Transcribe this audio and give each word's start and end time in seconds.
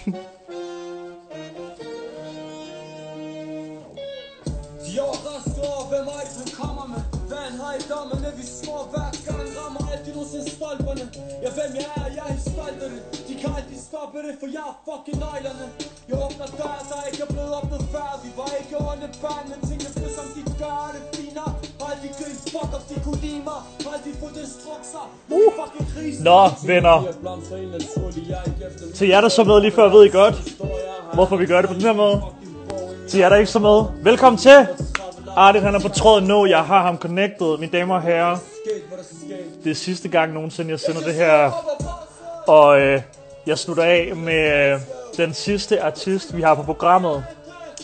De 0.00 0.06
overrasker 5.06 5.64
over, 5.72 5.84
hvem 5.90 6.06
Eisen 6.18 6.48
kommer 6.60 6.86
med 6.92 7.02
Hvad 7.28 7.42
han 7.48 7.56
har 7.62 7.74
i 7.80 7.82
dommerne, 7.92 8.28
vi 8.40 8.44
slår 8.58 8.82
hver 8.92 9.10
gang. 9.26 9.46
Rammer 9.58 9.82
altid 9.92 10.12
nogensinde 10.14 10.50
stolperne. 10.56 11.04
Ja, 11.42 11.48
hvem 11.56 11.72
jeg 11.80 11.90
er, 12.00 12.06
jeg 12.16 12.24
er 12.26 12.32
helt 12.34 12.46
stolt 12.52 12.78
det 12.82 12.90
De 13.28 13.34
kan 13.40 13.50
aldrig 13.58 13.80
stoppe 13.88 14.18
det, 14.26 14.34
for 14.40 14.48
jeg 14.56 14.64
er 14.72 14.76
fucking 14.86 15.18
nøglerne 15.24 15.66
Jeg 16.08 16.16
åbner 16.24 16.48
døre, 16.60 16.82
der 16.90 17.00
ikke 17.08 17.22
er 17.26 17.30
blevet 17.34 17.52
åbnet 17.58 17.82
før. 17.94 18.10
Vi 18.24 18.30
var 18.38 18.50
ikke 18.60 18.76
onde 18.90 19.08
børn, 19.22 19.44
men 19.50 19.58
tingene 19.68 19.90
blev 19.96 20.10
som 20.18 20.26
de 20.36 20.42
gør 20.62 20.84
det 20.94 21.19
uh. 25.30 26.24
Nå, 26.24 26.50
venner. 26.66 27.06
Til 28.94 29.08
jer, 29.08 29.20
der 29.20 29.28
så 29.28 29.44
med 29.44 29.60
lige 29.60 29.72
før, 29.72 29.88
ved 29.88 30.04
I 30.04 30.08
godt, 30.08 30.34
hvorfor 31.14 31.36
vi 31.36 31.46
gør 31.46 31.60
det 31.60 31.68
på 31.68 31.74
den 31.74 31.82
her 31.82 31.92
måde. 31.92 32.22
Til 33.08 33.20
jer, 33.20 33.28
der 33.28 33.36
ikke 33.36 33.50
så 33.50 33.58
med, 33.58 33.84
velkommen 34.02 34.38
til. 34.38 34.66
Artit, 35.36 35.62
han 35.62 35.74
er 35.74 35.80
på 35.80 35.88
tråden 35.88 36.26
nu. 36.26 36.46
Jeg 36.46 36.64
har 36.64 36.82
ham 36.82 36.98
connected, 36.98 37.58
mine 37.58 37.72
damer 37.72 37.94
og 37.94 38.02
herrer. 38.02 38.36
Det 39.64 39.70
er 39.70 39.74
sidste 39.74 40.08
gang 40.08 40.32
nogensinde, 40.32 40.70
jeg 40.70 40.80
sender 40.80 41.00
det 41.00 41.14
her. 41.14 41.50
Og 42.46 42.80
øh, 42.80 43.02
jeg 43.46 43.58
slutter 43.58 43.84
af 43.84 44.12
med 44.16 44.72
øh, 44.72 44.80
den 45.16 45.34
sidste 45.34 45.82
artist, 45.82 46.36
vi 46.36 46.42
har 46.42 46.54
på 46.54 46.62
programmet. 46.62 47.24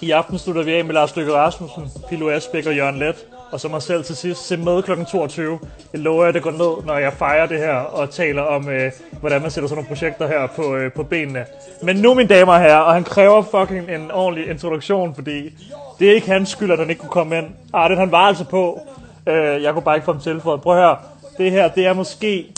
I 0.03 0.11
aften 0.11 0.39
slutter 0.39 0.63
vi 0.63 0.75
af 0.75 0.85
med 0.85 0.95
Lars 0.95 1.17
Løkke 1.17 1.33
Rasmussen, 1.33 1.91
Pilo 2.09 2.31
Asbæk 2.31 2.67
og 2.67 2.77
Jørgen 2.77 2.99
Let. 2.99 3.27
Og 3.57 3.61
så 3.61 3.69
mig 3.69 3.83
selv 3.83 4.05
til 4.05 4.17
sidst. 4.17 4.47
Se 4.47 4.57
med 4.57 4.83
kl. 4.83 5.05
22. 5.05 5.59
Jeg 5.93 6.01
lover, 6.01 6.25
at 6.25 6.35
det 6.35 6.43
går 6.43 6.51
ned, 6.51 6.87
når 6.87 6.99
jeg 6.99 7.13
fejrer 7.13 7.47
det 7.47 7.59
her 7.59 7.75
og 7.75 8.11
taler 8.11 8.43
om, 8.43 8.69
øh, 8.69 8.93
hvordan 9.21 9.43
man 9.43 9.51
sætter 9.51 9.69
sådan 9.69 9.77
nogle 9.77 9.89
projekter 9.89 10.27
her 10.27 10.47
på, 10.47 10.77
øh, 10.77 10.93
på 10.93 11.03
benene. 11.03 11.45
Men 11.83 11.97
nu, 11.97 12.15
mine 12.15 12.29
damer 12.29 12.53
og 12.53 12.61
herrer, 12.61 12.79
og 12.79 12.95
han 12.95 13.05
kræver 13.05 13.43
fucking 13.43 13.91
en 13.91 14.11
ordentlig 14.11 14.51
introduktion, 14.51 15.15
fordi 15.15 15.55
det 15.99 16.11
er 16.11 16.15
ikke 16.15 16.31
hans 16.31 16.49
skyld, 16.49 16.73
at 16.73 16.79
han 16.79 16.91
ikke 16.91 17.01
kunne 17.01 17.11
komme 17.11 17.39
ind. 17.39 17.47
Ah, 17.47 17.85
Arden, 17.85 17.99
han 17.99 18.11
var 18.11 18.19
altså 18.19 18.45
på. 18.45 18.81
Øh, 19.27 19.63
jeg 19.63 19.73
kunne 19.73 19.83
bare 19.83 19.97
ikke 19.97 20.05
få 20.05 20.13
ham 20.13 20.23
tilføjet. 20.23 20.61
Prøv 20.61 20.77
at 20.77 20.83
høre. 20.83 20.97
Det 21.39 21.51
her, 21.51 21.69
det 21.69 21.87
er 21.87 21.93
måske... 21.93 22.53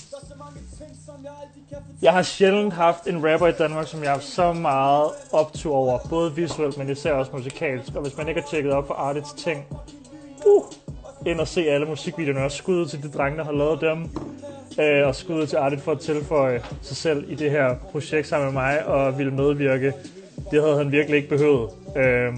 Jeg 2.02 2.12
har 2.12 2.22
sjældent 2.22 2.74
haft 2.74 3.06
en 3.06 3.32
rapper 3.32 3.46
i 3.46 3.52
Danmark, 3.52 3.86
som 3.86 4.00
jeg 4.00 4.08
har 4.08 4.16
haft 4.16 4.28
så 4.28 4.52
meget 4.52 5.10
optur 5.32 5.74
over. 5.74 5.98
Både 6.10 6.34
visuelt, 6.34 6.78
men 6.78 6.90
især 6.90 7.12
også 7.12 7.30
musikalsk. 7.34 7.94
Og 7.94 8.02
hvis 8.02 8.16
man 8.16 8.28
ikke 8.28 8.40
har 8.40 8.48
tjekket 8.48 8.72
op 8.72 8.86
på 8.86 8.92
Artits 8.92 9.32
ting, 9.32 9.64
uh, 10.46 10.64
ind 11.30 11.40
og 11.40 11.48
se 11.48 11.60
alle 11.60 11.86
musikvideoerne. 11.86 12.44
Og 12.44 12.52
skud 12.52 12.76
ud 12.76 12.86
til 12.86 13.02
de 13.02 13.08
drenge, 13.08 13.38
der 13.38 13.44
har 13.44 13.52
lavet 13.52 13.80
dem. 13.80 14.10
Øh, 14.80 15.06
og 15.06 15.14
skud 15.14 15.34
ud 15.34 15.46
til 15.46 15.56
Artit 15.56 15.80
for 15.80 15.92
at 15.92 16.00
tilføje 16.00 16.62
sig 16.82 16.96
selv 16.96 17.30
i 17.30 17.34
det 17.34 17.50
her 17.50 17.74
projekt 17.92 18.26
sammen 18.26 18.46
med 18.46 18.52
mig 18.52 18.86
og 18.86 19.18
ville 19.18 19.32
medvirke. 19.32 19.92
Det 20.50 20.62
havde 20.62 20.76
han 20.76 20.92
virkelig 20.92 21.16
ikke 21.16 21.28
behøvet. 21.28 21.70
Øh, 21.96 22.32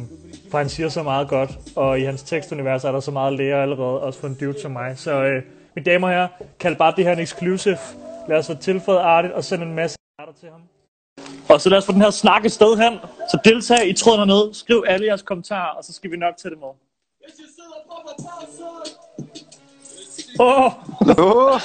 for 0.51 0.59
han 0.59 0.69
siger 0.69 0.89
så 0.89 1.03
meget 1.03 1.29
godt, 1.29 1.51
og 1.77 2.01
i 2.01 2.05
hans 2.05 2.23
tekstunivers 2.23 2.85
er 2.85 2.93
der 2.93 3.01
så 3.01 3.11
meget 3.11 3.33
lære 3.33 3.63
allerede, 3.63 4.01
også 4.01 4.21
for 4.21 4.27
en 4.27 4.35
dude 4.41 4.61
som 4.61 4.71
mig. 4.71 4.99
Så 4.99 5.25
øh, 5.25 5.43
mine 5.77 5.85
damer 5.85 6.09
og 6.09 6.15
herrer, 6.15 6.29
kald 6.61 6.77
bare 6.77 6.95
det 6.97 7.05
her 7.05 7.13
en 7.13 7.19
exclusive. 7.19 7.79
Lad 8.29 8.39
os 8.39 8.47
få 8.47 8.55
tilføjet 8.55 8.99
Artit 8.99 9.33
og 9.33 9.45
sende 9.45 9.67
en 9.67 9.75
masse 9.75 9.99
arter 10.19 10.33
til 10.41 10.49
ham. 10.51 10.61
Og 11.49 11.61
så 11.61 11.69
lad 11.69 11.79
os 11.79 11.87
få 11.87 11.93
den 11.93 12.01
her 12.01 12.11
snak 12.11 12.45
et 12.45 12.53
sted 12.53 12.77
hen. 12.77 12.99
Så 13.31 13.39
deltag 13.45 13.89
i 13.89 13.93
tråden 13.93 14.19
hernede. 14.19 14.51
Skriv 14.53 14.85
alle 14.87 15.07
jeres 15.07 15.23
kommentarer, 15.23 15.77
og 15.77 15.85
så 15.85 15.93
skal 15.93 16.11
vi 16.11 16.17
nok 16.17 16.37
tage 16.37 16.51
det 16.51 16.59
med. 16.59 16.90
Åh, 20.41 20.67
oh, 21.19 21.61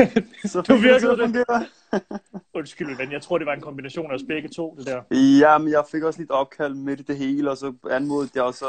så 0.52 0.60
Du 0.68 0.74
fik 0.74 0.82
virkede 0.84 1.16
det. 1.18 1.34
det. 1.34 1.66
undskyld, 2.54 2.98
men 2.98 3.12
jeg 3.12 3.22
tror, 3.22 3.38
det 3.38 3.46
var 3.46 3.52
en 3.54 3.60
kombination 3.60 4.10
af 4.10 4.14
os 4.14 4.20
begge 4.28 4.48
to, 4.48 4.76
det 4.78 4.86
der. 4.86 5.02
Ja, 5.40 5.58
men 5.58 5.72
jeg 5.72 5.84
fik 5.92 6.02
også 6.02 6.20
lidt 6.20 6.30
opkald 6.30 6.74
midt 6.74 7.00
i 7.00 7.02
det 7.02 7.16
hele, 7.16 7.50
og 7.50 7.56
så 7.56 7.72
anmodede 7.90 8.30
jeg, 8.34 8.42
og 8.42 8.54
så 8.54 8.66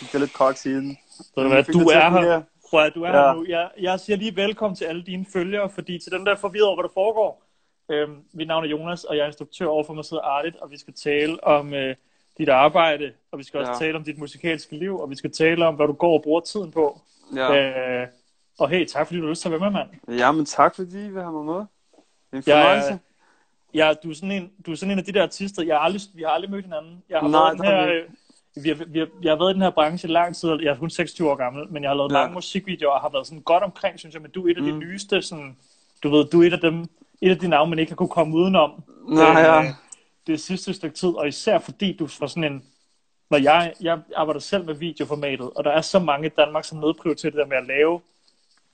fik 0.00 0.12
jeg 0.12 0.20
lidt 0.20 0.32
koks 0.32 0.60
siden. 0.60 0.98
Så 1.10 1.30
du, 1.36 1.48
hvad, 1.48 1.64
du 1.64 1.78
det 1.80 1.86
er 1.96 2.00
her. 2.10 2.10
fungere. 2.10 2.42
Prøv 2.70 2.80
at 2.84 2.92
du 2.94 3.02
er 3.02 3.08
Ja. 3.08 3.26
her 3.26 3.34
nu. 3.34 3.44
Jeg, 3.48 3.70
jeg 3.80 4.00
siger 4.00 4.16
lige 4.16 4.36
velkommen 4.36 4.76
til 4.76 4.84
alle 4.84 5.02
dine 5.02 5.26
følgere, 5.32 5.70
fordi 5.70 5.98
til 5.98 6.12
dem, 6.12 6.24
der 6.24 6.32
er 6.32 6.36
forvirret 6.36 6.66
over, 6.66 6.76
hvad 6.76 6.82
der 6.88 6.94
foregår. 6.94 7.42
Øhm, 7.90 8.16
mit 8.34 8.48
navn 8.48 8.64
er 8.64 8.68
Jonas, 8.68 9.04
og 9.04 9.16
jeg 9.16 9.22
er 9.22 9.26
instruktør 9.26 9.66
overfor 9.66 9.92
mig 9.94 10.04
sidder 10.04 10.22
Artit, 10.22 10.56
og 10.56 10.70
vi 10.70 10.78
skal 10.78 10.94
tale 10.94 11.44
om 11.44 11.74
øh, 11.74 11.96
dit 12.38 12.48
arbejde, 12.48 13.12
og 13.32 13.38
vi 13.38 13.44
skal 13.44 13.60
også 13.60 13.72
Ja. 13.72 13.78
tale 13.78 13.96
om 13.96 14.04
dit 14.04 14.18
musikalske 14.18 14.76
liv, 14.76 14.98
og 15.00 15.10
vi 15.10 15.16
skal 15.16 15.32
tale 15.32 15.66
om, 15.66 15.74
hvad 15.74 15.86
du 15.86 15.92
går 15.92 16.12
og 16.18 16.22
bruger 16.22 16.40
tiden 16.40 16.70
på. 16.72 17.00
Ja. 17.36 18.00
Øh, 18.02 18.06
og 18.58 18.68
hey, 18.68 18.86
tak 18.86 19.06
fordi 19.06 19.18
du 19.18 19.24
har 19.24 19.30
lyst 19.30 19.42
til 19.42 19.48
at 19.48 19.60
være 19.60 19.70
med, 19.70 19.80
mand. 19.80 20.18
ja, 20.18 20.32
men 20.32 20.44
tak 20.46 20.74
fordi 20.74 21.04
I 21.06 21.08
vil 21.08 21.22
have 21.22 21.32
mig 21.32 21.44
med. 21.44 21.54
Det 21.54 21.64
er 22.32 22.36
en 22.36 22.42
Ja, 22.46 22.58
ja, 22.58 22.64
fornøjelse. 22.64 22.98
Ja, 23.74 23.92
du 24.02 24.10
er 24.10 24.14
sådan 24.14 24.30
en, 24.30 24.50
du 24.66 24.70
er 24.72 24.74
sådan 24.76 24.90
en 24.92 24.98
af 24.98 25.04
de 25.04 25.12
der 25.12 25.22
artister, 25.22 25.62
jeg 25.62 25.74
har 25.74 25.80
aldrig, 25.80 26.00
vi 26.14 26.22
har 26.22 26.30
aldrig 26.30 26.50
mødt 26.50 26.64
hinanden. 26.64 27.02
Jeg 27.08 27.18
har 27.20 27.28
Nej, 27.28 27.40
været 27.40 27.54
i 27.54 27.58
den 27.58 27.66
har 27.66 27.76
her, 27.76 27.86
vi 27.86 27.92
øh, 27.92 28.04
vi 28.64 28.68
har, 28.68 28.84
vi 28.86 28.98
har, 28.98 29.06
jeg 29.22 29.30
har 29.32 29.36
været 29.38 29.50
i 29.50 29.54
den 29.54 29.62
her 29.62 29.70
branche 29.70 30.08
lang 30.08 30.36
tid, 30.36 30.48
jeg 30.62 30.70
er 30.70 30.78
kun 30.78 30.90
26 30.90 31.30
år 31.30 31.34
gammel, 31.34 31.66
men 31.70 31.82
jeg 31.82 31.90
har 31.90 31.96
lavet 31.96 32.12
Ja. 32.12 32.18
mange 32.18 32.34
musikvideoer 32.34 32.92
og 32.92 33.00
har 33.00 33.08
været 33.08 33.26
sådan 33.26 33.42
godt 33.42 33.62
omkring, 33.62 33.98
synes 33.98 34.14
jeg, 34.14 34.22
men 34.22 34.30
du 34.30 34.46
er 34.46 34.50
et 34.50 34.56
af 34.56 34.62
de 34.62 34.72
Mm. 34.72 34.78
nyeste, 34.78 35.22
sådan, 35.22 35.56
du 36.02 36.08
ved, 36.10 36.24
du 36.24 36.42
er 36.42 36.46
et 36.46 36.52
af 36.52 36.60
dem, 36.60 36.84
et 37.20 37.30
af 37.30 37.38
de 37.38 37.48
navne, 37.48 37.70
man 37.70 37.78
ikke 37.78 37.90
har 37.92 37.96
kunne 37.96 38.08
komme 38.08 38.36
udenom. 38.36 38.82
Nej, 39.08 39.24
ja. 39.40 39.74
Det 40.26 40.40
sidste 40.40 40.74
stykke 40.74 40.96
tid, 40.96 41.08
og 41.08 41.28
især 41.28 41.58
fordi 41.58 41.96
du 41.96 42.08
var 42.20 42.26
sådan 42.26 42.52
en, 42.52 42.64
når 43.30 43.38
jeg, 43.38 43.74
jeg 43.80 43.98
arbejder 44.16 44.40
selv 44.40 44.64
med 44.64 44.74
videoformatet, 44.74 45.50
og 45.50 45.64
der 45.64 45.70
er 45.70 45.80
så 45.80 45.98
mange 45.98 46.26
i 46.26 46.30
Danmark, 46.36 46.64
som 46.64 46.78
nedprioriterer 46.78 47.30
det 47.30 47.38
der 47.38 47.46
med 47.46 47.56
at 47.56 47.66
lave 47.66 48.00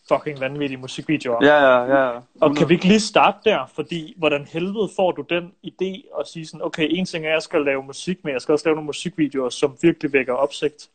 fucking 0.09 0.41
vanvittige 0.41 0.79
musikvideoer. 0.79 1.45
Ja, 1.45 1.57
ja, 1.57 2.05
ja. 2.05 2.21
Og 2.41 2.57
kan 2.57 2.69
vi 2.69 2.75
ikke 2.75 2.89
lige 2.89 3.01
starte 3.01 3.39
der? 3.45 3.67
Fordi 3.75 4.15
hvordan 4.17 4.45
helvede 4.45 4.91
får 4.97 5.13
du 5.13 5.23
den 5.23 5.53
idé 5.67 6.21
at 6.21 6.29
sige 6.29 6.47
sådan, 6.47 6.67
okay, 6.67 6.89
en 6.91 7.07
ting 7.07 7.25
er, 7.25 7.29
at 7.29 7.35
jeg 7.35 7.43
skal 7.43 7.65
lave 7.65 7.83
musik, 7.83 8.25
men 8.25 8.33
jeg 8.33 8.43
skal 8.43 8.53
også 8.53 8.65
lave 8.65 8.75
nogle 8.75 8.87
musikvideoer, 8.87 9.49
som 9.49 9.77
virkelig 9.83 10.13
vækker 10.13 10.33
opsigt. 10.33 10.89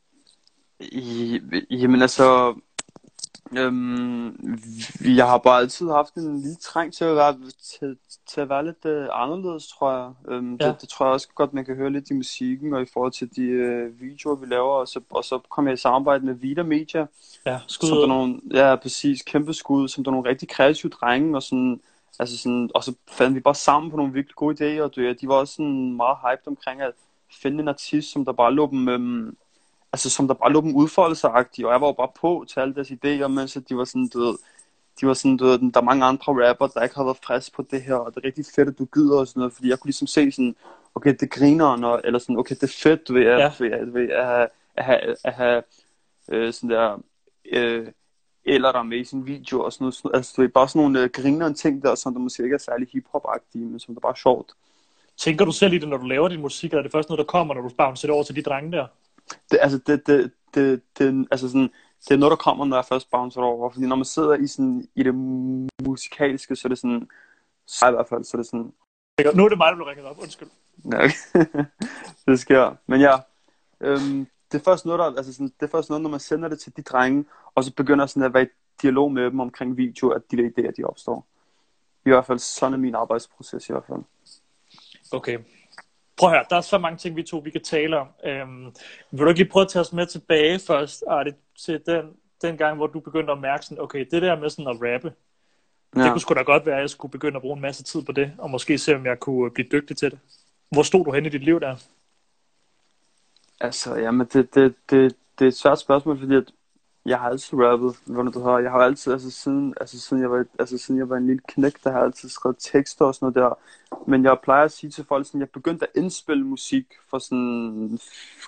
I, 0.80 1.40
jamen 1.70 2.02
altså, 2.02 2.56
øhm, 3.58 4.38
vi- 5.00 5.16
jeg 5.18 5.28
har 5.28 5.38
bare 5.38 5.60
altid 5.60 5.90
haft 5.90 6.14
en 6.16 6.40
lille 6.42 6.56
træng 6.56 6.94
til 6.94 7.06
at 7.06 7.16
være, 7.16 7.36
til, 7.80 7.98
til 8.30 8.42
at 8.42 8.50
være 8.50 8.66
lidt 8.66 8.86
øh, 8.86 9.08
anderledes, 9.12 9.68
tror 9.68 9.92
jeg. 9.92 10.12
Øhm, 10.28 10.56
Ja. 10.62 10.68
det, 10.68 10.82
det 10.82 10.90
tror 10.90 11.06
jeg 11.06 11.14
også 11.14 11.28
godt, 11.36 11.54
man 11.54 11.66
kan 11.66 11.76
høre 11.76 11.90
lidt 11.90 12.10
i 12.10 12.14
musikken 12.14 12.74
og 12.74 12.82
i 12.82 12.86
forhold 12.94 13.12
til 13.12 13.36
de 13.36 13.42
øh, 13.42 14.02
videoer, 14.02 14.36
vi 14.36 14.46
laver. 14.46 14.74
Og 14.74 14.88
så, 14.88 15.00
og 15.10 15.24
så 15.24 15.40
kom 15.50 15.66
jeg 15.68 15.74
i 15.74 15.78
samarbejde 15.78 16.26
med 16.26 16.34
Vita 16.34 16.64
Media, 16.64 17.06
Ja, 17.46 17.60
skud 17.68 17.88
som 17.88 17.98
der 17.98 18.04
er 18.04 18.08
nogle, 18.08 18.40
ja, 18.54 18.76
præcis, 18.76 19.22
kæmpe 19.22 19.54
skud, 19.54 19.88
som 19.88 20.04
der 20.04 20.12
er 20.12 20.16
nogle 20.16 20.30
rigtig 20.30 20.50
kreative 20.50 20.90
drenge, 20.90 21.36
og 21.38 21.44
sådan, 21.44 21.82
altså 22.20 22.38
sådan, 22.38 22.70
og 22.76 22.84
så 22.84 22.94
fandt 23.12 23.36
vi 23.36 23.40
bare 23.40 23.56
sammen 23.56 23.92
på 23.92 23.98
nogle 23.98 24.14
virkelig 24.14 24.36
gode 24.36 24.78
idéer, 24.78 24.82
og 24.82 24.96
de 24.96 25.28
var 25.28 25.34
også 25.36 25.54
sådan 25.54 25.94
meget 25.94 26.18
hyped 26.22 26.48
omkring 26.48 26.82
at 26.82 26.92
finde 27.42 27.60
en 27.62 27.68
artist, 27.68 28.12
som 28.12 28.26
der 28.26 28.32
bare 28.32 28.54
lå 28.54 28.70
dem, 28.72 28.88
øhm, 28.90 29.38
altså 29.94 30.10
som 30.10 30.28
der 30.28 30.34
bare 30.34 30.52
lå 30.54 30.62
dem 30.62 30.76
udfoldelsagtigt, 30.76 31.66
og 31.66 31.72
jeg 31.72 31.82
var 31.82 31.88
jo 31.88 31.94
bare 31.94 32.12
på 32.22 32.46
til 32.50 32.60
alle 32.60 32.76
deres 32.76 32.92
idéer, 32.92 33.28
mens 33.28 33.58
de 33.70 33.78
var 33.78 33.86
sådan, 33.86 34.08
du 34.08 34.20
ved, 34.20 34.38
de 35.02 35.08
var 35.08 35.14
sådan, 35.14 35.38
du 35.38 35.46
ved, 35.46 35.72
der 35.72 35.80
er 35.80 35.84
mange 35.84 36.06
andre 36.06 36.50
rapper, 36.50 36.68
der 36.68 36.82
ikke 36.84 36.96
har 36.96 37.04
været 37.04 37.18
frisk 37.24 37.54
på 37.56 37.66
det 37.72 37.82
her, 37.82 37.96
og 37.96 38.16
det 38.16 38.22
er 38.22 38.28
rigtig 38.28 38.46
fedt, 38.56 38.70
at 38.70 38.80
du 38.80 38.86
gider 38.86 39.20
og 39.20 39.28
sådan 39.28 39.40
noget, 39.40 39.54
fordi 39.54 39.70
jeg 39.70 39.80
kunne 39.80 39.88
ligesom 39.88 40.08
se 40.08 40.32
sådan, 40.32 40.56
okay, 40.96 41.16
det 41.20 41.32
griner, 41.32 41.76
når, 41.76 42.02
eller 42.04 42.20
sådan, 42.20 42.38
okay, 42.38 42.56
det 42.56 42.64
er 42.64 42.78
fedt, 42.84 43.08
du 43.08 43.14
ved, 43.14 43.26
at, 43.26 43.40
Ja. 43.40 43.66
ja. 43.66 43.66
at, 43.66 43.96
at, 43.98 44.10
at, 44.10 44.26
have, 44.26 44.48
at 44.76 44.84
have, 44.86 45.16
at 45.24 45.34
have 45.34 45.64
øh, 46.30 46.54
sådan 46.54 46.70
der, 46.70 47.00
øh, 47.52 47.88
eller 48.46 48.72
der 48.72 48.80
er 48.80 48.84
med 48.84 48.98
i 48.98 49.04
sin 49.04 49.28
video 49.28 49.64
og 49.64 49.74
sådan 49.74 49.84
noget, 49.84 49.96
sådan, 49.96 50.12
altså 50.16 50.42
det 50.42 50.48
er 50.48 50.52
bare 50.52 50.68
sådan 50.68 50.82
nogle 50.82 51.02
øh, 51.04 51.10
griner 51.10 51.54
ting 51.54 51.84
der, 51.84 51.96
som 51.96 52.14
der 52.14 52.20
måske 52.20 52.44
ikke 52.44 52.54
er 52.54 52.58
særlig 52.58 52.88
hiphop-agtige, 52.88 53.66
men 53.66 53.80
som 53.80 53.96
der 53.96 54.02
bare 54.02 54.12
er 54.12 54.16
sjovt. 54.16 54.52
Tænker 55.18 55.46
du 55.46 55.52
selv 55.52 55.74
i 55.74 55.78
det, 55.78 55.90
når 55.90 55.98
du 55.98 56.06
laver 56.06 56.28
din 56.28 56.42
musik, 56.42 56.72
eller 56.72 56.80
er 56.80 56.84
det 56.84 56.92
først 56.92 57.10
noget, 57.10 57.18
der 57.18 57.32
kommer, 57.32 57.54
når 57.54 57.62
du 57.62 57.70
bouncer 57.78 58.08
det 58.08 58.14
over 58.14 58.24
til 58.24 58.36
de 58.36 58.42
drenge 58.42 58.72
der? 58.72 58.88
Det, 59.52 59.60
altså, 59.62 59.78
det, 59.78 60.08
det, 60.08 60.32
det, 60.54 60.82
det, 60.98 61.28
altså 61.32 61.48
sådan, 61.48 61.70
det 62.08 62.12
er 62.12 62.18
noget, 62.18 62.32
der 62.32 62.36
kommer, 62.36 62.66
når 62.66 62.78
jeg 62.78 62.86
først 62.86 63.12
bouncer 63.12 63.42
over, 63.42 63.70
fordi 63.70 63.86
når 63.86 63.96
man 63.96 64.06
sidder 64.06 64.34
i, 64.34 64.48
sådan, 64.48 64.88
i 64.96 65.04
det 65.04 65.16
musikalske, 65.86 66.56
så 66.56 66.68
er 66.68 66.70
det 66.70 66.78
sådan, 66.78 67.10
så 67.66 67.88
i 67.88 67.92
hvert 67.92 68.08
fald, 68.08 68.24
så 68.24 68.38
er 68.38 68.40
det 68.42 68.46
sådan, 68.46 68.74
Nu 69.36 69.46
er 69.46 69.50
det 69.50 69.58
mig, 69.58 69.68
der 69.68 69.76
bliver 69.76 69.90
ringet 69.90 70.06
op, 70.06 70.20
undskyld. 70.22 70.50
ja, 70.92 70.98
okay. 71.06 71.66
det 72.28 72.40
sker. 72.40 72.76
Men 72.88 73.02
ja, 73.02 73.16
øhm, 73.82 74.28
det 74.52 74.60
er 74.60 74.64
først 74.64 74.86
noget, 74.86 75.00
der, 75.00 75.18
altså 75.18 75.34
sådan, 75.34 75.54
det 75.60 75.66
er 75.66 75.72
først 75.72 75.90
noget, 75.90 76.02
når 76.02 76.10
man 76.10 76.20
sender 76.20 76.50
det 76.50 76.60
til 76.60 76.78
de 76.78 76.82
drenge, 76.82 77.26
og 77.56 77.64
så 77.64 77.74
begynder 77.74 78.06
sådan 78.06 78.24
at 78.24 78.34
være 78.34 78.44
i 78.44 78.48
dialog 78.82 79.12
med 79.12 79.24
dem 79.24 79.40
omkring 79.40 79.78
video, 79.78 80.10
at 80.10 80.22
de 80.32 80.38
der 80.38 80.50
idéer, 80.50 80.72
de 80.72 80.84
opstår. 80.84 81.28
I 82.06 82.10
hvert 82.10 82.26
fald, 82.26 82.40
sådan 82.40 82.74
er 82.74 82.78
min 82.78 82.96
arbejdsproces 82.96 83.70
i 83.70 83.72
hvert 83.72 83.86
fald. 83.88 84.00
Okay. 85.12 85.40
Prøv 86.18 86.30
at 86.30 86.36
høre, 86.36 86.46
der 86.50 86.56
er 86.56 86.62
så 86.62 86.78
mange 86.78 86.98
ting, 86.98 87.16
vi 87.16 87.24
to 87.24 87.38
vi 87.38 87.50
kan 87.50 87.64
tale 87.64 87.98
om. 87.98 88.08
Øhm, 88.26 88.66
vil 89.12 89.20
du 89.20 89.28
ikke 89.28 89.40
lige 89.40 89.50
prøve 89.50 89.62
at 89.62 89.70
tage 89.70 89.82
os 89.82 89.94
med 89.94 90.06
tilbage 90.06 90.60
først, 90.60 91.04
Arti, 91.08 91.30
til 91.60 91.82
den, 91.86 92.06
den 92.42 92.58
gang, 92.58 92.76
hvor 92.76 92.88
du 92.88 93.00
begyndte 93.00 93.32
at 93.32 93.40
mærke 93.40 93.66
sådan, 93.66 93.84
okay, 93.84 94.06
det 94.12 94.22
der 94.22 94.40
med 94.40 94.50
sådan 94.50 94.68
at 94.68 94.78
rappe, 94.82 95.14
ja. 95.96 96.04
det 96.04 96.12
kunne 96.12 96.22
sgu 96.22 96.34
da 96.34 96.42
godt 96.42 96.66
være, 96.66 96.76
at 96.76 96.82
jeg 96.82 96.90
skulle 96.90 97.12
begynde 97.12 97.36
at 97.36 97.42
bruge 97.42 97.56
en 97.56 97.62
masse 97.62 97.84
tid 97.84 98.04
på 98.04 98.12
det, 98.12 98.34
og 98.38 98.50
måske 98.50 98.78
se, 98.78 98.96
om 98.96 99.06
jeg 99.06 99.20
kunne 99.20 99.52
blive 99.52 99.68
dygtig 99.72 99.98
til 99.98 100.12
det. 100.12 100.20
Hvor 100.72 100.84
stod 100.84 101.06
du 101.06 101.12
hen 101.12 101.26
i 101.26 101.30
dit 101.30 101.44
liv 101.44 101.60
der? 101.60 101.76
Altså, 103.62 103.96
jamen, 103.96 104.28
det, 104.34 104.56
det, 104.56 104.76
det, 104.90 105.16
det 105.40 105.46
er 105.46 105.50
et 105.50 105.58
svært 105.58 105.80
spørgsmål, 105.80 106.20
fordi 106.20 106.36
at 106.36 106.52
Jeg 107.06 107.20
har 107.20 107.30
altid 107.30 107.58
rappet, 107.58 107.96
hvad 108.06 108.32
du 108.32 108.40
har. 108.40 108.60
Jeg 108.60 108.72
har 108.72 108.80
altid, 108.80 109.14
altså 109.14 109.32
siden, 109.32 109.74
altså 109.82 110.00
siden 110.00 110.22
jeg 110.22 110.32
var, 110.32 110.46
altså 110.60 110.78
siden 110.78 111.00
jeg 111.00 111.10
var 111.10 111.18
en 111.18 111.26
lille 111.28 111.42
knæk, 111.48 111.84
der 111.84 111.92
har 111.92 111.98
jeg 111.98 112.06
altid 112.06 112.30
skrevet 112.30 112.56
tekster 112.60 113.06
og 113.06 113.16
sådan 113.16 113.26
noget 113.26 113.36
der. 113.36 113.58
Men 114.08 114.24
jeg 114.24 114.38
plejer 114.44 114.66
at 114.66 114.72
sige 114.72 114.90
til 114.90 115.06
folk, 115.06 115.26
sådan, 115.26 115.40
jeg 115.40 115.50
begyndte 115.50 115.86
at 115.86 116.02
indspille 116.02 116.44
musik 116.44 116.86
for 117.10 117.20
sådan 117.20 118.00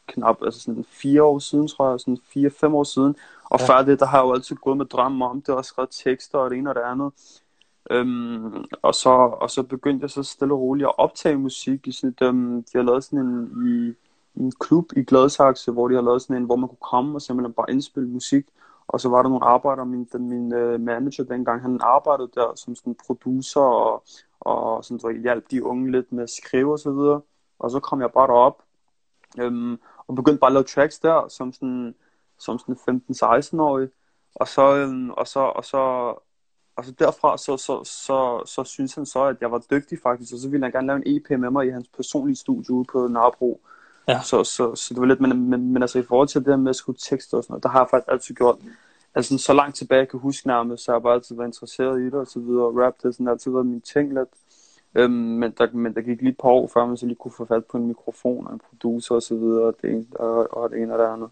knap, 0.08 0.38
altså 0.42 0.60
sådan 0.60 0.86
fire 0.90 1.24
år 1.24 1.40
siden, 1.40 1.68
tror 1.68 1.90
jeg, 1.90 2.00
sådan 2.00 2.18
fire-fem 2.34 2.76
år 2.76 2.84
siden. 2.84 3.16
Og 3.44 3.60
ja. 3.60 3.66
før 3.66 3.86
det, 3.86 4.00
der 4.00 4.06
har 4.06 4.18
jeg 4.18 4.26
jo 4.26 4.34
altid 4.34 4.56
gået 4.56 4.78
med 4.78 4.86
drømme 4.86 5.26
om 5.26 5.42
det, 5.42 5.56
og 5.56 5.66
skrevet 5.66 5.90
tekster 5.92 6.38
og 6.38 6.50
det 6.50 6.58
ene 6.58 6.70
og 6.70 6.76
det 6.76 6.82
andet. 6.82 7.12
Øhm, 7.92 8.66
og, 8.82 8.96
så, 8.96 9.10
og 9.42 9.50
så 9.50 9.64
begyndte 9.64 10.04
jeg 10.04 10.10
så 10.10 10.24
stille 10.24 10.54
og 10.54 10.60
roligt 10.60 10.88
at 10.88 10.98
optage 10.98 11.38
musik 11.38 11.88
i 11.88 11.92
sådan 11.92 12.10
et, 12.10 12.22
øhm, 12.22 12.64
de 12.64 12.72
har 12.78 12.82
lavet 12.82 13.04
sådan 13.04 13.20
en, 13.20 13.68
i, 13.68 13.94
en 14.38 14.52
klub 14.60 14.86
i 14.98 15.04
Gladsaxe, 15.04 15.72
hvor 15.72 15.88
de 15.88 15.96
har 15.96 16.02
lavet 16.02 16.22
sådan 16.22 16.36
en, 16.36 16.44
hvor 16.44 16.56
man 16.56 16.70
kunne 16.70 16.88
komme 16.92 17.18
og 17.18 17.22
simpelthen 17.22 17.54
bare 17.54 17.72
indspille 17.72 18.10
musik. 18.10 18.46
Og 18.88 19.00
så 19.00 19.10
var 19.10 19.22
der 19.22 19.30
nogle 19.30 19.46
arbejdere, 19.46 19.86
min, 19.86 20.08
den, 20.12 20.30
min 20.30 20.54
uh, 20.54 20.82
manager 20.82 21.24
dengang, 21.24 21.62
han 21.62 21.80
arbejdede 21.82 22.32
der 22.36 22.56
som 22.56 22.76
sådan 22.76 22.96
producer 23.08 23.62
og, 23.62 24.04
og 24.40 24.86
sådan, 24.86 25.00
så 25.00 25.10
hjalp 25.10 25.52
de 25.52 25.64
unge 25.64 25.92
lidt 25.92 26.12
med 26.12 26.24
at 26.24 26.30
skrive 26.30 26.72
og 26.72 26.80
så 26.80 26.92
videre. 26.92 27.22
Og 27.60 27.72
så 27.72 27.80
kom 27.80 28.02
jeg 28.02 28.12
bare 28.12 28.28
derop 28.28 28.62
øhm, 29.40 29.80
og 30.08 30.16
begyndte 30.16 30.40
bare 30.40 30.50
at 30.50 30.54
lave 30.54 30.64
tracks 30.64 31.00
der 31.00 31.28
som 31.28 31.54
sådan, 31.54 31.96
som 32.40 32.60
sådan 32.60 33.02
15-16-årig. 33.12 33.90
Og 34.36 34.48
så, 34.48 34.76
øhm, 34.76 35.10
og 35.10 35.28
så, 35.28 35.40
og 35.40 35.66
så, 35.66 35.78
og 36.76 36.86
så 36.86 36.92
derfra, 37.00 37.38
så, 37.38 37.58
så, 37.58 37.84
så, 37.84 37.84
så, 37.84 38.44
så 38.46 38.64
synes 38.64 38.96
han 38.96 39.06
så, 39.06 39.24
at 39.24 39.38
jeg 39.42 39.52
var 39.52 39.64
dygtig 39.72 40.00
faktisk, 40.04 40.34
og 40.34 40.40
så 40.40 40.50
ville 40.50 40.66
han 40.66 40.72
gerne 40.72 40.88
lave 40.88 41.06
en 41.06 41.18
EP 41.18 41.40
med 41.40 41.50
mig 41.50 41.68
i 41.68 41.70
hans 41.70 41.88
personlige 41.88 42.36
studie 42.36 42.72
ude 42.72 42.86
på 42.92 43.08
Nørrebro. 43.08 43.62
Ja. 44.08 44.22
Så, 44.22 44.44
så, 44.44 44.76
så 44.76 44.94
det 44.94 45.02
var 45.02 45.08
lidt, 45.08 45.22
men, 45.22 45.50
men, 45.50 45.74
men 45.74 45.82
altså 45.82 46.00
i 46.00 46.04
forhold 46.04 46.28
til 46.28 46.42
det 46.42 46.48
der 46.48 46.58
med 46.58 46.70
at 46.70 46.76
skrive 46.76 46.96
tekster 47.00 47.38
og 47.38 47.44
sådan 47.44 47.54
noget, 47.54 47.64
der 47.64 47.70
har 47.70 47.80
jeg 47.80 47.88
faktisk 47.90 48.12
altid 48.12 48.36
gjort, 48.36 48.58
altså 49.16 49.38
så 49.38 49.54
langt 49.54 49.76
tilbage 49.76 50.00
jeg 50.00 50.10
kan 50.10 50.20
huske 50.20 50.48
nærmest, 50.48 50.84
så 50.84 50.92
har 50.92 50.98
jeg 50.98 51.04
bare 51.04 51.14
altid 51.14 51.36
været 51.36 51.48
interesseret 51.48 52.02
i 52.02 52.06
det 52.06 52.14
og 52.14 52.28
så 52.28 52.40
videre, 52.40 52.66
og 52.66 52.78
rap 52.78 52.94
det 53.04 53.14
sådan 53.14 53.28
altid 53.28 53.52
været 53.52 53.66
min 53.66 53.82
ting 53.82 54.14
lidt. 54.14 54.30
Øhm, 54.96 55.14
men, 55.14 55.52
der, 55.58 55.68
men 55.74 55.94
der 55.94 56.02
gik 56.02 56.22
lige 56.22 56.30
et 56.30 56.38
par 56.38 56.50
år 56.50 56.68
før 56.74 56.86
man 56.86 56.98
så 56.98 57.06
lige 57.06 57.16
kunne 57.16 57.32
få 57.38 57.46
fat 57.46 57.66
på 57.66 57.78
en 57.78 57.88
mikrofon 57.88 58.48
og 58.48 58.54
en 58.54 58.62
producer 58.70 59.16
og 59.16 59.22
så 59.22 59.36
videre, 59.36 59.64
og 59.64 59.76
det 59.82 59.90
ene 59.90 60.06
og, 60.16 60.58
og 60.58 60.70
det 60.70 60.82
ene 60.82 60.94
og 60.94 61.00
det 61.00 61.06
andet. 61.06 61.30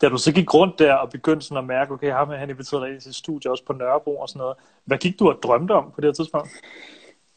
Da 0.00 0.08
du 0.08 0.18
så 0.18 0.32
gik 0.32 0.54
rundt 0.54 0.78
der 0.78 0.94
og 0.94 1.10
begyndte 1.10 1.46
sådan 1.46 1.58
at 1.58 1.66
mærke, 1.66 1.92
okay, 1.92 2.12
ham 2.12 2.28
han 2.28 2.50
inviterede 2.50 2.84
dig 2.84 2.92
ind 2.92 3.00
i 3.00 3.04
sit 3.04 3.14
studie 3.14 3.50
også 3.50 3.64
på 3.64 3.72
Nørrebro 3.72 4.20
og 4.20 4.28
sådan 4.28 4.38
noget. 4.38 4.56
Hvad 4.84 4.98
gik 4.98 5.18
du 5.18 5.28
og 5.28 5.38
drømte 5.42 5.72
om 5.72 5.90
på 5.90 6.00
det 6.00 6.08
her 6.08 6.12
tidspunkt? 6.12 6.48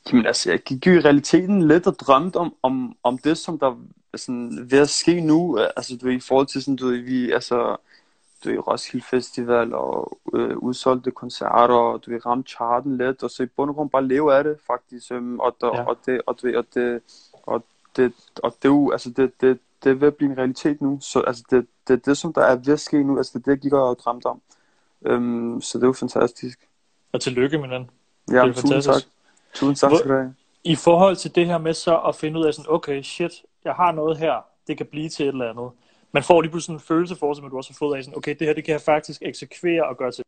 Jamen 0.10 0.26
altså, 0.26 0.50
jeg 0.52 0.60
gik 0.60 0.88
jo 0.88 0.92
i 0.92 1.00
realiteten 1.00 1.68
lidt 1.68 1.88
og 1.88 1.96
drømte 2.00 2.38
om, 2.38 2.56
om, 2.64 2.96
om 3.04 3.18
det, 3.18 3.38
som 3.38 3.60
der 3.60 3.76
sådan, 4.16 4.68
ved 4.72 4.80
at 4.80 4.90
ske 4.90 5.22
nu. 5.22 5.58
Altså, 5.58 5.98
du 5.98 6.06
ved, 6.06 6.16
i 6.16 6.20
forhold 6.20 6.48
til 6.48 6.64
sådan, 6.64 6.76
du 6.76 6.86
ved, 6.86 6.98
vi, 6.98 7.32
altså, 7.32 7.78
du 8.44 8.50
ved, 8.50 8.68
Roskilde 8.68 9.06
Festival 9.06 9.74
og 9.74 10.18
øh, 10.34 10.58
udsolgte 10.58 11.12
koncerter, 11.12 11.76
og 11.76 12.06
du 12.06 12.12
ved, 12.12 12.26
ramme 12.26 12.44
charten 12.44 12.98
lidt, 12.98 13.24
og 13.24 13.30
så 13.30 13.44
i 13.44 13.46
bund 13.46 13.70
og 13.70 13.76
grund 13.76 13.90
bare 13.90 14.08
leve 14.08 14.36
af 14.36 14.44
det, 14.44 14.58
faktisk. 14.68 15.12
Øhm, 15.12 15.40
og, 15.40 15.56
der, 15.62 15.68
ja. 15.68 15.84
og, 15.84 15.98
det, 16.06 16.22
og, 16.26 16.42
det, 16.42 16.56
og, 16.56 16.66
det, 16.74 17.02
og 17.44 17.64
det, 17.96 18.14
og 18.44 18.56
det, 18.64 18.74
og 18.74 18.88
det, 18.88 18.92
altså, 18.92 19.10
det, 19.10 19.42
det, 19.42 19.60
det 19.84 19.90
er 19.90 19.94
ved 19.94 20.08
at 20.08 20.16
blive 20.16 20.32
en 20.32 20.38
realitet 20.38 20.82
nu. 20.82 21.00
Så 21.02 21.20
altså, 21.20 21.44
det, 21.50 21.68
det 21.88 21.94
er 21.94 21.98
det, 21.98 22.18
som 22.18 22.34
der 22.34 22.42
er 22.42 22.56
ved 22.56 22.74
at 22.74 22.80
ske 22.80 23.04
nu. 23.04 23.18
Altså, 23.18 23.32
det 23.34 23.40
er 23.40 23.44
det, 23.44 23.52
jeg 23.52 23.60
gik 23.60 23.74
og 23.74 23.98
drømte 24.00 24.26
om. 24.26 24.42
Øhm, 25.06 25.62
så 25.62 25.78
det 25.78 25.84
er 25.84 25.88
jo 25.88 25.94
fantastisk. 25.94 26.60
Og 27.12 27.22
tillykke 27.22 27.58
med 27.58 27.70
den. 27.70 27.90
Ja, 28.32 28.34
det 28.34 28.40
er 28.40 28.46
tusind 28.54 28.72
fantastisk. 28.72 29.06
tak. 29.06 29.21
Tusind 29.54 29.76
tak 29.76 29.98
skal 29.98 30.10
du 30.10 30.16
have. 30.16 30.36
I 30.64 30.76
forhold 30.76 31.16
til 31.16 31.36
det 31.36 31.46
her 31.46 31.58
med 31.58 31.74
så 31.74 32.02
at 32.02 32.16
finde 32.16 32.40
ud 32.40 32.46
af 32.46 32.54
sådan, 32.54 32.72
okay, 32.72 33.02
shit, 33.02 33.32
jeg 33.64 33.74
har 33.74 33.92
noget 33.92 34.18
her, 34.18 34.46
det 34.68 34.78
kan 34.78 34.86
blive 34.86 35.10
til 35.10 35.26
et 35.26 35.32
eller 35.32 35.50
andet. 35.50 35.72
Man 36.12 36.24
får 36.24 36.42
lige 36.42 36.52
pludselig 36.52 36.74
en 36.74 36.80
følelse 36.80 37.16
for 37.16 37.34
sig, 37.34 37.46
at 37.46 37.52
du 37.52 37.58
også 37.58 37.72
har 37.72 37.78
fået 37.80 37.98
af 37.98 38.04
sådan, 38.04 38.18
okay, 38.18 38.36
det 38.40 38.48
her, 38.48 38.54
det 38.54 38.66
kan 38.66 38.72
jeg 38.72 38.82
faktisk 38.82 39.22
eksekvere 39.22 39.88
og 39.88 39.98
gøre 39.98 40.12
til. 40.12 40.24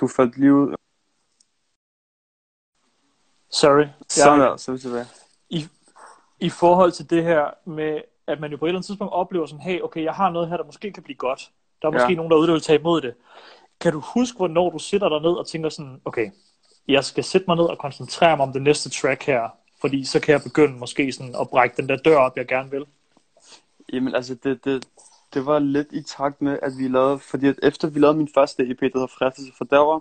Du 0.00 0.08
faldt 0.08 0.38
lige 0.38 0.54
ud. 0.54 0.74
Sorry. 3.50 3.86
Sådan 4.08 4.40
der, 4.40 4.56
så 4.56 4.70
er 4.70 4.74
vi 4.74 4.80
tilbage. 4.80 5.06
I, 5.48 5.68
I 6.40 6.50
forhold 6.50 6.92
til 6.92 7.10
det 7.10 7.24
her 7.24 7.50
med, 7.64 8.02
at 8.26 8.40
man 8.40 8.50
jo 8.50 8.56
på 8.56 8.64
et 8.64 8.68
eller 8.68 8.78
andet 8.78 8.86
tidspunkt 8.86 9.12
oplever 9.12 9.46
sådan, 9.46 9.62
hey, 9.62 9.80
okay, 9.80 10.04
jeg 10.04 10.14
har 10.14 10.30
noget 10.30 10.48
her, 10.48 10.56
der 10.56 10.64
måske 10.64 10.92
kan 10.92 11.02
blive 11.02 11.16
godt. 11.16 11.50
Der 11.82 11.88
er 11.88 11.92
måske 11.92 12.08
ja. 12.08 12.14
nogen 12.14 12.30
derude, 12.30 12.46
der 12.46 12.52
vil 12.52 12.62
tage 12.62 12.78
imod 12.78 13.00
det. 13.00 13.14
Kan 13.84 13.92
du 13.92 14.00
huske, 14.00 14.36
hvornår 14.36 14.70
du 14.70 14.78
sætter 14.78 15.08
dig 15.08 15.20
ned 15.20 15.30
og 15.30 15.46
tænker 15.46 15.68
sådan, 15.68 16.00
okay, 16.04 16.30
jeg 16.88 17.04
skal 17.04 17.24
sætte 17.24 17.44
mig 17.48 17.56
ned 17.56 17.64
og 17.64 17.78
koncentrere 17.78 18.36
mig 18.36 18.46
om 18.46 18.52
det 18.52 18.62
næste 18.62 18.90
track 18.90 19.22
her, 19.22 19.48
fordi 19.80 20.04
så 20.04 20.20
kan 20.20 20.32
jeg 20.32 20.42
begynde 20.42 20.78
måske 20.78 21.12
sådan 21.12 21.34
at 21.40 21.48
brække 21.50 21.76
den 21.76 21.88
der 21.88 21.96
dør 21.96 22.16
op, 22.16 22.36
jeg 22.36 22.46
gerne 22.46 22.70
vil? 22.70 22.84
Jamen 23.92 24.14
altså, 24.14 24.34
det, 24.34 24.64
det, 24.64 24.86
det 25.34 25.46
var 25.46 25.58
lidt 25.58 25.88
i 25.92 26.02
takt 26.02 26.42
med, 26.42 26.58
at 26.62 26.72
vi 26.78 26.88
lavede, 26.88 27.18
fordi 27.18 27.46
at 27.46 27.58
efter 27.62 27.88
vi 27.88 28.00
lavede 28.00 28.16
min 28.16 28.28
første 28.34 28.62
EP, 28.62 28.80
der 28.80 28.90
hedder 28.94 29.06
Fristelse 29.18 29.52
for 29.58 29.64
Dæver, 29.64 30.00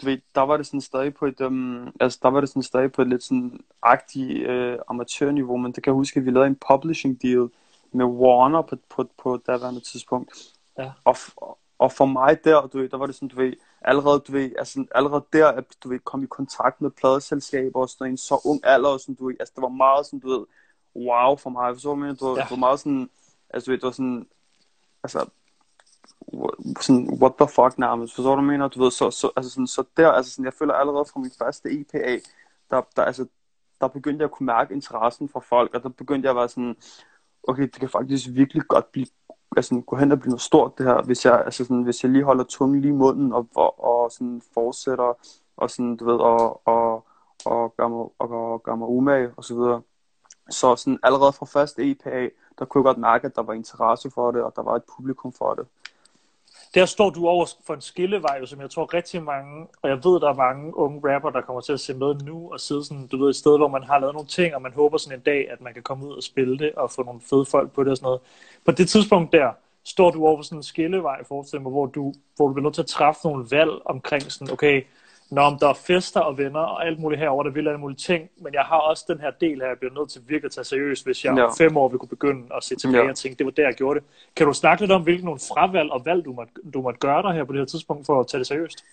du 0.00 0.06
ved, 0.06 0.18
der 0.34 0.40
var 0.40 0.56
det 0.56 0.66
sådan 0.66 0.80
stadig 0.80 1.14
på 1.14 1.26
et, 1.26 1.40
um, 1.40 1.92
altså 2.00 2.18
der 2.22 2.28
var 2.28 2.40
det 2.40 2.48
sådan 2.48 2.62
stadig 2.62 2.92
på 2.92 3.02
et 3.02 3.08
lidt 3.08 3.22
sådan 3.22 3.60
agtigt 3.82 4.50
uh, 4.50 4.74
amatørniveau, 4.88 5.56
men 5.56 5.72
det 5.72 5.82
kan 5.82 5.90
jeg 5.90 5.96
huske, 5.96 6.20
at 6.20 6.26
vi 6.26 6.30
lavede 6.30 6.46
en 6.46 6.58
publishing 6.68 7.22
deal 7.22 7.48
med 7.92 8.04
Warner 8.04 8.62
på, 8.62 8.76
på, 8.90 9.08
på 9.22 9.36
daværende 9.46 9.80
tidspunkt. 9.80 10.32
Ja. 10.78 10.90
Og, 11.04 11.16
og 11.36 11.58
for 11.88 12.04
mig 12.06 12.44
der, 12.44 12.66
du 12.66 12.78
ved, 12.78 12.88
der 12.88 12.96
var 12.96 13.06
det 13.06 13.14
sådan, 13.14 13.28
du 13.28 13.36
ved, 13.36 13.52
allerede, 13.80 14.20
du 14.20 14.32
ved, 14.32 14.50
altså, 14.58 14.84
allerede 14.94 15.24
der, 15.32 15.48
at 15.48 15.64
du 15.84 15.88
ved, 15.88 15.98
kom 15.98 16.22
i 16.22 16.26
kontakt 16.26 16.80
med 16.80 16.90
pladeselskaber 16.90 17.80
og 17.80 17.88
sådan 17.88 18.12
en 18.12 18.16
så 18.16 18.40
ung 18.44 18.60
alder, 18.64 18.88
og 18.88 19.00
sådan, 19.00 19.14
du 19.14 19.26
ved, 19.26 19.36
altså, 19.40 19.52
det 19.56 19.62
var 19.62 19.68
meget 19.68 20.06
sådan, 20.06 20.20
du 20.20 20.28
ved, 20.28 20.46
wow 20.96 21.36
for 21.36 21.50
mig, 21.50 21.80
så 21.80 21.94
men, 21.94 22.16
du, 22.16 22.28
ja. 22.36 22.42
det 22.42 22.50
var 22.50 22.56
meget 22.56 22.80
sådan, 22.80 23.10
altså, 23.50 23.66
du 23.66 23.70
ved, 23.70 23.78
det 23.78 23.86
var 23.86 23.90
sådan, 23.90 24.26
altså, 25.02 25.26
sådan, 26.80 27.18
what 27.22 27.32
the 27.38 27.48
fuck 27.48 27.78
nærmest, 27.78 28.14
forstår 28.14 28.36
du, 28.36 28.42
mener, 28.42 28.68
du 28.68 28.82
ved, 28.82 28.90
så, 28.90 29.10
så, 29.10 29.30
altså, 29.36 29.50
sådan, 29.50 29.66
så 29.66 29.84
der, 29.96 30.10
altså, 30.12 30.32
sådan, 30.32 30.44
jeg 30.44 30.54
føler 30.54 30.74
allerede 30.74 31.04
fra 31.12 31.20
min 31.20 31.30
første 31.38 31.80
EPA, 31.80 32.20
der, 32.70 32.82
der, 32.96 33.04
altså, 33.04 33.26
der 33.80 33.88
begyndte 33.88 34.22
jeg 34.22 34.24
at 34.24 34.30
kunne 34.30 34.46
mærke 34.46 34.74
interessen 34.74 35.28
fra 35.28 35.40
folk, 35.40 35.74
og 35.74 35.82
der 35.82 35.88
begyndte 35.88 36.26
jeg 36.26 36.30
at 36.30 36.36
være 36.36 36.48
sådan, 36.48 36.76
okay, 37.48 37.62
det 37.62 37.74
kan 37.74 37.88
faktisk 37.88 38.28
virkelig 38.30 38.62
godt 38.62 38.92
blive 38.92 39.06
altså, 39.56 39.82
gå 39.86 39.96
hen 39.96 40.12
og 40.12 40.20
blive 40.20 40.30
noget 40.30 40.40
stort 40.40 40.78
det 40.78 40.86
her, 40.86 41.02
hvis 41.02 41.24
jeg, 41.24 41.42
altså 41.44 41.64
sådan, 41.64 41.82
hvis 41.82 42.02
jeg 42.02 42.12
lige 42.12 42.24
holder 42.24 42.44
tungen 42.44 42.80
lige 42.80 42.92
i 42.92 42.96
munden 42.96 43.32
og, 43.32 43.48
og, 43.54 43.84
og 43.84 44.12
sådan 44.12 44.42
fortsætter 44.54 45.12
og 45.56 45.70
sådan, 45.70 45.96
du 45.96 46.04
ved, 46.04 46.14
og, 46.14 46.66
og, 46.66 47.06
og 47.44 47.74
gør 47.76 47.88
mig, 47.88 47.98
og, 47.98 48.52
og 48.52 48.62
gør 48.62 48.74
mig 48.74 48.88
umage 48.88 49.30
og 49.36 49.44
så 49.44 49.54
videre. 49.54 49.82
Så 50.50 50.76
sådan 50.76 50.98
allerede 51.02 51.32
fra 51.32 51.46
første 51.46 51.90
EPA, 51.90 52.28
der 52.58 52.64
kunne 52.64 52.80
jeg 52.80 52.84
godt 52.84 52.98
mærke, 52.98 53.26
at 53.26 53.36
der 53.36 53.42
var 53.42 53.52
interesse 53.52 54.10
for 54.10 54.30
det, 54.30 54.42
og 54.42 54.52
der 54.56 54.62
var 54.62 54.76
et 54.76 54.82
publikum 54.96 55.32
for 55.32 55.54
det 55.54 55.66
der 56.74 56.86
står 56.86 57.10
du 57.10 57.28
over 57.28 57.46
for 57.66 57.74
en 57.74 57.80
skillevej, 57.80 58.44
som 58.44 58.60
jeg 58.60 58.70
tror 58.70 58.94
rigtig 58.94 59.22
mange, 59.22 59.66
og 59.82 59.88
jeg 59.88 59.96
ved, 59.96 60.20
der 60.20 60.28
er 60.28 60.34
mange 60.34 60.76
unge 60.76 61.14
rapper, 61.14 61.30
der 61.30 61.40
kommer 61.40 61.60
til 61.60 61.72
at 61.72 61.80
se 61.80 61.94
med 61.94 62.14
nu, 62.14 62.52
og 62.52 62.60
sidde 62.60 62.84
sådan, 62.84 63.06
du 63.06 63.18
ved, 63.18 63.28
et 63.28 63.36
sted, 63.36 63.58
hvor 63.58 63.68
man 63.68 63.82
har 63.82 63.98
lavet 63.98 64.14
nogle 64.14 64.28
ting, 64.28 64.54
og 64.54 64.62
man 64.62 64.72
håber 64.72 64.98
sådan 64.98 65.18
en 65.18 65.22
dag, 65.24 65.50
at 65.50 65.60
man 65.60 65.74
kan 65.74 65.82
komme 65.82 66.06
ud 66.06 66.12
og 66.12 66.22
spille 66.22 66.58
det, 66.58 66.72
og 66.72 66.90
få 66.90 67.02
nogle 67.02 67.20
fede 67.30 67.44
folk 67.44 67.72
på 67.72 67.84
det 67.84 67.90
og 67.90 67.96
sådan 67.96 68.06
noget. 68.06 68.20
På 68.64 68.70
det 68.70 68.88
tidspunkt 68.88 69.32
der, 69.32 69.52
står 69.84 70.10
du 70.10 70.26
over 70.26 70.38
for 70.38 70.42
sådan 70.42 70.58
en 70.58 70.62
skillevej, 70.62 71.24
forestil 71.24 71.60
mig, 71.60 71.70
hvor 71.70 71.86
du, 71.86 72.12
hvor 72.36 72.46
du 72.46 72.52
bliver 72.52 72.64
nødt 72.64 72.74
til 72.74 72.82
at 72.82 72.86
træffe 72.86 73.20
nogle 73.24 73.46
valg 73.50 73.70
omkring 73.84 74.22
sådan, 74.22 74.52
okay, 74.52 74.82
når 75.32 75.56
der 75.60 75.68
er 75.68 75.72
fester 75.72 76.20
og 76.20 76.38
venner 76.38 76.60
og 76.60 76.86
alt 76.86 76.98
muligt 77.00 77.20
herover, 77.20 77.42
der 77.42 77.50
vil 77.50 77.68
alle 77.68 77.80
mulige 77.80 77.98
ting, 77.98 78.30
men 78.40 78.54
jeg 78.54 78.62
har 78.62 78.76
også 78.76 79.04
den 79.08 79.20
her 79.20 79.30
del 79.30 79.60
her, 79.60 79.66
jeg 79.66 79.78
bliver 79.78 79.94
nødt 79.94 80.10
til 80.10 80.20
virkelig 80.26 80.44
at 80.44 80.52
tage 80.52 80.64
seriøst, 80.64 81.04
hvis 81.04 81.24
jeg 81.24 81.36
ja. 81.36 81.44
om 81.44 81.52
fem 81.58 81.76
år 81.76 81.88
vil 81.88 81.98
kunne 81.98 82.08
begynde 82.08 82.42
at 82.56 82.64
se 82.64 82.76
tilbage 82.76 83.04
ja. 83.04 83.10
og 83.10 83.16
tænke, 83.16 83.38
det 83.38 83.46
var 83.46 83.52
der, 83.52 83.62
jeg 83.62 83.74
gjorde 83.74 84.00
det. 84.00 84.08
Kan 84.36 84.46
du 84.46 84.52
snakke 84.52 84.82
lidt 84.82 84.92
om, 84.92 85.02
hvilke 85.02 85.24
nogle 85.24 85.40
fravalg 85.40 85.90
og 85.90 86.06
valg, 86.06 86.24
du 86.24 86.32
måtte, 86.32 86.52
du 86.74 86.82
måtte 86.82 87.00
gøre 87.00 87.22
dig 87.22 87.32
her 87.32 87.44
på 87.44 87.52
det 87.52 87.60
her 87.60 87.66
tidspunkt, 87.66 88.06
for 88.06 88.20
at 88.20 88.26
tage 88.26 88.38
det 88.38 88.46
seriøst? 88.46 88.84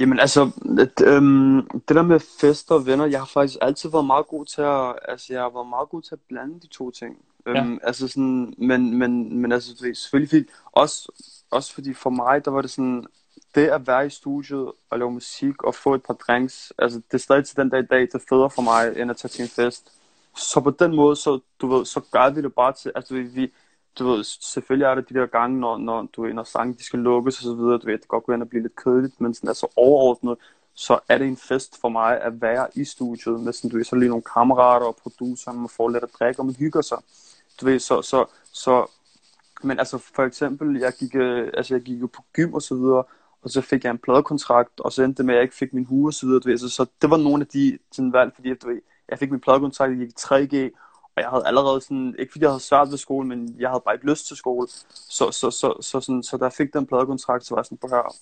Jamen 0.00 0.20
altså, 0.20 0.50
det, 0.76 1.06
øhm, 1.06 1.68
det 1.88 1.96
der 1.96 2.02
med 2.02 2.20
fester 2.40 2.74
og 2.74 2.86
venner, 2.86 3.06
jeg 3.06 3.20
har 3.20 3.30
faktisk 3.34 3.58
altid 3.62 3.90
været 3.90 4.06
meget 4.06 4.26
god 4.26 4.44
til 4.46 4.62
at, 4.62 4.94
altså 5.08 5.32
jeg 5.32 5.42
har 5.42 5.50
været 5.50 5.68
meget 5.68 5.88
god 5.88 6.02
til 6.02 6.14
at 6.14 6.20
blande 6.28 6.60
de 6.60 6.66
to 6.66 6.90
ting. 6.90 7.16
Øhm, 7.46 7.72
ja. 7.72 7.78
Altså 7.82 8.08
sådan, 8.08 8.54
men, 8.58 8.98
men, 8.98 9.36
men 9.40 9.52
altså, 9.52 9.76
selvfølgelig 9.76 10.46
også, 10.72 11.12
også 11.50 11.74
fordi 11.74 11.94
for 11.94 12.10
mig, 12.10 12.44
der 12.44 12.50
var 12.50 12.60
det 12.60 12.70
sådan, 12.70 13.06
det 13.54 13.68
at 13.68 13.86
være 13.86 14.06
i 14.06 14.10
studiet 14.10 14.72
og 14.90 14.98
lave 14.98 15.10
musik 15.10 15.62
og 15.62 15.74
få 15.74 15.94
et 15.94 16.02
par 16.02 16.14
drinks, 16.14 16.72
altså 16.78 16.98
det 16.98 17.14
er 17.14 17.18
stadig 17.18 17.44
til 17.44 17.56
den 17.56 17.68
dag 17.68 17.80
i 17.80 17.86
dag, 17.86 18.00
det 18.00 18.14
er 18.14 18.18
federe 18.28 18.50
for 18.50 18.62
mig, 18.62 18.96
end 18.96 19.10
at 19.10 19.16
tage 19.16 19.28
til 19.28 19.42
en 19.42 19.48
fest. 19.48 19.92
Så 20.36 20.60
på 20.60 20.70
den 20.70 20.96
måde, 20.96 21.16
så, 21.16 21.40
du 21.60 21.66
ved, 21.66 21.84
så 21.84 22.00
gør 22.12 22.30
vi 22.30 22.42
det 22.42 22.54
bare 22.54 22.72
til, 22.72 22.92
altså 22.94 23.14
vi, 23.14 23.52
du 23.98 24.06
ved, 24.06 24.24
selvfølgelig 24.24 24.86
er 24.86 24.94
der 24.94 25.02
de 25.02 25.14
der 25.14 25.26
gange, 25.26 25.60
når, 25.60 25.76
når, 25.76 26.08
du 26.16 26.22
ved, 26.22 26.32
når 26.32 26.44
sangen 26.44 26.76
de 26.76 26.84
skal 26.84 26.98
lukkes 26.98 27.38
og 27.38 27.42
så 27.42 27.54
videre, 27.54 27.78
du 27.78 27.86
ved, 27.86 27.98
det 27.98 28.08
godt 28.08 28.24
gå 28.24 28.32
ind 28.32 28.42
og 28.42 28.48
blive 28.48 28.62
lidt 28.62 28.76
kedeligt, 28.84 29.20
men 29.20 29.34
sådan, 29.34 29.48
altså 29.48 29.66
overordnet, 29.76 30.38
så 30.74 30.98
er 31.08 31.18
det 31.18 31.26
en 31.26 31.36
fest 31.36 31.80
for 31.80 31.88
mig 31.88 32.20
at 32.20 32.42
være 32.42 32.68
i 32.74 32.84
studiet 32.84 33.40
med 33.40 33.52
sådan, 33.52 33.70
du 33.70 33.76
ved, 33.76 33.84
så 33.84 33.96
lige 33.96 34.08
nogle 34.08 34.22
kammerater 34.34 34.86
og 34.86 34.96
producer, 34.96 35.52
man 35.52 35.68
får 35.68 35.88
lidt 35.88 36.04
at 36.04 36.10
drikke, 36.18 36.40
og 36.40 36.46
man 36.46 36.54
hygger 36.54 36.80
sig. 36.80 36.98
Du 37.60 37.66
ved, 37.66 37.78
så, 37.78 38.02
så, 38.02 38.24
så 38.52 38.86
men 39.62 39.78
altså 39.78 39.98
for 39.98 40.22
eksempel, 40.22 40.80
jeg 40.80 40.92
gik, 40.98 41.14
øh, 41.14 41.50
altså 41.54 41.74
jeg 41.74 41.82
gik 41.82 42.00
jo 42.00 42.06
på 42.06 42.22
gym 42.32 42.54
og 42.54 42.62
så 42.62 42.74
videre, 42.74 43.04
og 43.42 43.50
så 43.50 43.60
fik 43.60 43.84
jeg 43.84 43.90
en 43.90 43.98
pladekontrakt, 43.98 44.80
og 44.80 44.92
så 44.92 45.02
endte 45.02 45.18
det 45.18 45.26
med, 45.26 45.34
at 45.34 45.36
jeg 45.36 45.42
ikke 45.42 45.54
fik 45.54 45.72
min 45.72 45.84
hue 45.84 46.08
og 46.08 46.14
så 46.14 46.26
videre. 46.26 46.58
Så, 46.58 46.68
så 46.68 46.86
det 47.02 47.10
var 47.10 47.16
nogle 47.16 47.40
af 47.40 47.46
de 47.46 47.78
sådan, 47.92 48.12
valg, 48.12 48.32
fordi 48.34 48.54
du 48.54 48.68
ved, 48.68 48.80
jeg 49.08 49.18
fik 49.18 49.30
min 49.30 49.40
pladekontrakt, 49.40 49.90
jeg 49.90 49.98
gik 49.98 50.08
i 50.08 50.20
3G, 50.20 50.78
og 51.16 51.22
jeg 51.22 51.30
havde 51.30 51.46
allerede 51.46 51.80
sådan, 51.80 52.14
ikke 52.18 52.32
fordi 52.32 52.44
jeg 52.44 52.50
havde 52.50 52.62
svært 52.62 52.90
ved 52.90 52.98
skole, 52.98 53.28
men 53.28 53.56
jeg 53.58 53.68
havde 53.68 53.82
bare 53.84 53.94
ikke 53.94 54.10
lyst 54.10 54.26
til 54.26 54.36
skole. 54.36 54.68
Så, 54.94 55.30
så, 55.30 55.50
så, 55.50 55.74
så, 55.80 56.00
sådan, 56.00 56.22
så 56.22 56.36
da 56.36 56.44
jeg 56.44 56.52
fik 56.52 56.72
den 56.72 56.86
pladekontrakt, 56.86 57.46
så 57.46 57.54
var 57.54 57.60
jeg 57.60 57.64
sådan, 57.64 57.78
på 57.78 57.88
her, 57.88 58.16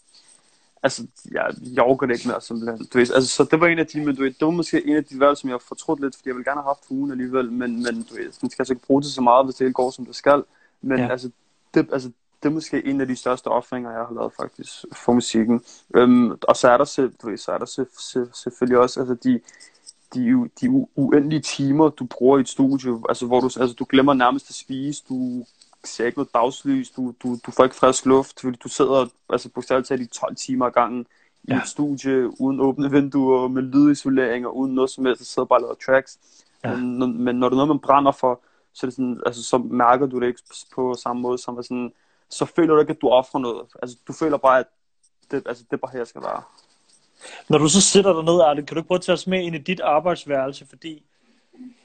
altså, 0.83 1.07
jeg, 1.31 1.55
jeg 1.75 1.85
overgår 1.85 2.07
det 2.07 2.15
ikke 2.15 2.29
mere, 2.29 2.41
simpelthen. 2.41 2.87
Du 2.93 2.99
ved, 2.99 3.11
altså, 3.15 3.31
så 3.31 3.45
det 3.45 3.61
var 3.61 3.67
en 3.67 3.79
af 3.79 3.87
de, 3.87 4.05
men 4.05 4.17
du 4.17 4.23
ved, 4.23 4.31
det 4.31 4.47
var 4.47 4.51
måske 4.51 4.87
en 4.87 4.97
af 4.97 5.05
de 5.05 5.21
valg, 5.21 5.37
som 5.37 5.51
jeg 5.51 5.61
fortrudt 5.69 6.01
lidt, 6.01 6.17
fordi 6.17 6.29
jeg 6.29 6.37
ville 6.37 6.51
gerne 6.51 6.61
have 6.61 6.71
haft 6.71 6.85
ugen 6.91 7.11
alligevel, 7.11 7.53
men, 7.53 7.83
men 7.83 8.03
du 8.03 8.15
ved, 8.15 8.33
man 8.43 8.51
skal 8.51 8.63
altså 8.63 8.73
ikke 8.73 8.87
bruge 8.87 9.03
det 9.03 9.11
så 9.11 9.21
meget, 9.21 9.47
hvis 9.47 9.55
det 9.55 9.65
ikke 9.65 9.73
går, 9.75 9.91
som 9.91 10.07
det 10.07 10.17
skal. 10.17 10.43
Men 10.81 10.99
ja. 10.99 11.09
altså, 11.11 11.31
det, 11.75 11.89
altså, 11.93 12.11
det 12.43 12.49
er 12.49 12.53
måske 12.53 12.87
en 12.87 13.01
af 13.01 13.07
de 13.07 13.17
største 13.17 13.47
offringer, 13.47 13.91
jeg 13.91 14.07
har 14.07 14.15
lavet 14.15 14.33
faktisk 14.41 14.71
for 14.93 15.13
musikken. 15.13 15.65
Øhm, 15.95 16.31
og 16.31 16.57
så 16.57 16.69
er 16.69 16.77
der, 16.77 16.85
selv, 16.85 17.13
du 17.23 17.29
ved, 17.29 17.37
så 17.37 17.53
er 17.53 17.59
der 17.59 17.67
selv, 17.67 17.89
selv, 17.99 18.29
selvfølgelig 18.33 18.79
også 18.79 19.01
altså 19.01 19.15
de, 19.15 19.41
de, 20.15 20.51
de 20.61 20.87
uendelige 20.97 21.41
timer, 21.41 21.89
du 21.89 22.05
bruger 22.05 22.39
i 22.39 22.41
et 22.41 22.49
studie, 22.49 23.03
altså 23.09 23.27
hvor 23.27 23.41
du, 23.41 23.47
altså, 23.47 23.75
du 23.79 23.87
glemmer 23.89 24.15
nærmest 24.15 24.51
at 24.51 24.55
spise, 24.55 25.05
du 25.09 25.45
ser 25.85 26.07
ikke 26.07 26.19
noget 26.19 26.35
dagslys, 26.35 26.91
du, 26.91 27.15
du, 27.23 27.39
du 27.47 27.51
får 27.51 27.65
ikke 27.65 27.77
frisk 27.77 28.07
luft, 28.07 28.41
fordi 28.41 28.57
du 28.57 28.69
sidder 28.69 29.07
altså 29.31 29.49
på 29.49 29.63
talt 29.63 29.91
i 29.91 30.07
12 30.07 30.37
timer 30.37 30.67
ad 30.67 30.73
gangen 30.73 31.07
i 31.45 31.53
ja. 31.53 31.57
et 31.57 31.69
studie, 31.69 32.41
uden 32.41 32.61
åbne 32.61 32.91
vinduer, 32.91 33.49
med 33.49 33.63
lydisolering 33.63 34.47
og 34.47 34.57
uden 34.57 34.75
noget 34.75 34.91
som 34.91 35.05
helst, 35.05 35.25
så 35.25 35.33
sidder 35.33 35.47
bare 35.47 35.59
og 35.59 35.63
laver 35.63 35.75
tracks. 35.87 36.19
Ja. 36.65 36.77
Men, 36.77 37.25
men 37.25 37.37
når 37.37 37.49
det 37.49 37.55
er 37.55 37.57
noget, 37.57 37.69
man 37.69 37.79
brænder 37.79 38.13
for, 38.13 38.41
så, 38.73 38.87
er 38.87 38.89
det 38.89 38.97
sådan, 38.97 39.21
altså, 39.27 39.43
så 39.43 39.59
mærker 39.59 40.07
du 40.07 40.21
det 40.21 40.27
ikke 40.27 40.41
på 40.75 40.95
samme 40.95 41.23
måde, 41.23 41.39
som 41.39 41.63
sådan, 41.63 41.93
så 42.31 42.45
føler 42.45 42.75
du 42.75 42.81
ikke, 42.81 42.91
at 42.91 43.01
du 43.01 43.09
offrer 43.09 43.41
noget. 43.41 43.67
Altså, 43.83 43.97
du 44.09 44.13
føler 44.13 44.37
bare, 44.37 44.59
at 44.59 44.67
det, 45.31 45.43
altså, 45.47 45.65
det 45.65 45.73
er 45.73 45.77
bare 45.77 45.93
her, 45.93 45.99
jeg 45.99 46.07
skal 46.07 46.23
være. 46.23 46.43
Når 47.49 47.59
du 47.59 47.69
så 47.69 47.81
sidder 47.81 48.13
der 48.13 48.23
ned, 48.23 48.41
Arne, 48.41 48.67
kan 48.67 48.75
du 48.75 48.81
ikke 48.81 48.87
prøve 48.87 48.99
at 48.99 49.03
tage 49.03 49.15
os 49.15 49.27
med 49.27 49.43
ind 49.43 49.55
i 49.55 49.59
dit 49.59 49.81
arbejdsværelse, 49.81 50.67
fordi 50.67 51.03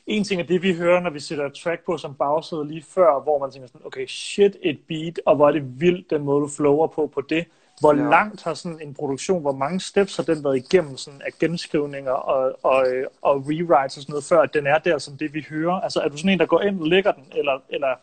en 0.07 0.23
ting 0.23 0.41
er 0.41 0.45
det, 0.45 0.61
vi 0.61 0.73
hører, 0.73 0.99
når 0.99 1.09
vi 1.09 1.19
sætter 1.19 1.49
track 1.49 1.85
på 1.85 1.97
som 1.97 2.15
bagsæde 2.15 2.67
lige 2.67 2.85
før, 2.89 3.23
hvor 3.23 3.39
man 3.39 3.51
tænker 3.51 3.67
sådan, 3.67 3.81
okay, 3.85 4.07
shit, 4.07 4.57
et 4.61 4.79
beat, 4.87 5.19
og 5.25 5.35
hvor 5.35 5.47
er 5.47 5.51
det 5.51 5.81
vildt, 5.81 6.09
den 6.09 6.23
måde, 6.23 6.41
du 6.41 6.47
flower 6.47 6.87
på 6.87 7.11
på 7.13 7.21
det. 7.21 7.45
Hvor 7.79 7.93
ja. 7.93 8.09
langt 8.09 8.43
har 8.43 8.53
sådan 8.53 8.81
en 8.81 8.93
produktion, 8.93 9.41
hvor 9.41 9.51
mange 9.51 9.79
steps 9.79 10.15
har 10.15 10.23
den 10.23 10.43
været 10.43 10.57
igennem 10.57 10.97
sådan 10.97 11.21
af 11.25 11.31
genskrivninger 11.39 12.11
og, 12.11 12.59
og, 12.63 12.85
og 13.21 13.43
rewrites 13.47 13.97
og 13.97 14.03
sådan 14.03 14.11
noget, 14.11 14.23
før 14.23 14.41
at 14.41 14.53
den 14.53 14.67
er 14.67 14.77
der 14.77 14.97
som 14.97 15.17
det, 15.17 15.33
vi 15.33 15.45
hører? 15.49 15.73
Altså, 15.81 15.99
er 15.99 16.09
du 16.09 16.17
sådan 16.17 16.29
en, 16.29 16.39
der 16.39 16.45
går 16.45 16.61
ind 16.61 16.81
og 16.81 16.87
lægger 16.87 17.11
den, 17.11 17.23
eller, 17.35 17.59
eller 17.69 17.95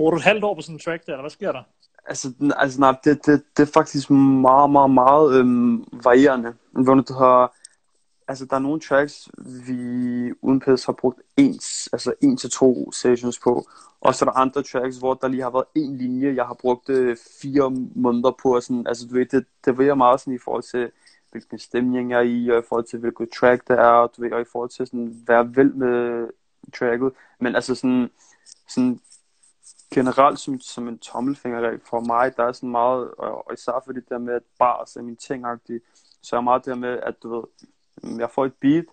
bruger 0.00 0.10
du 0.10 0.16
et 0.16 0.22
halvt 0.22 0.44
år 0.44 0.54
på 0.54 0.60
sådan 0.60 0.74
en 0.74 0.78
track 0.78 1.06
der, 1.06 1.12
eller 1.12 1.22
hvad 1.22 1.30
sker 1.30 1.52
der? 1.52 1.62
Altså, 2.06 2.32
altså 2.56 2.80
nej, 2.80 2.94
det, 3.04 3.26
det, 3.26 3.42
det 3.56 3.62
er 3.62 3.72
faktisk 3.74 4.10
meget, 4.10 4.70
meget, 4.70 4.90
meget 4.90 5.38
øhm, 5.38 5.84
varierende. 5.92 6.54
Hvor 6.70 6.94
du 6.94 7.14
har, 7.14 7.54
altså 8.28 8.44
der 8.44 8.56
er 8.56 8.60
nogle 8.60 8.80
tracks, 8.80 9.28
vi 9.66 9.78
uden 10.42 10.60
pæs 10.60 10.84
har 10.84 10.92
brugt 10.92 11.20
ens, 11.36 11.88
altså 11.92 12.14
en 12.22 12.36
til 12.36 12.50
to 12.50 12.92
sessions 12.92 13.38
på. 13.38 13.68
Og 14.00 14.14
så 14.14 14.24
er 14.24 14.28
der 14.30 14.38
andre 14.38 14.62
tracks, 14.62 14.96
hvor 14.96 15.14
der 15.14 15.28
lige 15.28 15.42
har 15.42 15.50
været 15.50 15.64
en 15.74 15.96
linje, 15.96 16.34
jeg 16.34 16.44
har 16.44 16.54
brugt 16.60 16.88
øh, 16.88 17.16
fire 17.42 17.70
måneder 17.94 18.32
på. 18.42 18.54
Og 18.56 18.62
sådan, 18.62 18.86
altså 18.86 19.06
du 19.06 19.14
ved, 19.14 19.26
det, 19.26 19.44
det 19.64 19.78
varierer 19.78 19.94
meget 19.94 20.20
sådan 20.20 20.34
i 20.34 20.44
forhold 20.44 20.62
til, 20.62 20.90
hvilken 21.30 21.58
stemning 21.58 22.10
jeg 22.10 22.18
er 22.18 22.22
i, 22.22 22.48
og 22.48 22.58
i 22.58 22.66
forhold 22.68 22.86
til, 22.86 22.98
hvilket 22.98 23.28
track 23.40 23.68
det 23.68 23.78
er, 23.78 24.06
du 24.06 24.22
ved, 24.22 24.32
og 24.32 24.40
i 24.40 24.50
forhold 24.52 24.70
til 24.70 24.86
sådan, 24.86 25.24
være 25.26 25.56
vel 25.56 25.74
med 25.76 26.28
tracket. 26.78 27.12
Men 27.40 27.54
altså 27.54 27.74
sådan, 27.74 28.10
sådan 28.68 29.00
generelt 29.94 30.38
som, 30.38 30.60
som 30.60 30.88
en 30.88 30.98
tommelfingerregel 30.98 31.80
for 31.90 32.00
mig, 32.00 32.36
der 32.36 32.44
er 32.44 32.52
sådan 32.52 32.70
meget, 32.70 33.10
og, 33.10 33.46
og 33.46 33.54
især 33.54 33.82
for 33.84 33.92
det 33.92 34.08
der 34.08 34.18
med, 34.18 34.34
at 34.34 34.42
bars 34.58 34.96
er 34.96 35.02
min 35.02 35.16
ting 35.16 35.44
så 36.22 36.36
er 36.36 36.40
meget 36.40 36.64
der 36.64 36.74
med, 36.74 36.98
at 37.02 37.14
du 37.22 37.34
ved, 37.34 37.44
mm, 38.02 38.20
jeg 38.20 38.30
får 38.30 38.46
et 38.46 38.54
beat, 38.60 38.84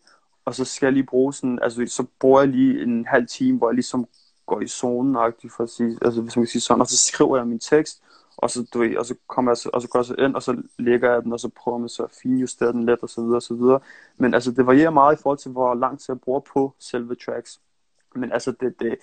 og 0.46 0.56
så 0.56 0.66
skal 0.66 0.86
jeg 0.86 0.94
lige 0.94 1.06
bruge 1.06 1.34
sådan, 1.34 1.60
altså 1.62 1.86
så 1.88 2.06
bruger 2.20 2.42
jeg 2.42 2.50
lige 2.50 2.84
en 2.84 3.06
halv 3.06 3.28
time, 3.28 3.58
hvor 3.58 3.70
jeg 3.70 3.76
ligesom 3.76 4.08
går 4.46 4.62
i 4.62 4.68
zonen 4.68 5.16
for 5.50 5.64
at 5.64 5.70
sige, 5.70 5.98
altså 6.02 6.22
hvis 6.22 6.36
man 6.36 6.46
kan 6.46 6.52
sige 6.52 6.62
sådan, 6.62 6.82
og 6.82 6.88
så 6.88 6.98
skriver 6.98 7.38
jeg 7.38 7.48
min 7.48 7.60
tekst, 7.60 8.04
og 8.38 8.50
så, 8.50 8.68
du 8.74 8.80
ved, 8.80 8.98
og 8.98 9.06
så 9.06 9.16
kommer 9.28 9.52
jeg, 9.52 9.74
og 9.74 9.82
så 9.82 9.88
går 9.88 10.00
jeg 10.00 10.06
så 10.06 10.16
ind, 10.16 10.36
og 10.36 10.44
så 10.44 10.62
lægger 10.80 11.14
jeg 11.14 11.24
den, 11.24 11.34
og 11.34 11.40
så 11.40 11.50
prøver 11.50 11.78
man 11.78 11.90
så 11.90 12.04
at 12.04 12.12
finjustere 12.24 12.72
den 12.72 12.86
lidt, 12.86 13.00
og 13.04 13.10
så 13.10 13.22
videre, 13.22 13.36
og 13.36 13.42
så 13.42 13.54
videre. 13.54 13.80
Men 14.18 14.34
altså, 14.34 14.52
det 14.52 14.66
varierer 14.66 14.90
meget 14.90 15.20
i 15.20 15.22
forhold 15.22 15.38
til, 15.38 15.52
hvor 15.52 15.74
lang 15.74 16.00
tid 16.00 16.06
jeg 16.10 16.22
bruger 16.22 16.40
på 16.40 16.74
selve 16.80 17.16
tracks. 17.16 17.62
Men 18.16 18.32
altså, 18.32 18.52
det, 18.52 18.80
det, 18.80 18.98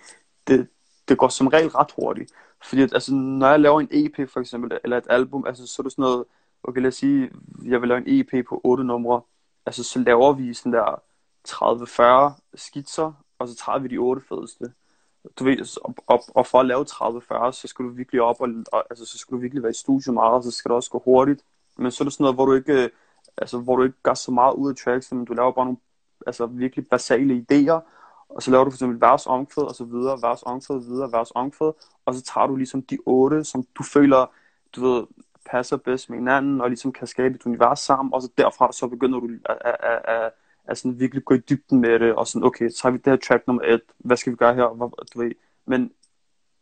det, 0.47 0.69
det 1.09 1.19
går 1.19 1.29
som 1.29 1.47
regel 1.47 1.69
ret 1.69 1.93
hurtigt. 1.99 2.33
Fordi 2.63 2.83
at, 2.83 2.95
altså, 2.95 3.15
når 3.15 3.49
jeg 3.49 3.61
laver 3.61 3.81
en 3.81 3.89
EP 3.91 4.31
for 4.31 4.41
eksempel, 4.41 4.79
eller 4.85 4.97
et 4.97 5.07
album, 5.11 5.45
altså, 5.47 5.67
så 5.67 5.83
er 5.83 5.85
det 5.85 5.93
sådan 5.93 6.03
noget, 6.03 6.25
okay 6.63 6.81
lad 6.81 6.89
os 6.89 6.95
sige, 6.95 7.31
jeg 7.65 7.81
vil 7.81 7.89
lave 7.89 8.09
en 8.09 8.21
EP 8.21 8.47
på 8.47 8.61
otte 8.65 8.85
numre, 8.85 9.21
altså 9.67 9.85
så 9.85 9.99
laver 9.99 10.33
vi 10.33 10.55
sådan 10.55 10.73
der 10.73 11.03
30-40 11.49 12.41
skitser, 12.55 13.13
og 13.39 13.49
så 13.49 13.57
tager 13.57 13.79
vi 13.79 13.89
de 13.89 13.99
otte 13.99 14.23
fedeste. 14.29 14.73
Du 15.39 15.45
ved, 15.45 15.79
og, 15.85 15.95
og, 16.07 16.25
og 16.29 16.47
for 16.47 16.61
at 16.61 16.67
lave 16.67 16.87
30-40, 16.91 17.53
så 17.53 17.69
skal 17.69 17.85
du 17.85 17.91
virkelig 17.91 18.23
op, 18.23 18.41
og, 18.41 18.49
og, 18.73 18.85
altså, 18.91 19.07
så 19.07 19.19
skal 19.19 19.35
du 19.35 19.41
virkelig 19.41 19.63
være 19.63 19.71
i 19.71 19.75
studio 19.75 20.13
meget, 20.13 20.35
og 20.35 20.43
så 20.43 20.51
skal 20.51 20.69
det 20.69 20.77
også 20.77 20.91
gå 20.91 21.03
hurtigt. 21.05 21.45
Men 21.77 21.91
så 21.91 22.03
er 22.03 22.07
det 22.07 22.13
sådan 22.13 22.25
noget, 22.25 22.37
hvor 22.37 22.47
du 22.47 22.53
ikke, 22.53 22.91
altså, 23.37 23.59
hvor 23.59 23.77
du 23.77 23.83
ikke 23.83 24.03
gør 24.03 24.15
så 24.15 24.31
meget 24.33 24.55
ud 24.55 24.71
af 24.71 24.77
tracks, 24.77 25.13
men 25.13 25.25
du 25.25 25.33
laver 25.33 25.53
bare 25.53 25.65
nogle 25.65 25.79
altså, 26.27 26.47
virkelig 26.47 26.87
basale 26.91 27.47
idéer, 27.51 27.81
og 28.29 28.43
så 28.43 28.51
laver 28.51 28.65
du 28.65 28.71
for 28.71 28.77
eksempel 28.77 29.01
vers 29.01 29.27
omkvæd, 29.27 29.65
og 29.65 29.75
så 29.75 29.85
videre, 29.85 30.19
vers 30.23 30.43
omkvæd, 30.43 30.79
videre, 30.79 31.13
vers 31.13 31.31
omkvæd, 31.35 31.73
og 32.05 32.15
så 32.15 32.23
tager 32.23 32.47
du 32.47 32.57
ligesom 32.57 32.83
de 32.83 32.99
otte, 33.07 33.45
som 33.45 33.65
du 33.79 33.83
føler, 33.83 34.27
du 34.77 34.81
ved, 34.87 35.05
passer 35.51 35.77
bedst 35.77 36.11
med 36.11 36.19
hinanden, 36.19 36.61
og 36.61 36.69
ligesom 36.69 36.93
kan 36.93 37.07
skabe 37.07 37.35
et 37.35 37.47
univers 37.47 37.81
sammen, 37.81 38.15
og 38.15 38.23
så 38.23 38.29
derfra 38.39 38.73
så 38.73 38.87
begynder 38.87 39.21
du 39.21 39.29
at, 39.45 39.59
at, 39.61 39.77
at, 39.81 40.01
at, 40.05 40.33
at 40.65 40.79
sådan 40.79 41.01
virkelig 41.01 41.25
gå 41.25 41.35
i 41.35 41.39
dybden 41.39 41.81
med 41.81 41.99
det, 41.99 42.15
og 42.15 42.27
sådan, 42.27 42.47
okay, 42.47 42.69
så 42.71 42.81
har 42.83 42.91
vi 42.91 42.99
det 42.99 43.07
her 43.07 43.17
track 43.17 43.47
nummer 43.47 43.63
et, 43.63 43.83
hvad 43.99 44.17
skal 44.17 44.33
vi 44.33 44.37
gøre 44.37 44.55
her, 44.55 44.69
hvad, 44.69 44.89
du 45.15 45.23
ved, 45.23 45.33
men 45.67 45.93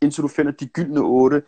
indtil 0.00 0.22
du 0.22 0.28
finder 0.28 0.52
de 0.52 0.66
gyldne 0.66 1.00
otte, 1.00 1.42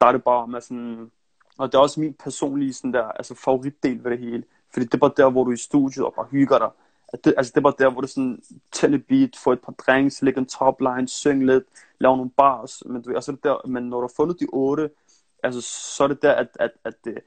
der 0.00 0.06
er 0.06 0.12
det 0.12 0.24
bare 0.24 0.48
med 0.48 0.60
sådan, 0.60 1.10
og 1.58 1.72
det 1.72 1.78
er 1.78 1.82
også 1.82 2.00
min 2.00 2.14
personlige 2.14 2.72
sådan 2.72 2.92
der, 2.92 3.04
altså 3.04 3.34
favoritdel 3.34 4.04
ved 4.04 4.10
det 4.10 4.18
hele, 4.18 4.44
fordi 4.72 4.86
det 4.86 4.94
er 4.94 4.98
bare 4.98 5.12
der, 5.16 5.30
hvor 5.30 5.44
du 5.44 5.50
er 5.50 5.54
i 5.54 5.56
studiet 5.56 6.06
og 6.06 6.14
bare 6.14 6.26
hygger 6.30 6.58
dig, 6.58 6.70
det, 7.24 7.34
altså 7.36 7.52
det 7.54 7.62
var 7.62 7.70
der, 7.70 7.90
hvor 7.90 8.00
du 8.00 8.06
sådan 8.06 8.42
tænde 8.72 8.98
beat, 8.98 9.36
få 9.44 9.52
et 9.52 9.60
par 9.60 9.72
drinks, 9.72 10.22
lægge 10.22 10.38
en 10.40 10.46
topline, 10.46 11.08
synge 11.08 11.46
lidt, 11.46 11.64
lave 11.98 12.16
nogle 12.16 12.30
bars, 12.30 12.82
men, 12.86 13.02
du, 13.02 13.14
altså 13.14 13.32
det 13.32 13.44
der, 13.44 13.66
men 13.66 13.82
når 13.82 13.96
du 13.96 14.06
har 14.06 14.12
fundet 14.16 14.40
de 14.40 14.46
otte, 14.52 14.90
altså 15.42 15.60
så 15.60 16.04
er 16.04 16.08
det 16.08 16.22
der, 16.22 16.32
at, 16.32 16.48
at, 16.60 16.70
at, 16.84 16.94
det, 17.04 17.18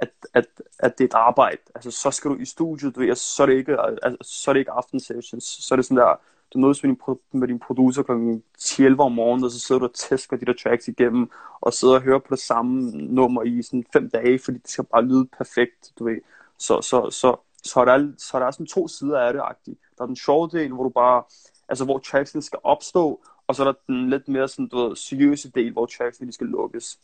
at, 0.00 0.10
at, 0.34 0.46
at 0.78 0.98
det 0.98 1.04
er 1.04 1.08
et 1.08 1.14
arbejde. 1.14 1.58
Altså 1.74 1.90
så 1.90 2.10
skal 2.10 2.30
du 2.30 2.36
i 2.36 2.44
studiet, 2.44 2.94
du 2.94 3.00
ved, 3.00 3.08
altså, 3.08 3.34
så 3.34 3.42
er 3.42 3.46
det 3.46 3.54
ikke, 3.54 3.76
altså, 3.80 4.18
så 4.22 4.50
er 4.50 4.52
det 4.52 4.60
ikke 4.60 4.70
aften 4.70 5.00
sessions, 5.00 5.44
så 5.44 5.74
er 5.74 5.76
det 5.76 5.84
sådan 5.84 5.96
der, 5.96 6.20
du 6.54 6.58
mødes 6.58 6.82
med 6.82 6.90
din, 6.90 7.00
med 7.32 7.48
din 7.48 7.58
producer 7.58 8.02
kl. 8.02 8.12
10 8.58 8.86
om 8.98 9.12
morgenen, 9.12 9.44
og 9.44 9.50
så 9.50 9.60
sidder 9.60 9.78
du 9.78 9.84
og 9.84 9.94
tæsker 9.94 10.36
de 10.36 10.46
der 10.46 10.52
tracks 10.62 10.88
igennem, 10.88 11.30
og 11.60 11.72
sidder 11.72 11.94
og 11.94 12.02
hører 12.02 12.18
på 12.18 12.26
det 12.30 12.38
samme 12.38 12.90
nummer 12.90 13.42
i 13.42 13.62
sådan 13.62 13.84
fem 13.92 14.10
dage, 14.10 14.38
fordi 14.38 14.58
det 14.58 14.70
skal 14.70 14.84
bare 14.84 15.04
lyde 15.04 15.26
perfekt, 15.38 15.92
du 15.98 16.04
ved. 16.04 16.16
Så, 16.58 16.80
så, 16.80 17.10
så, 17.10 17.36
så 17.64 17.80
er 17.80 17.84
der, 17.84 18.12
så 18.18 18.36
er 18.36 18.42
der 18.42 18.50
sådan 18.50 18.66
to 18.66 18.88
sider 18.88 19.20
af 19.20 19.32
det, 19.32 19.40
-agtigt. 19.40 19.94
Der 19.98 20.02
er 20.02 20.06
den 20.06 20.16
sjove 20.16 20.48
del, 20.52 20.72
hvor 20.72 20.82
du 20.82 20.88
bare, 20.90 21.22
altså 21.68 21.84
hvor 21.84 21.98
tracksen 21.98 22.42
skal 22.42 22.58
opstå, 22.64 23.24
og 23.46 23.54
så 23.54 23.62
er 23.62 23.72
der 23.72 23.78
den 23.86 24.10
lidt 24.10 24.28
mere 24.28 24.48
sådan, 24.48 24.68
du 24.68 24.88
ved, 24.88 24.96
seriøse 24.96 25.50
del, 25.50 25.72
hvor 25.72 25.86
tracksen 25.86 26.32
skal 26.32 26.46
lukkes. 26.46 26.98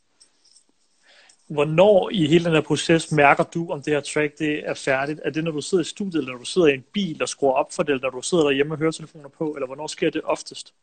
Hvornår 1.49 2.11
i 2.11 2.27
hele 2.27 2.45
den 2.45 2.53
her 2.53 2.61
proces 2.61 3.13
mærker 3.13 3.45
du, 3.45 3.71
om 3.71 3.83
det 3.83 3.93
her 3.93 4.01
track 4.01 4.39
det 4.39 4.69
er 4.69 4.75
færdigt? 4.75 5.21
Er 5.25 5.31
det, 5.31 5.45
når 5.45 5.51
du 5.51 5.61
sidder 5.61 5.85
i 5.85 5.87
studiet, 5.87 6.19
eller 6.19 6.33
når 6.33 6.39
du 6.39 6.45
sidder 6.45 6.69
i 6.69 6.75
en 6.75 6.85
bil 6.93 7.23
og 7.23 7.29
skruer 7.29 7.53
op 7.53 7.73
for 7.73 7.83
det, 7.83 7.93
eller 7.93 8.11
når 8.11 8.19
du 8.19 8.23
sidder 8.23 8.45
derhjemme 8.45 8.75
og 8.75 8.79
hører 8.79 8.91
telefoner 8.91 9.29
på, 9.29 9.55
eller 9.55 9.67
hvornår 9.67 9.87
sker 9.87 10.11
det 10.11 10.23
oftest? 10.25 10.75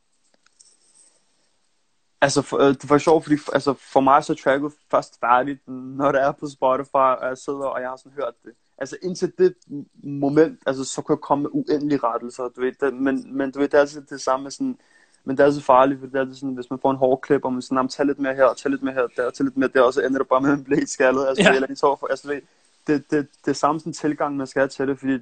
Altså, 2.21 2.41
for, 2.41 2.57
øh, 2.57 2.67
det 2.67 2.89
var 2.89 2.97
sjovt, 2.97 3.23
fordi 3.23 3.37
altså, 3.53 3.73
for 3.73 3.99
mig 3.99 4.23
så 4.23 4.33
er 4.33 4.37
tracket 4.37 4.73
først 4.91 5.19
færdigt, 5.19 5.67
når 5.67 6.11
det 6.11 6.21
er 6.21 6.31
på 6.31 6.47
Spotify, 6.47 6.95
og 7.21 7.27
jeg 7.27 7.37
sidder, 7.37 7.65
og 7.65 7.81
jeg 7.81 7.89
har 7.89 7.97
sådan 7.97 8.11
hørt 8.11 8.33
det 8.43 8.53
altså 8.77 8.97
indtil 9.03 9.33
det 9.37 9.55
moment, 10.03 10.59
altså 10.65 10.83
så 10.83 11.01
kunne 11.01 11.13
jeg 11.15 11.21
komme 11.21 11.41
med 11.41 11.49
uendelige 11.53 11.99
rettelser, 12.03 12.43
du 12.43 12.61
ved, 12.61 12.71
det, 12.81 12.93
men, 12.93 13.37
men 13.37 13.51
du 13.51 13.59
ved, 13.59 13.67
det 13.67 13.77
er 13.77 13.81
altid 13.81 14.01
det 14.01 14.21
samme 14.21 14.43
med 14.43 14.51
sådan, 14.51 14.77
men 15.23 15.37
det 15.37 15.43
er 15.43 15.47
altid 15.47 15.61
farligt, 15.61 15.99
for 15.99 16.07
det 16.07 16.15
er 16.15 16.33
sådan, 16.33 16.55
hvis 16.55 16.69
man 16.69 16.79
får 16.79 16.91
en 16.91 16.97
hård 16.97 17.21
klip, 17.21 17.45
og 17.45 17.53
man 17.53 17.61
sådan, 17.61 17.87
tag 17.87 18.05
lidt 18.05 18.19
mere 18.19 18.35
her, 18.35 18.53
tag 18.53 18.71
lidt 18.71 18.83
mere 18.83 18.93
her, 18.93 19.07
der, 19.17 19.29
tag 19.29 19.43
lidt 19.43 19.57
mere 19.57 19.69
der, 19.73 19.81
og 19.81 19.93
så 19.93 20.01
ender 20.01 20.17
det 20.17 20.27
bare 20.27 20.41
med 20.41 20.53
en 20.53 20.63
blæt 20.63 20.89
skaldet, 20.89 21.27
altså, 21.27 21.43
ja. 21.43 21.53
eller 21.53 21.67
en 21.67 21.75
tår 21.75 21.95
for, 21.95 22.07
altså, 22.07 22.27
ved, 22.27 22.41
det, 22.87 23.11
det, 23.11 23.27
det 23.45 23.51
er 23.51 23.55
samme 23.55 23.79
sådan 23.79 23.93
tilgang, 23.93 24.37
man 24.37 24.47
skal 24.47 24.59
have 24.59 24.69
til 24.69 24.87
det, 24.87 24.99
fordi 24.99 25.17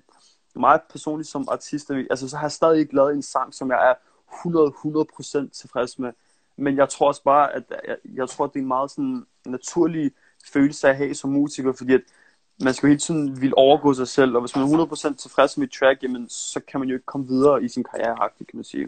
mig 0.56 0.80
personligt 0.90 1.30
som 1.30 1.48
artist, 1.52 1.92
altså, 1.92 2.30
så 2.30 2.38
har 2.38 2.44
jeg 2.44 2.52
stadig 2.52 2.80
ikke 2.80 2.96
lavet 2.96 3.14
en 3.14 3.22
sang, 3.22 3.54
som 3.54 3.70
jeg 3.72 3.90
er 3.90 3.96
100-100% 5.46 5.50
tilfreds 5.50 6.00
med, 6.00 6.12
men 6.58 6.78
jeg 6.78 6.90
tror 6.90 7.08
også 7.08 7.24
bare, 7.24 7.54
at 7.54 7.64
jeg, 7.88 7.98
jeg 8.16 8.30
tror, 8.30 8.46
at 8.46 8.54
det 8.54 8.60
er 8.60 8.64
en 8.64 8.68
meget 8.68 8.92
sådan 8.92 9.26
naturlig 9.46 10.12
følelse 10.54 10.90
at 10.90 10.96
have 10.96 11.16
som 11.16 11.30
musiker, 11.30 11.74
fordi 11.74 11.94
at 11.94 12.02
man 12.60 12.74
skal 12.74 12.88
jo 12.88 12.92
hele 12.92 13.00
tiden 13.00 13.42
vil 13.42 13.54
overgå 13.58 13.94
sig 13.94 14.08
selv, 14.08 14.36
og 14.36 14.42
hvis 14.42 14.56
man 14.56 14.66
er 14.66 14.86
100% 15.12 15.16
tilfreds 15.16 15.58
med 15.58 15.68
et 15.68 15.74
track, 15.74 16.04
jamen, 16.04 16.30
så 16.30 16.60
kan 16.60 16.80
man 16.80 16.90
jo 16.90 16.96
ikke 16.96 17.06
komme 17.06 17.28
videre 17.28 17.64
i 17.64 17.68
sin 17.68 17.84
karriere, 17.84 18.30
kan 18.38 18.48
man 18.54 18.64
sige. 18.64 18.88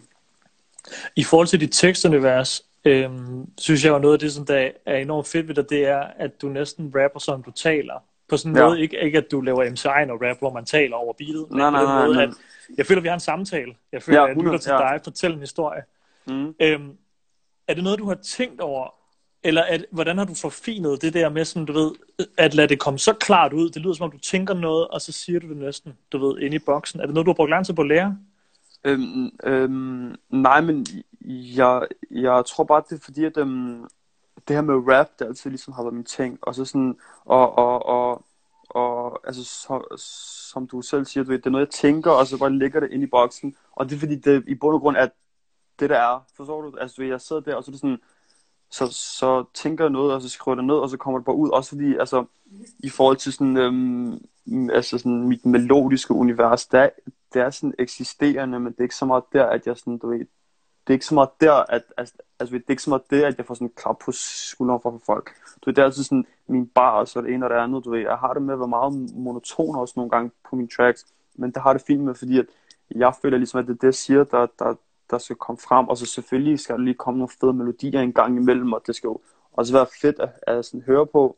I 1.15 1.23
forhold 1.23 1.47
til 1.47 1.59
dit 1.59 1.71
tekstunivers, 1.71 2.65
øhm, 2.85 3.47
synes 3.57 3.85
jeg 3.85 3.91
jo 3.91 3.97
noget 3.97 4.13
af 4.13 4.19
det, 4.19 4.33
som 4.33 4.45
der 4.45 4.69
er 4.85 4.97
enormt 4.97 5.27
fedt 5.27 5.47
ved 5.47 5.55
dig, 5.55 5.69
det 5.69 5.87
er, 5.87 5.99
at 5.99 6.41
du 6.41 6.49
næsten 6.49 6.93
rapper, 6.95 7.19
som 7.19 7.43
du 7.43 7.51
taler. 7.51 7.93
På 8.29 8.37
sådan 8.37 8.51
en 8.51 8.57
ja. 8.57 8.67
måde, 8.67 8.81
ikke, 8.81 8.99
ikke 9.01 9.17
at 9.17 9.31
du 9.31 9.41
laver 9.41 9.71
MC 9.71 9.85
og 9.85 10.21
rap, 10.21 10.39
hvor 10.39 10.53
man 10.53 10.65
taler 10.65 10.95
over 10.95 11.13
beatet, 11.13 11.45
men 11.49 11.57
nej, 11.57 11.71
nej, 11.71 11.85
på 11.85 11.91
den 11.91 12.05
måde, 12.05 12.15
nej, 12.15 12.23
at 12.23 12.33
jeg 12.77 12.85
føler, 12.85 12.99
at 12.99 13.03
vi 13.03 13.07
har 13.07 13.13
en 13.13 13.19
samtale. 13.19 13.75
Jeg 13.91 14.03
føler, 14.03 14.19
ja, 14.19 14.27
at 14.27 14.35
jeg 14.35 14.43
lytter 14.43 14.57
til 14.57 14.71
ja. 14.71 14.77
dig, 14.77 14.99
fortæller 15.03 15.35
en 15.35 15.41
historie. 15.41 15.83
Mm. 16.27 16.55
Øhm, 16.59 16.97
er 17.67 17.73
det 17.73 17.83
noget, 17.83 17.99
du 17.99 18.07
har 18.07 18.15
tænkt 18.15 18.61
over, 18.61 18.93
eller 19.45 19.63
at, 19.63 19.85
hvordan 19.91 20.17
har 20.17 20.25
du 20.25 20.33
forfinet 20.33 21.01
det 21.01 21.13
der 21.13 21.29
med 21.29 21.45
sådan, 21.45 21.65
du 21.65 21.73
ved, 21.73 21.91
at 22.37 22.53
lade 22.53 22.67
det 22.67 22.79
komme 22.79 22.99
så 22.99 23.13
klart 23.13 23.53
ud? 23.53 23.69
Det 23.69 23.81
lyder 23.81 23.93
som 23.93 24.03
om, 24.03 24.11
du 24.11 24.17
tænker 24.17 24.53
noget, 24.53 24.87
og 24.87 25.01
så 25.01 25.11
siger 25.11 25.39
du 25.39 25.49
det 25.49 25.57
næsten, 25.57 25.97
du 26.11 26.17
ved, 26.17 26.39
inde 26.39 26.55
i 26.55 26.59
boksen. 26.59 26.99
Er 26.99 27.05
det 27.05 27.13
noget, 27.13 27.25
du 27.25 27.31
har 27.31 27.35
brugt 27.35 27.49
lang 27.49 27.65
tid 27.65 27.73
på 27.73 27.81
at 27.81 27.87
lære? 27.87 28.17
Øhm, 28.83 29.31
øhm, 29.43 30.15
nej, 30.29 30.61
men 30.61 30.85
jeg, 31.57 31.87
jeg 32.11 32.43
tror 32.45 32.63
bare, 32.63 32.83
det 32.89 32.95
er 32.95 33.03
fordi, 33.03 33.25
at 33.25 33.37
øhm, 33.37 33.87
det 34.47 34.55
her 34.55 34.61
med 34.61 34.93
rap, 34.93 35.07
det 35.19 35.25
altid 35.25 35.49
ligesom 35.49 35.73
har 35.73 35.83
været 35.83 35.93
min 35.93 36.03
ting. 36.03 36.39
Og 36.41 36.55
så 36.55 36.65
sådan, 36.65 36.97
og, 37.25 37.57
og, 37.57 37.85
og, 37.85 38.25
og 38.69 39.27
altså, 39.27 39.43
så, 39.43 39.97
som 40.51 40.67
du 40.67 40.81
selv 40.81 41.05
siger, 41.05 41.23
du 41.23 41.31
ved, 41.31 41.37
det 41.37 41.45
er 41.45 41.49
noget, 41.49 41.65
jeg 41.65 41.73
tænker, 41.73 42.11
og 42.11 42.27
så 42.27 42.37
bare 42.37 42.53
ligger 42.53 42.79
det 42.79 42.91
ind 42.91 43.03
i 43.03 43.07
boksen. 43.07 43.55
Og 43.71 43.89
det 43.89 43.95
er 43.95 43.99
fordi, 43.99 44.15
det 44.15 44.43
i 44.47 44.55
bund 44.55 44.75
og 44.75 44.81
grund 44.81 44.97
er 44.97 45.07
det, 45.79 45.89
der 45.89 45.97
er. 45.97 46.25
Forstår 46.37 46.61
du? 46.61 46.77
Altså, 46.77 46.95
du 46.95 47.01
ved, 47.01 47.09
jeg 47.09 47.21
sidder 47.21 47.41
der, 47.41 47.55
og 47.55 47.63
så 47.63 47.69
er 47.69 47.73
det 47.73 47.81
sådan, 47.81 47.99
så, 48.71 48.87
så 48.91 49.45
tænker 49.53 49.83
jeg 49.83 49.91
noget, 49.91 50.13
og 50.13 50.21
så 50.21 50.29
skriver 50.29 50.55
det 50.55 50.65
ned, 50.65 50.75
og 50.75 50.89
så 50.89 50.97
kommer 50.97 51.19
det 51.19 51.25
bare 51.25 51.35
ud. 51.35 51.49
Også 51.49 51.69
fordi, 51.69 51.95
altså, 51.97 52.25
i 52.79 52.89
forhold 52.89 53.17
til 53.17 53.33
sådan, 53.33 53.57
øhm, 53.57 54.19
altså 54.73 54.97
sådan 54.97 55.27
mit 55.27 55.45
melodiske 55.45 56.13
univers, 56.13 56.67
der, 56.67 56.89
det 57.33 57.41
er 57.41 57.49
sådan 57.49 57.73
eksisterende, 57.79 58.59
men 58.59 58.71
det 58.71 58.79
er 58.79 58.83
ikke 58.83 58.95
så 58.95 59.05
meget 59.05 59.23
der, 59.33 59.45
at 59.45 59.67
jeg 59.67 59.77
sådan, 59.77 59.97
du 59.97 60.09
ved, 60.09 60.19
det 60.19 60.93
er 60.93 60.93
ikke 60.93 61.05
så 61.05 61.15
meget 61.15 61.29
der, 61.41 61.53
at, 61.53 61.83
altså, 61.97 62.15
altså, 62.39 62.55
det 62.55 62.63
er 62.67 62.71
ikke 62.71 62.83
så 62.83 62.89
meget 62.89 63.09
det, 63.09 63.23
at 63.23 63.37
jeg 63.37 63.45
får 63.45 63.53
sådan 63.53 63.71
klap 63.75 63.97
på 64.05 64.11
skulderen 64.11 64.81
for, 64.81 64.91
for 64.91 65.01
folk. 65.05 65.29
Du 65.55 65.69
ved, 65.69 65.73
det 65.75 65.81
er 65.81 65.85
altid 65.85 66.03
sådan 66.03 66.25
min 66.47 66.67
bar, 66.67 66.99
og 66.99 67.07
så 67.07 67.21
det 67.21 67.33
ene 67.33 67.45
og 67.45 67.49
det 67.49 67.55
andet, 67.55 67.85
du 67.85 67.91
ved. 67.91 67.99
Jeg 67.99 68.17
har 68.17 68.33
det 68.33 68.41
med 68.41 68.53
at 68.53 68.59
være 68.59 68.67
meget 68.67 68.93
monoton 69.13 69.75
også 69.75 69.93
nogle 69.95 70.11
gange 70.11 70.31
på 70.49 70.55
mine 70.55 70.69
tracks, 70.69 71.05
men 71.35 71.51
det 71.51 71.61
har 71.61 71.73
det 71.73 71.81
fint 71.87 72.03
med, 72.03 72.15
fordi 72.15 72.39
at 72.39 72.45
jeg 72.95 73.13
føler 73.21 73.37
ligesom, 73.37 73.59
at 73.59 73.67
det 73.67 73.73
er 73.73 73.77
det, 73.77 73.83
jeg 73.83 73.93
siger, 73.93 74.23
der, 74.23 74.47
der, 74.59 74.75
der 75.11 75.17
skal 75.17 75.35
komme 75.35 75.59
frem, 75.67 75.87
og 75.87 75.97
så 75.97 76.05
selvfølgelig 76.05 76.59
skal 76.59 76.75
der 76.75 76.81
lige 76.81 76.93
komme 76.93 77.17
nogle 77.17 77.31
fede 77.41 77.53
melodier 77.53 78.01
en 78.01 78.13
gang 78.13 78.37
imellem, 78.37 78.73
og 78.73 78.81
det 78.87 78.95
skal 78.95 79.07
jo 79.07 79.19
også 79.53 79.73
være 79.73 79.87
fedt 80.01 80.19
at, 80.19 80.29
at 80.47 80.65
sådan 80.65 80.81
høre 80.81 81.07
på, 81.07 81.37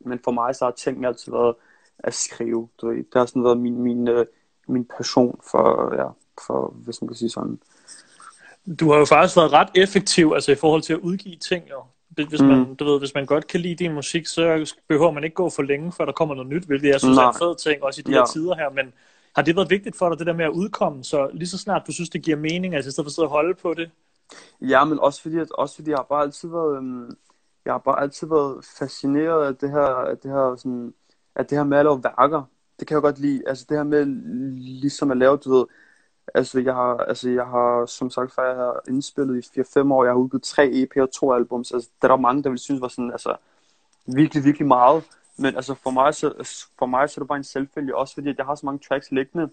men 0.00 0.20
for 0.24 0.30
mig 0.30 0.54
så 0.54 0.64
har 0.64 0.72
tingene 0.72 1.08
altid 1.08 1.32
været 1.32 1.54
at 1.98 2.14
skrive, 2.14 2.68
du 2.80 2.88
ved. 2.88 2.96
Det 2.96 3.14
har 3.14 3.26
sådan 3.26 3.44
været 3.44 3.58
min, 3.58 3.82
min, 3.82 4.08
øh, 4.08 4.26
min 4.68 4.84
passion 4.96 5.40
for, 5.50 5.94
ja, 5.94 6.08
for, 6.46 6.74
hvis 6.76 7.02
man 7.02 7.08
kan 7.08 7.16
sige 7.16 7.30
sådan. 7.30 7.58
Du 8.80 8.90
har 8.90 8.98
jo 8.98 9.04
faktisk 9.04 9.36
været 9.36 9.52
ret 9.52 9.68
effektiv, 9.74 10.32
altså 10.34 10.52
i 10.52 10.54
forhold 10.54 10.82
til 10.82 10.92
at 10.92 10.98
udgive 10.98 11.36
ting, 11.36 11.70
jo. 11.70 11.82
Hvis 12.28 12.40
man, 12.40 12.58
mm. 12.58 12.76
du 12.76 12.84
ved, 12.84 12.98
hvis 12.98 13.14
man 13.14 13.26
godt 13.26 13.46
kan 13.46 13.60
lide 13.60 13.74
din 13.74 13.92
musik, 13.92 14.26
så 14.26 14.74
behøver 14.88 15.10
man 15.10 15.24
ikke 15.24 15.34
gå 15.34 15.50
for 15.50 15.62
længe, 15.62 15.92
før 15.92 16.04
der 16.04 16.12
kommer 16.12 16.34
noget 16.34 16.50
nyt, 16.50 16.62
hvilket 16.64 16.88
jeg 16.88 17.00
synes 17.00 17.16
Nej. 17.16 17.24
er 17.24 17.28
en 17.28 17.38
fed 17.38 17.56
ting, 17.56 17.82
også 17.82 18.00
i 18.00 18.02
de 18.02 18.12
ja. 18.12 18.18
her 18.18 18.26
tider 18.26 18.54
her, 18.54 18.70
men 18.70 18.92
har 19.36 19.42
det 19.42 19.56
været 19.56 19.70
vigtigt 19.70 19.96
for 19.96 20.08
dig, 20.08 20.18
det 20.18 20.26
der 20.26 20.32
med 20.32 20.44
at 20.44 20.50
udkomme, 20.50 21.04
så 21.04 21.30
lige 21.32 21.48
så 21.48 21.58
snart 21.58 21.86
du 21.86 21.92
synes, 21.92 22.10
det 22.10 22.22
giver 22.22 22.36
mening, 22.36 22.74
altså 22.74 22.88
i 22.88 22.92
stedet 22.92 23.04
for 23.04 23.08
at 23.08 23.14
sidde 23.14 23.26
og 23.26 23.32
holde 23.32 23.54
på 23.54 23.74
det? 23.74 23.90
Ja, 24.60 24.84
men 24.84 24.98
også 24.98 25.22
fordi, 25.22 25.38
at, 25.38 25.52
også 25.52 25.74
fordi 25.74 25.90
jeg 25.90 25.98
har 25.98 26.06
bare 26.08 26.22
altid 26.22 26.48
været, 26.48 26.76
øhm, 26.76 27.16
jeg 27.64 27.72
har 27.72 27.78
bare 27.78 28.00
altid 28.02 28.26
været 28.26 28.64
fascineret 28.78 29.46
af 29.46 29.56
det 29.56 29.70
her, 29.70 29.86
af 29.86 30.18
det 30.18 30.30
her, 30.30 30.56
sådan, 30.56 30.94
af 31.36 31.46
det 31.46 31.58
her 31.58 31.64
med 31.64 31.78
at 31.78 31.84
lave 31.84 32.04
værker. 32.04 32.42
Det 32.80 32.88
kan 32.88 32.94
jeg 32.94 33.02
godt 33.02 33.18
lide. 33.18 33.42
Altså 33.46 33.66
det 33.68 33.76
her 33.76 33.84
med 33.84 34.06
ligesom 34.80 35.10
at 35.10 35.16
lave, 35.16 35.36
du 35.36 35.54
ved, 35.54 35.66
altså 36.34 36.60
jeg 36.60 36.74
har, 36.74 36.96
altså 36.96 37.30
jeg 37.30 37.46
har 37.46 37.86
som 37.86 38.10
sagt 38.10 38.34
før, 38.34 38.46
jeg 38.48 38.56
har 38.56 38.80
indspillet 38.88 39.56
i 39.56 39.60
4-5 39.60 39.92
år, 39.92 40.04
jeg 40.04 40.12
har 40.12 40.18
udgivet 40.18 40.42
tre 40.42 40.70
EP 40.72 40.96
og 40.96 41.12
to 41.12 41.32
albums. 41.32 41.72
Altså 41.72 41.88
der 42.02 42.08
er 42.08 42.12
der 42.12 42.20
mange, 42.20 42.42
der 42.42 42.50
vil 42.50 42.58
synes 42.58 42.80
var 42.80 42.88
sådan, 42.88 43.12
altså 43.12 43.36
virkelig, 44.06 44.44
virkelig 44.44 44.68
meget. 44.68 45.04
Men 45.40 45.56
altså 45.56 45.74
for 45.74 45.90
mig, 45.90 46.14
så, 46.14 46.32
for 46.78 46.86
mig 46.86 47.10
så 47.10 47.20
er 47.20 47.22
det 47.22 47.28
bare 47.28 47.38
en 47.38 47.44
selvfølge, 47.44 47.96
også 47.96 48.14
fordi 48.14 48.28
at 48.28 48.38
jeg 48.38 48.46
har 48.46 48.54
så 48.54 48.66
mange 48.66 48.80
tracks 48.88 49.10
liggende, 49.10 49.50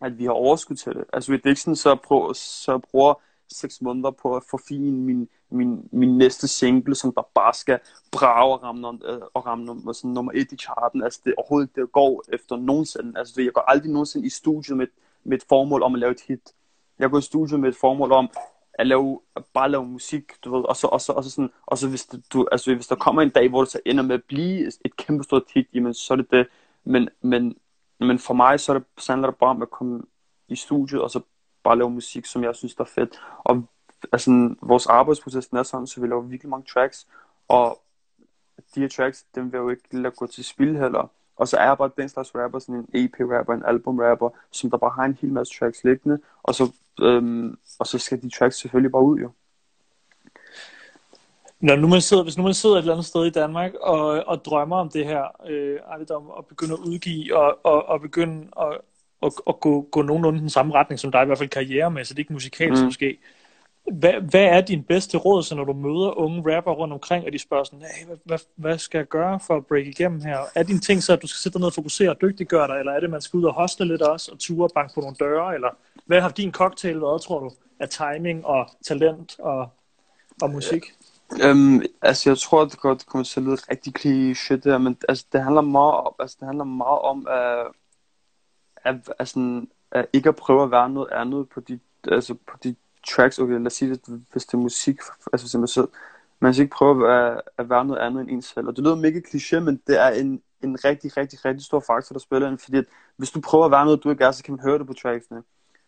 at 0.00 0.18
vi 0.18 0.24
har 0.24 0.32
overskud 0.32 0.76
til 0.76 0.94
det. 0.94 1.04
Altså 1.12 1.32
det 1.32 1.46
er 1.46 1.50
ikke 1.50 1.76
så, 1.76 1.94
prøv, 1.94 2.34
så 2.34 2.78
bruger 2.78 3.14
seks 3.48 3.82
måneder 3.82 4.10
på 4.10 4.36
at 4.36 4.42
forfine 4.50 4.92
min, 4.92 5.28
min, 5.50 5.88
min 5.92 6.18
næste 6.18 6.48
single, 6.48 6.94
som 6.94 7.12
der 7.14 7.22
bare 7.34 7.54
skal 7.54 7.78
brage 8.12 8.54
og 8.54 8.62
ramme, 8.62 8.88
øh, 9.04 9.20
og 9.34 9.46
ramme 9.46 9.94
sådan, 9.94 10.10
nummer 10.10 10.32
et 10.34 10.52
i 10.52 10.56
charten. 10.56 11.02
Altså 11.02 11.20
det 11.24 11.34
overhovedet 11.36 11.76
det 11.76 11.92
går 11.92 12.24
efter 12.32 12.56
nogensinde. 12.56 13.18
Altså 13.18 13.42
jeg 13.42 13.52
går 13.52 13.64
aldrig 13.66 13.90
nogensinde 13.90 14.26
i 14.26 14.30
studiet 14.30 14.76
med, 14.76 14.86
med 15.24 15.36
et 15.36 15.44
formål 15.48 15.82
om 15.82 15.94
at 15.94 16.00
lave 16.00 16.12
et 16.12 16.20
hit. 16.28 16.54
Jeg 16.98 17.10
går 17.10 17.18
i 17.18 17.22
studiet 17.22 17.60
med 17.60 17.68
et 17.68 17.76
formål 17.76 18.12
om 18.12 18.28
at 18.74 18.86
lave, 18.86 19.20
at 19.36 19.44
bare 19.54 19.70
lave 19.70 19.86
musik, 19.86 20.24
du 20.44 20.56
ved, 20.56 20.64
og 20.64 20.76
så, 20.76 20.86
og 20.86 21.00
så, 21.00 21.12
og 21.12 21.24
så, 21.24 21.30
sådan, 21.30 21.50
og 21.66 21.78
så 21.78 21.88
hvis, 21.88 22.06
det, 22.06 22.32
du, 22.32 22.48
altså, 22.52 22.74
hvis 22.74 22.86
der 22.86 22.94
kommer 22.94 23.22
en 23.22 23.30
dag, 23.30 23.48
hvor 23.48 23.60
det 23.60 23.70
så 23.70 23.80
ender 23.86 24.02
med 24.02 24.14
at 24.14 24.24
blive 24.24 24.66
et 24.66 24.96
kæmpe 24.96 25.24
stort 25.24 25.42
hit, 25.54 25.66
jamen 25.74 25.94
så 25.94 26.14
er 26.14 26.16
det 26.16 26.30
det. 26.30 26.46
Men, 26.84 27.08
men, 27.22 27.56
men 28.00 28.18
for 28.18 28.34
mig, 28.34 28.60
så, 28.60 28.72
er 28.72 28.78
det, 28.78 28.86
så 28.98 29.12
handler 29.12 29.30
det 29.30 29.38
bare 29.38 29.50
om 29.50 29.62
at 29.62 29.70
komme 29.70 30.02
i 30.48 30.56
studiet, 30.56 31.02
og 31.02 31.10
så 31.10 31.20
bare 31.64 31.78
lave 31.78 31.90
musik, 31.90 32.26
som 32.26 32.44
jeg 32.44 32.54
synes, 32.56 32.74
der 32.74 32.84
er 32.84 32.88
fedt. 32.88 33.20
Og 33.38 33.62
altså, 34.12 34.54
vores 34.62 34.86
arbejdsproces 34.86 35.46
er 35.46 35.62
sådan, 35.62 35.86
så 35.86 36.00
vi 36.00 36.06
laver 36.06 36.22
virkelig 36.22 36.50
mange 36.50 36.66
tracks, 36.66 37.06
og 37.48 37.82
de 38.74 38.80
her 38.80 38.88
tracks, 38.88 39.26
dem 39.34 39.44
vil 39.44 39.52
jeg 39.52 39.64
jo 39.64 39.70
ikke 39.70 40.00
lade 40.02 40.14
gå 40.16 40.26
til 40.26 40.44
spil 40.44 40.78
heller. 40.78 41.08
Og 41.40 41.48
så 41.48 41.56
er 41.56 41.74
bare 41.74 41.90
den 41.96 42.08
slags 42.08 42.34
rapper, 42.34 42.58
sådan 42.58 42.74
en 42.74 42.86
EP-rapper, 43.04 43.54
en 43.54 43.64
album-rapper, 43.66 44.30
som 44.52 44.70
der 44.70 44.76
bare 44.76 44.90
har 44.96 45.04
en 45.04 45.18
hel 45.20 45.32
masse 45.32 45.58
tracks 45.58 45.84
liggende, 45.84 46.18
og 46.42 46.54
så, 46.54 46.72
øhm, 47.00 47.58
og 47.78 47.86
så 47.86 47.98
skal 47.98 48.22
de 48.22 48.30
tracks 48.30 48.60
selvfølgelig 48.60 48.92
bare 48.92 49.02
ud, 49.02 49.18
jo. 49.18 49.30
Når 51.60 51.76
nu 51.76 51.88
man 51.88 52.00
sidder, 52.00 52.22
hvis 52.22 52.36
nu 52.38 52.42
man 52.42 52.54
sidder 52.54 52.76
et 52.76 52.80
eller 52.80 52.92
andet 52.92 53.06
sted 53.06 53.26
i 53.26 53.30
Danmark 53.30 53.74
og, 53.74 54.24
og 54.26 54.44
drømmer 54.44 54.76
om 54.76 54.88
det 54.88 55.06
her, 55.06 55.22
øh, 55.48 55.78
om 56.16 56.30
at 56.38 56.46
begynde 56.46 56.72
at 56.72 56.78
udgive 56.78 57.36
og, 57.36 57.58
og, 57.62 57.88
og 57.88 58.00
begynde 58.00 58.48
at, 58.60 58.78
at, 59.22 59.32
at 59.48 59.60
gå, 59.60 59.88
gå 59.92 60.02
nogenlunde 60.02 60.40
den 60.40 60.50
samme 60.50 60.74
retning 60.74 61.00
som 61.00 61.12
dig, 61.12 61.22
i 61.22 61.26
hvert 61.26 61.38
fald 61.38 61.48
karrieremæssigt, 61.48 62.18
ikke 62.18 62.32
musikalsk 62.32 62.82
mm. 62.82 62.86
måske. 62.86 63.18
Hvad, 63.92 64.12
hvad 64.12 64.44
er 64.44 64.60
din 64.60 64.82
bedste 64.82 65.18
råd, 65.18 65.42
så 65.42 65.54
når 65.54 65.64
du 65.64 65.72
møder 65.72 66.18
unge 66.18 66.56
rapper 66.56 66.72
rundt 66.72 66.94
omkring, 66.94 67.26
og 67.26 67.32
de 67.32 67.38
spørger 67.38 67.64
sådan, 67.64 67.80
hey, 67.80 68.06
hvad, 68.06 68.16
hvad, 68.24 68.38
hvad 68.56 68.78
skal 68.78 68.98
jeg 68.98 69.06
gøre 69.06 69.40
for 69.40 69.56
at 69.56 69.66
break 69.66 69.86
igennem 69.86 70.20
her? 70.20 70.38
Er 70.54 70.62
din 70.62 70.80
ting 70.80 71.02
så, 71.02 71.12
at 71.12 71.22
du 71.22 71.26
skal 71.26 71.38
sætte 71.38 71.54
dig 71.54 71.60
ned 71.60 71.66
og 71.66 71.72
fokusere 71.72 72.10
og 72.10 72.20
dygtiggøre 72.20 72.68
dig, 72.68 72.78
eller 72.78 72.92
er 72.92 72.96
det, 73.00 73.04
at 73.04 73.10
man 73.10 73.20
skal 73.20 73.36
ud 73.38 73.44
og 73.44 73.54
hostle 73.54 73.86
lidt 73.86 74.02
også, 74.02 74.32
og 74.32 74.38
ture 74.38 74.66
og 74.66 74.70
banke 74.74 74.94
på 74.94 75.00
nogle 75.00 75.16
døre, 75.20 75.54
eller 75.54 75.68
hvad 76.06 76.20
har 76.20 76.28
din 76.28 76.52
cocktail 76.52 77.00
været, 77.00 77.22
tror 77.22 77.40
du, 77.40 77.50
af 77.80 77.88
timing 77.88 78.46
og 78.46 78.70
talent 78.82 79.38
og, 79.38 79.68
og 80.42 80.50
musik? 80.50 80.84
Øh, 81.42 81.50
øhm, 81.50 81.82
altså 82.02 82.30
jeg 82.30 82.38
tror, 82.38 82.64
det 82.64 82.80
godt 82.80 83.06
kommer 83.06 83.24
til 83.24 83.40
at 83.40 83.44
lyde 83.44 83.56
rigtig 83.56 83.92
kliché 83.98 84.56
der, 84.56 84.78
men 84.78 84.96
altså, 85.08 85.26
det 85.32 85.42
handler 85.42 85.60
meget 85.60 85.94
om, 85.94 86.14
altså, 86.18 86.36
det 86.40 86.46
handler 86.46 86.64
meget 86.64 87.00
om 87.00 87.28
øh, 87.30 87.66
at, 88.84 88.94
at, 88.94 89.14
altså, 89.18 89.66
at 89.90 90.06
ikke 90.12 90.28
at 90.28 90.36
prøve 90.36 90.62
at 90.62 90.70
være 90.70 90.90
noget 90.90 91.10
andet 91.12 91.48
på 91.48 91.60
dit, 91.60 91.80
altså, 92.08 92.34
på 92.34 92.56
dit 92.64 92.76
tracks, 93.08 93.38
okay, 93.38 93.52
lad 93.52 93.66
os 93.66 93.72
sige, 93.72 93.90
det, 93.90 94.24
hvis 94.32 94.46
det 94.46 94.54
er 94.54 94.58
musik, 94.58 94.98
altså 95.32 95.46
hvis 95.46 95.54
man, 95.54 95.68
så, 95.68 95.86
man 96.40 96.54
skal 96.54 96.62
ikke 96.62 96.74
prøve 96.76 97.12
at, 97.12 97.40
at 97.58 97.70
være 97.70 97.84
noget 97.84 98.00
andet 98.00 98.20
end 98.20 98.30
en 98.30 98.42
selv. 98.42 98.68
Og 98.68 98.76
det 98.76 98.84
lyder 98.84 98.94
mega 98.94 99.20
kliché, 99.20 99.60
men 99.60 99.80
det 99.86 100.00
er 100.00 100.08
en, 100.08 100.42
en 100.62 100.84
rigtig, 100.84 101.16
rigtig, 101.16 101.44
rigtig 101.44 101.66
stor 101.66 101.80
faktor, 101.80 102.12
der 102.12 102.20
spiller 102.20 102.50
ind, 102.50 102.58
fordi 102.58 102.78
at 102.78 102.84
hvis 103.16 103.30
du 103.30 103.40
prøver 103.40 103.64
at 103.64 103.70
være 103.70 103.84
noget, 103.84 104.04
du 104.04 104.10
ikke 104.10 104.24
er, 104.24 104.30
så 104.30 104.44
kan 104.44 104.54
man 104.54 104.64
høre 104.64 104.78
det 104.78 104.86
på 104.86 104.92
tracksene. 104.92 105.42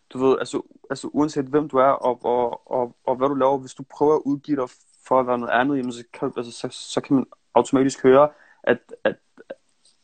Du 0.09 0.25
ved, 0.25 0.39
altså, 0.39 0.61
altså 0.89 1.09
uanset 1.13 1.45
hvem 1.45 1.69
du 1.69 1.77
er, 1.77 1.83
og, 1.83 2.25
og, 2.25 2.71
og, 2.71 2.95
og 3.03 3.15
hvad 3.15 3.29
du 3.29 3.33
laver, 3.33 3.57
hvis 3.57 3.73
du 3.73 3.83
prøver 3.83 4.15
at 4.15 4.21
udgive 4.25 4.61
dig 4.61 4.69
for 5.07 5.19
at 5.19 5.27
være 5.27 5.37
noget 5.37 5.53
andet, 5.53 5.77
jamen, 5.77 5.91
så, 5.91 6.03
kan, 6.13 6.31
altså, 6.37 6.51
så, 6.51 6.67
så 6.71 7.01
kan 7.01 7.15
man 7.15 7.25
automatisk 7.55 8.03
høre, 8.03 8.29
at, 8.63 8.77
at, 9.03 9.15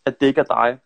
at 0.06 0.22
det 0.22 0.28
ikke 0.28 0.42
er 0.42 0.46
dig. 0.46 0.80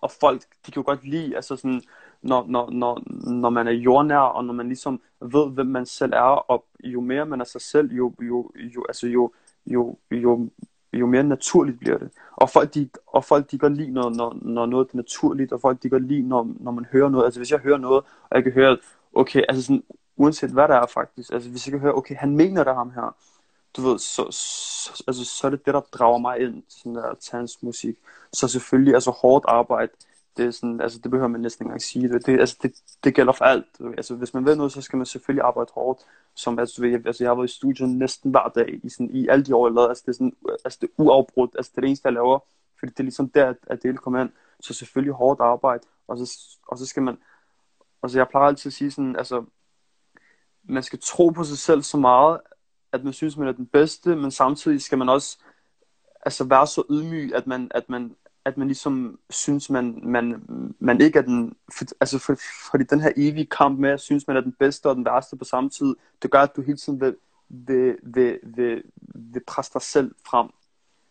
Og 0.00 0.10
folk, 0.20 0.42
de 0.66 0.72
kan 0.72 0.82
jo 0.82 0.86
godt 0.86 1.04
lide, 1.04 1.36
altså 1.36 1.56
sådan, 1.56 1.82
når, 2.22 2.46
når, 2.48 2.70
når, 2.70 3.02
når 3.30 3.50
man 3.50 3.66
er 3.66 3.72
jordnær, 3.72 4.18
og 4.18 4.44
når 4.44 4.54
man 4.54 4.66
ligesom 4.66 5.00
ved, 5.20 5.50
hvem 5.50 5.66
man 5.66 5.86
selv 5.86 6.12
er, 6.12 6.50
og 6.50 6.64
jo 6.84 7.00
mere 7.00 7.26
man 7.26 7.40
er 7.40 7.44
sig 7.44 7.60
selv, 7.60 7.92
jo, 7.92 8.14
jo, 8.20 8.50
jo, 8.54 8.84
altså 8.88 9.06
jo, 9.06 9.32
jo, 9.66 9.96
jo, 10.10 10.50
jo 10.92 11.06
mere 11.06 11.22
naturligt 11.22 11.78
bliver 11.78 11.98
det. 11.98 12.10
Og 12.36 12.50
folk, 12.50 12.74
de, 12.74 12.88
og 13.06 13.24
folk, 13.24 13.50
de 13.50 13.58
godt 13.58 13.76
lide, 13.76 13.90
når, 13.90 14.10
når, 14.10 14.38
når 14.42 14.66
noget 14.66 14.88
er 14.92 14.96
naturligt, 14.96 15.52
og 15.52 15.60
folk, 15.60 15.82
de 15.82 15.90
godt 15.90 16.06
lide, 16.06 16.28
når, 16.28 16.48
når 16.60 16.70
man 16.70 16.86
hører 16.92 17.08
noget. 17.08 17.24
Altså, 17.24 17.40
hvis 17.40 17.50
jeg 17.50 17.58
hører 17.58 17.78
noget, 17.78 18.04
og 18.30 18.36
jeg 18.36 18.42
kan 18.42 18.52
høre, 18.52 18.78
okay, 19.14 19.42
altså 19.48 19.62
sådan, 19.62 19.82
uanset 20.16 20.50
hvad 20.50 20.68
der 20.68 20.74
er 20.74 20.86
faktisk, 20.86 21.32
altså 21.32 21.50
hvis 21.50 21.66
jeg 21.66 21.72
kan 21.72 21.80
høre, 21.80 21.94
okay, 21.94 22.16
han 22.16 22.36
mener 22.36 22.64
det 22.64 22.74
ham 22.74 22.90
her, 22.90 23.16
du 23.76 23.82
ved, 23.82 23.98
så, 23.98 24.26
så, 24.30 25.04
altså, 25.06 25.24
så 25.24 25.46
er 25.46 25.50
det 25.50 25.66
det, 25.66 25.74
der 25.74 25.80
drager 25.80 26.18
mig 26.18 26.40
ind 26.40 26.62
sådan 26.68 26.94
der 26.94 27.14
til 27.14 27.66
musik. 27.66 27.96
Så 28.32 28.48
selvfølgelig, 28.48 28.94
altså 28.94 29.10
hårdt 29.10 29.44
arbejde, 29.48 29.92
det, 30.36 30.46
er 30.46 30.50
sådan, 30.50 30.80
altså, 30.80 30.98
det 30.98 31.10
behøver 31.10 31.28
man 31.28 31.40
næsten 31.40 31.62
ikke 31.62 31.68
engang 31.68 31.82
sige. 31.82 32.08
Det, 32.08 32.26
det, 32.26 32.40
altså, 32.40 32.56
det, 32.62 32.72
det 33.04 33.14
gælder 33.14 33.32
for 33.32 33.44
alt. 33.44 33.66
Altså, 33.80 34.14
hvis 34.14 34.34
man 34.34 34.44
vil 34.44 34.56
noget, 34.56 34.72
så 34.72 34.82
skal 34.82 34.96
man 34.96 35.06
selvfølgelig 35.06 35.44
arbejde 35.44 35.70
hårdt. 35.74 36.00
Som, 36.34 36.58
altså, 36.58 36.86
jeg, 36.86 37.06
altså, 37.06 37.24
jeg 37.24 37.30
har 37.30 37.34
været 37.34 37.50
i 37.50 37.54
studiet 37.54 37.88
næsten 37.88 38.30
hver 38.30 38.52
dag 38.54 38.80
i, 38.84 38.88
sådan, 38.88 39.10
i 39.10 39.28
alle 39.28 39.44
de 39.44 39.56
år, 39.56 39.66
jeg 39.66 39.74
lavede. 39.74 39.88
Altså, 39.88 40.02
det 40.06 40.12
er, 40.12 40.14
sådan, 40.14 40.36
altså, 40.64 40.78
det 40.82 40.88
er 40.88 41.02
uafbrudt. 41.02 41.50
Altså, 41.58 41.70
det 41.70 41.78
er 41.78 41.80
det 41.80 41.88
eneste, 41.88 42.06
jeg 42.06 42.12
laver. 42.12 42.38
Fordi 42.78 42.92
det 42.92 43.00
er 43.00 43.04
ligesom 43.04 43.28
der, 43.28 43.48
at, 43.48 43.56
at 43.66 43.82
det 43.82 43.88
hele 43.88 43.98
kommer 43.98 44.20
ind. 44.20 44.30
Så 44.60 44.74
selvfølgelig 44.74 45.14
hårdt 45.14 45.40
arbejde. 45.40 45.84
Og 46.08 46.18
så, 46.18 46.38
og 46.68 46.78
så 46.78 46.86
skal 46.86 47.02
man... 47.02 47.18
Altså, 48.02 48.18
jeg 48.18 48.28
plejer 48.28 48.48
altid 48.48 48.68
at 48.68 48.72
sige 48.72 48.90
sådan, 48.90 49.16
altså, 49.16 49.44
man 50.64 50.82
skal 50.82 50.98
tro 51.02 51.28
på 51.28 51.44
sig 51.44 51.58
selv 51.58 51.82
så 51.82 51.96
meget, 51.96 52.40
at 52.92 53.04
man 53.04 53.12
synes, 53.12 53.36
man 53.36 53.48
er 53.48 53.52
den 53.52 53.66
bedste, 53.66 54.16
men 54.16 54.30
samtidig 54.30 54.82
skal 54.82 54.98
man 54.98 55.08
også 55.08 55.38
altså, 56.26 56.44
være 56.44 56.66
så 56.66 56.82
ydmyg, 56.90 57.34
at 57.34 57.46
man, 57.46 57.70
at 57.74 57.88
man 57.88 58.16
at 58.44 58.56
man 58.56 58.68
ligesom 58.68 59.18
synes, 59.30 59.70
man, 59.70 60.00
man, 60.02 60.42
man 60.78 61.00
ikke 61.00 61.18
er 61.18 61.22
den, 61.22 61.56
for, 61.78 61.84
altså 62.00 62.18
for, 62.18 62.36
fordi 62.70 62.84
den 62.84 63.00
her 63.00 63.12
evige 63.16 63.46
kamp 63.46 63.78
med, 63.78 63.90
at 63.90 64.00
synes, 64.00 64.26
man 64.28 64.36
er 64.36 64.40
den 64.40 64.52
bedste 64.52 64.88
og 64.88 64.96
den 64.96 65.04
værste 65.04 65.36
på 65.36 65.44
samme 65.44 65.70
tid, 65.70 65.94
det 66.22 66.30
gør, 66.30 66.40
at 66.40 66.56
du 66.56 66.62
hele 66.62 66.78
tiden 66.78 67.00
vil, 67.00 67.16
vil, 67.48 67.96
vil, 68.02 68.38
vil, 68.42 68.82
vil 69.14 69.42
presse 69.46 69.72
dig 69.72 69.82
selv 69.82 70.14
frem. 70.26 70.48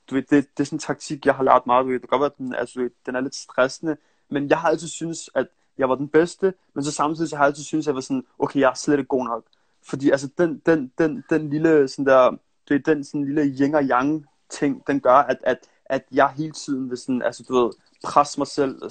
Du 0.10 0.16
ved, 0.16 0.22
det, 0.22 0.58
det 0.58 0.64
er 0.64 0.66
sådan 0.66 0.76
en 0.76 0.80
taktik, 0.80 1.26
jeg 1.26 1.36
har 1.36 1.44
lært 1.44 1.66
meget. 1.66 1.84
Du 1.84 1.88
ved, 1.88 2.00
det 2.00 2.10
kan 2.10 2.20
godt 2.20 2.22
være, 2.22 2.32
at 2.32 2.38
den, 2.38 2.56
altså, 2.56 2.90
den 3.06 3.16
er 3.16 3.22
lidt 3.22 3.36
stressende, 3.36 3.98
men 4.30 4.50
jeg 4.50 4.60
har 4.60 4.70
altid 4.70 4.88
synes, 4.88 5.30
at 5.36 5.48
jeg 5.78 5.90
var 5.90 5.96
den 5.96 6.08
bedste, 6.08 6.54
men 6.74 6.84
så 6.84 6.92
samtidig 6.92 7.30
så 7.30 7.36
har 7.36 7.44
jeg 7.44 7.50
altid 7.50 7.64
synes, 7.64 7.84
at 7.84 7.88
jeg 7.88 7.96
var 7.96 8.02
sådan, 8.02 8.24
okay, 8.40 8.60
jeg 8.60 8.70
er 8.70 8.74
slet 8.74 8.98
ikke 8.98 9.08
god 9.08 9.26
nok. 9.26 9.44
Fordi 9.90 10.10
altså, 10.10 10.30
den, 10.38 10.62
den, 10.66 10.92
den, 10.98 11.24
den 11.30 11.50
lille, 11.50 11.88
sådan 11.88 12.06
der, 12.06 12.30
du 12.70 12.74
ved, 12.74 12.80
den 12.80 13.04
sådan 13.04 13.26
lille 13.26 13.42
yin 13.42 13.76
og 13.76 13.84
yang 13.84 14.26
ting, 14.50 14.88
den 14.88 15.00
gør, 15.00 15.16
at, 15.16 15.38
at, 15.44 15.58
at 15.92 16.04
jeg 16.12 16.30
hele 16.30 16.52
tiden 16.52 16.90
vil 16.90 16.98
sådan, 16.98 17.22
altså 17.22 17.44
du 17.48 17.54
ved, 17.54 17.72
presse 18.04 18.40
mig 18.40 18.48
selv 18.48 18.90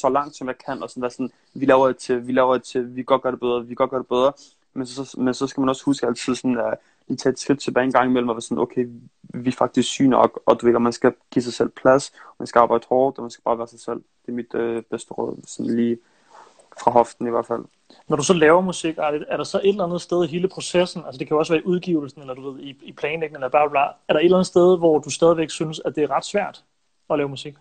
så 0.00 0.08
langt 0.08 0.36
som 0.36 0.48
jeg 0.48 0.58
kan, 0.66 0.82
og 0.82 0.90
sådan 0.90 1.00
være 1.00 1.10
sådan, 1.10 1.30
vi 1.54 1.66
laver 1.66 1.86
det 1.86 1.96
til, 1.96 2.26
vi 2.26 2.32
laver 2.32 2.54
det 2.54 2.62
til, 2.62 2.96
vi 2.96 3.00
kan 3.00 3.04
godt 3.04 3.22
gøre 3.22 3.32
det 3.32 3.40
bedre, 3.40 3.62
vi 3.62 3.68
kan 3.68 3.76
godt 3.76 3.90
gøre 3.90 4.00
det 4.00 4.08
bedre, 4.08 4.32
men 4.74 4.86
så, 4.86 5.14
men 5.18 5.34
så 5.34 5.46
skal 5.46 5.60
man 5.60 5.68
også 5.68 5.84
huske 5.84 6.06
altid 6.06 6.34
sådan, 6.34 6.58
at 6.58 6.78
lige 7.08 7.16
tage 7.16 7.32
et 7.32 7.38
skridt 7.38 7.60
tilbage 7.60 7.84
en 7.84 7.92
gang 7.92 8.10
imellem, 8.10 8.28
og 8.28 8.34
være 8.34 8.42
sådan, 8.42 8.58
okay, 8.58 8.88
vi 9.22 9.48
er 9.48 9.52
faktisk 9.52 9.88
syge 9.88 10.08
nok, 10.08 10.40
og 10.46 10.60
du 10.60 10.66
ved, 10.66 10.74
at 10.74 10.82
man 10.82 10.92
skal 10.92 11.14
give 11.30 11.42
sig 11.42 11.52
selv 11.52 11.68
plads, 11.68 12.12
man 12.38 12.46
skal 12.46 12.58
arbejde 12.58 12.86
hårdt, 12.88 13.18
og 13.18 13.22
man 13.22 13.30
skal 13.30 13.42
bare 13.42 13.58
være 13.58 13.68
sig 13.68 13.80
selv. 13.80 14.02
Det 14.26 14.32
er 14.32 14.36
mit 14.36 14.54
øh, 14.54 14.82
bedste 14.82 15.14
råd, 15.14 15.36
sådan 15.46 15.76
lige 15.76 15.98
fra 16.82 16.90
hoften 16.90 17.26
i 17.26 17.30
hvert 17.30 17.46
fald. 17.46 17.64
Når 18.08 18.16
du 18.16 18.22
så 18.22 18.32
laver 18.32 18.60
musik, 18.60 18.94
er 18.98 19.36
der 19.36 19.44
så 19.44 19.58
et 19.58 19.68
eller 19.68 19.84
andet 19.84 20.00
sted 20.00 20.24
i 20.24 20.26
hele 20.26 20.48
processen, 20.48 21.02
altså 21.04 21.18
det 21.18 21.28
kan 21.28 21.34
jo 21.34 21.38
også 21.38 21.52
være 21.52 21.62
i 21.62 21.66
udgivelsen, 21.66 22.20
eller 22.20 22.34
du 22.34 22.50
ved, 22.50 22.60
i, 22.60 22.76
i 22.82 22.92
planlægningen, 22.92 23.36
eller 23.36 23.48
bla, 23.48 23.66
bla, 23.66 23.70
bla, 23.70 23.80
er 24.08 24.12
der 24.12 24.20
et 24.20 24.24
eller 24.24 24.36
andet 24.36 24.46
sted, 24.46 24.78
hvor 24.78 24.98
du 24.98 25.10
stadigvæk 25.10 25.50
synes, 25.50 25.80
at 25.84 25.96
det 25.96 26.04
er 26.04 26.10
ret 26.10 26.24
svært 26.24 26.64
at 27.10 27.18
lave 27.18 27.28
musik? 27.28 27.54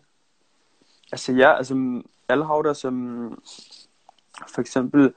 Altså 1.12 1.34
ja, 1.34 1.58
altså 1.58 2.02
alle 2.30 2.46
har 2.46 2.62
der 2.62 2.74
som 2.74 3.26
altså, 4.42 4.54
for 4.54 4.62
eksempel, 4.62 5.14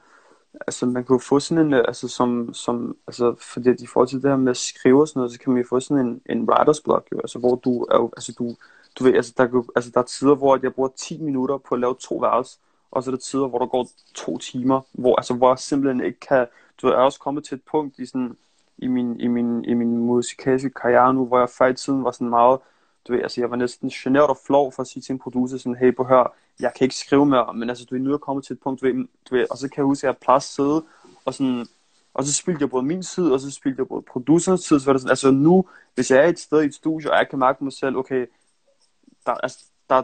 altså 0.67 0.87
man 0.87 1.05
kan 1.05 1.15
jo 1.15 1.19
få 1.19 1.41
sådan 1.41 1.67
en, 1.67 1.75
altså 1.75 2.09
som, 2.09 2.55
som 2.55 2.97
altså 3.07 3.35
fordi 3.41 3.71
i 3.71 3.87
forhold 3.87 4.09
til 4.09 4.23
det 4.23 4.31
her 4.31 4.37
med 4.37 4.51
at 4.51 4.57
skrive 4.57 5.01
og 5.01 5.09
sådan 5.09 5.21
noget, 5.21 5.33
så 5.33 5.39
kan 5.39 5.53
man 5.53 5.63
jo 5.63 5.69
få 5.69 5.81
sådan 5.81 6.07
en, 6.07 6.23
en 6.27 6.49
writer's 6.51 6.83
block 6.85 7.09
jo, 7.13 7.19
altså 7.19 7.39
hvor 7.39 7.55
du 7.55 7.83
er 7.83 7.97
jo, 7.97 8.11
altså 8.17 8.35
du, 8.39 8.57
du 8.99 9.05
ved, 9.05 9.15
altså 9.15 9.33
der, 9.37 9.63
altså 9.77 9.91
der 9.95 10.01
er 10.01 10.05
tider, 10.05 10.35
hvor 10.35 10.59
jeg 10.63 10.75
bruger 10.75 10.89
10 10.97 11.19
minutter 11.19 11.59
på 11.59 11.75
at 11.75 11.81
lave 11.81 11.95
to 12.01 12.17
vers, 12.17 12.61
og 12.91 13.03
så 13.03 13.11
er 13.11 13.15
der 13.15 13.21
tider, 13.21 13.49
hvor 13.49 13.59
der 13.59 13.67
går 13.67 13.89
to 14.15 14.39
timer, 14.39 14.81
hvor, 14.93 15.17
altså, 15.17 15.35
hvor 15.35 15.51
jeg 15.51 15.59
simpelthen 15.59 16.05
ikke 16.05 16.21
kan, 16.21 16.47
du 16.83 16.87
ved, 16.87 16.95
jeg 16.95 17.01
er 17.01 17.05
også 17.05 17.21
kommet 17.21 17.45
til 17.45 17.55
et 17.55 17.63
punkt 17.71 17.99
i 17.99 18.07
sådan, 18.07 18.37
i 18.79 18.87
min, 18.87 19.21
i 19.21 19.27
min, 19.27 19.65
i 19.65 19.75
min 19.75 19.97
musikalske 19.99 20.71
karriere 20.71 21.15
nu, 21.15 21.27
hvor 21.27 21.39
jeg 21.39 21.49
før 21.49 21.67
i 21.67 21.75
tiden 21.75 22.05
var 22.05 22.11
sådan 22.11 22.29
meget, 22.29 22.59
du 23.09 23.13
ved, 23.13 23.23
altså 23.23 23.41
jeg 23.41 23.51
var 23.51 23.57
næsten 23.57 23.89
generet 23.89 24.27
og 24.27 24.39
flov 24.47 24.73
for 24.73 24.83
at 24.83 24.87
sige 24.87 25.03
til 25.03 25.13
en 25.13 25.19
producer 25.19 25.59
sådan, 25.59 25.77
hey, 25.77 25.97
på 25.97 26.05
hør, 26.05 26.37
jeg 26.61 26.73
kan 26.77 26.85
ikke 26.85 26.97
skrive 26.97 27.27
mere, 27.27 27.55
men 27.55 27.69
altså, 27.69 27.85
du 27.85 27.95
ved, 27.95 28.03
nu 28.03 28.11
er 28.11 28.15
jeg 28.15 28.21
kommet 28.21 28.45
til 28.45 28.53
et 28.55 28.61
punkt, 28.61 28.81
du 28.81 28.87
ved, 28.87 28.95
du 29.31 29.35
ved, 29.35 29.47
og 29.51 29.59
så 29.59 29.69
kan 29.69 29.77
jeg 29.77 29.85
huske, 29.85 30.07
at 30.07 30.09
jeg 30.09 30.19
plads 30.19 30.45
sidde, 30.45 30.85
og 31.25 31.35
sådan, 31.35 31.67
og 32.15 32.25
så 32.25 32.33
spildte 32.35 32.63
jeg 32.63 32.71
både 32.71 32.83
min 32.83 33.03
tid, 33.03 33.31
og 33.31 33.41
så 33.41 33.51
spildte 33.51 33.81
jeg 33.81 33.89
både 33.89 34.03
producerens 34.03 34.65
tid, 34.65 34.81
så 34.81 34.87
var 34.87 34.93
det 34.93 35.03
sådan, 35.03 35.11
altså 35.11 35.31
nu, 35.31 35.65
hvis 35.95 36.11
jeg 36.11 36.19
er 36.25 36.29
et 36.29 36.39
sted 36.39 36.63
i 36.63 36.67
et 36.67 36.75
studie, 36.75 37.11
og 37.11 37.17
jeg 37.19 37.29
kan 37.29 37.39
mærke 37.39 37.65
mig 37.65 37.73
selv, 37.73 37.97
okay, 37.97 38.27
der, 39.27 39.33
altså, 39.33 39.65
der, 39.91 40.03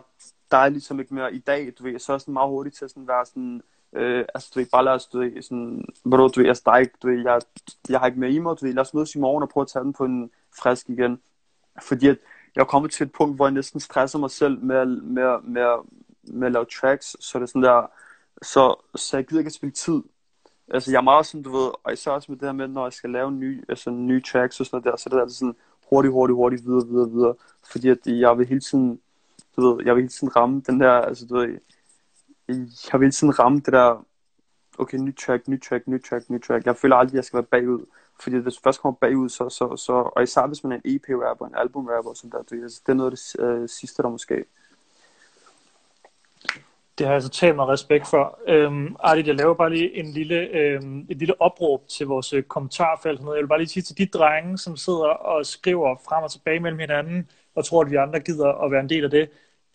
der 0.50 0.56
er 0.56 0.68
ligesom 0.68 1.00
ikke 1.00 1.14
mere 1.14 1.34
i 1.34 1.38
dag, 1.38 1.72
du 1.78 1.82
ved, 1.84 1.98
så 1.98 2.12
er 2.12 2.18
sådan 2.18 2.34
meget 2.34 2.50
hurtigt 2.50 2.76
til 2.76 2.84
at 2.84 2.90
sådan 2.90 3.08
være 3.08 3.26
sådan, 3.26 3.62
øh, 3.92 4.24
altså 4.34 4.50
du 4.54 4.58
ved, 4.58 4.66
bare 4.72 4.84
lad 4.84 4.92
os, 4.92 5.06
du 5.06 5.18
ved, 5.18 5.42
sådan, 5.42 5.84
bro, 6.10 6.28
du 6.28 6.40
ved, 6.40 6.48
altså 6.48 6.62
der 6.66 6.72
er 6.72 6.76
ikke, 6.76 6.94
du 7.02 7.08
ved, 7.08 7.22
jeg, 7.22 7.40
jeg 7.88 8.00
har 8.00 8.06
ikke 8.06 8.20
mere 8.20 8.30
i 8.30 8.38
mig, 8.38 8.56
du 8.60 8.66
ved, 8.66 8.74
lad 8.74 8.82
os 8.82 8.94
mødes 8.94 9.14
i 9.14 9.18
morgen 9.18 9.42
og 9.42 9.48
prøve 9.48 9.62
at 9.62 9.68
tage 9.68 9.84
den 9.84 9.92
på 9.92 10.04
en 10.04 10.30
frisk 10.60 10.88
igen, 10.88 11.20
fordi 11.82 12.08
at 12.08 12.18
jeg 12.56 12.62
er 12.62 12.66
kommet 12.66 12.90
til 12.90 13.04
et 13.04 13.12
punkt, 13.12 13.36
hvor 13.36 13.46
jeg 13.46 13.52
næsten 13.52 13.80
stresser 13.80 14.18
mig 14.18 14.30
selv 14.30 14.60
med, 14.60 14.86
med, 14.86 15.42
med, 15.42 15.64
med 16.22 16.46
at 16.46 16.52
lave 16.52 16.66
tracks, 16.80 17.16
så 17.20 17.38
det 17.38 17.42
er 17.42 17.46
sådan 17.46 17.62
der, 17.62 17.90
så, 18.42 18.74
så 18.94 19.16
jeg 19.16 19.26
gider 19.26 19.40
ikke 19.40 19.48
at 19.48 19.52
spille 19.52 19.72
tid. 19.72 20.02
Altså 20.68 20.90
jeg 20.90 20.98
er 20.98 21.02
meget 21.02 21.26
sådan, 21.26 21.42
du 21.42 21.50
ved, 21.50 21.70
og 21.84 21.92
især 21.92 22.10
også 22.10 22.32
med 22.32 22.38
det 22.38 22.48
her 22.48 22.52
med, 22.52 22.68
når 22.68 22.84
jeg 22.84 22.92
skal 22.92 23.10
lave 23.10 23.32
ny, 23.32 23.64
altså, 23.68 23.90
nye 23.90 24.22
tracks 24.22 24.60
og 24.60 24.66
sådan 24.66 24.76
noget 24.76 24.92
der, 24.92 24.96
så 24.96 25.08
det 25.08 25.16
er 25.16 25.20
altså 25.20 25.38
sådan 25.38 25.56
hurtigt, 25.90 26.12
hurtigt, 26.12 26.36
hurtigt, 26.36 26.66
videre, 26.66 26.86
videre, 26.86 27.10
videre. 27.10 27.34
Fordi 27.70 27.88
at 27.88 27.98
jeg 28.06 28.38
vil 28.38 28.46
hele 28.46 28.60
tiden, 28.60 29.00
du 29.56 29.60
ved, 29.68 29.84
jeg 29.84 29.94
vil 29.94 30.02
hele 30.02 30.12
tiden 30.12 30.36
ramme 30.36 30.62
den 30.66 30.80
der, 30.80 30.92
altså 30.92 31.26
du 31.26 31.34
ved, 31.34 31.58
jeg 32.48 33.00
vil 33.00 33.00
hele 33.00 33.12
tiden 33.12 33.38
ramme 33.38 33.60
det 33.60 33.72
der, 33.72 34.04
okay, 34.78 34.98
ny 34.98 35.16
track, 35.16 35.48
ny 35.48 35.62
track, 35.62 35.88
ny 35.88 36.04
track, 36.04 36.30
ny 36.30 36.42
track. 36.42 36.66
Jeg 36.66 36.76
føler 36.76 36.96
aldrig, 36.96 37.12
at 37.12 37.16
jeg 37.16 37.24
skal 37.24 37.36
være 37.36 37.46
bagud. 37.60 37.86
Fordi 38.20 38.36
hvis 38.36 38.54
du 38.54 38.60
først 38.64 38.80
kommer 38.80 38.96
bagud, 38.96 39.28
så, 39.28 39.48
så, 39.48 39.76
så 39.76 39.92
og 39.92 40.22
især 40.22 40.46
hvis 40.46 40.64
man 40.64 40.72
er 40.72 40.76
en 40.84 40.94
EP-rapper, 40.94 41.46
en 41.46 41.54
album-rapper, 41.54 42.14
sådan 42.14 42.30
der, 42.30 42.42
du, 42.42 42.62
altså, 42.62 42.80
det 42.86 42.92
er 42.92 42.96
noget 42.96 43.10
af 43.10 43.16
det 43.16 43.44
øh, 43.44 43.68
sidste, 43.68 44.02
der 44.02 44.08
måske. 44.08 44.44
Det 46.98 47.06
har 47.06 47.14
jeg 47.14 47.22
så 47.22 47.26
altså 47.26 47.40
talt 47.40 47.56
mig 47.56 47.68
respekt 47.68 48.06
for. 48.06 48.38
Øhm, 48.46 48.96
Arlit, 49.00 49.26
jeg 49.26 49.34
laver 49.34 49.54
bare 49.54 49.70
lige 49.70 49.96
en 49.96 50.06
lille, 50.06 50.36
øhm, 50.36 51.06
et 51.08 51.16
lille 51.16 51.40
opråb 51.40 51.88
til 51.88 52.06
vores 52.06 52.32
øh, 52.32 52.42
kommentarfelt. 52.42 53.20
Jeg 53.20 53.26
vil 53.26 53.48
bare 53.48 53.58
lige 53.58 53.68
sige 53.68 53.82
til 53.82 53.98
de 53.98 54.06
drenge, 54.06 54.58
som 54.58 54.76
sidder 54.76 55.08
og 55.08 55.46
skriver 55.46 55.96
frem 56.08 56.24
og 56.24 56.30
tilbage 56.30 56.60
mellem 56.60 56.78
hinanden, 56.78 57.30
og 57.54 57.64
tror, 57.64 57.82
at 57.82 57.90
vi 57.90 57.96
andre 57.96 58.20
gider 58.20 58.64
at 58.64 58.70
være 58.70 58.80
en 58.80 58.88
del 58.88 59.04
af 59.04 59.10
det. 59.10 59.30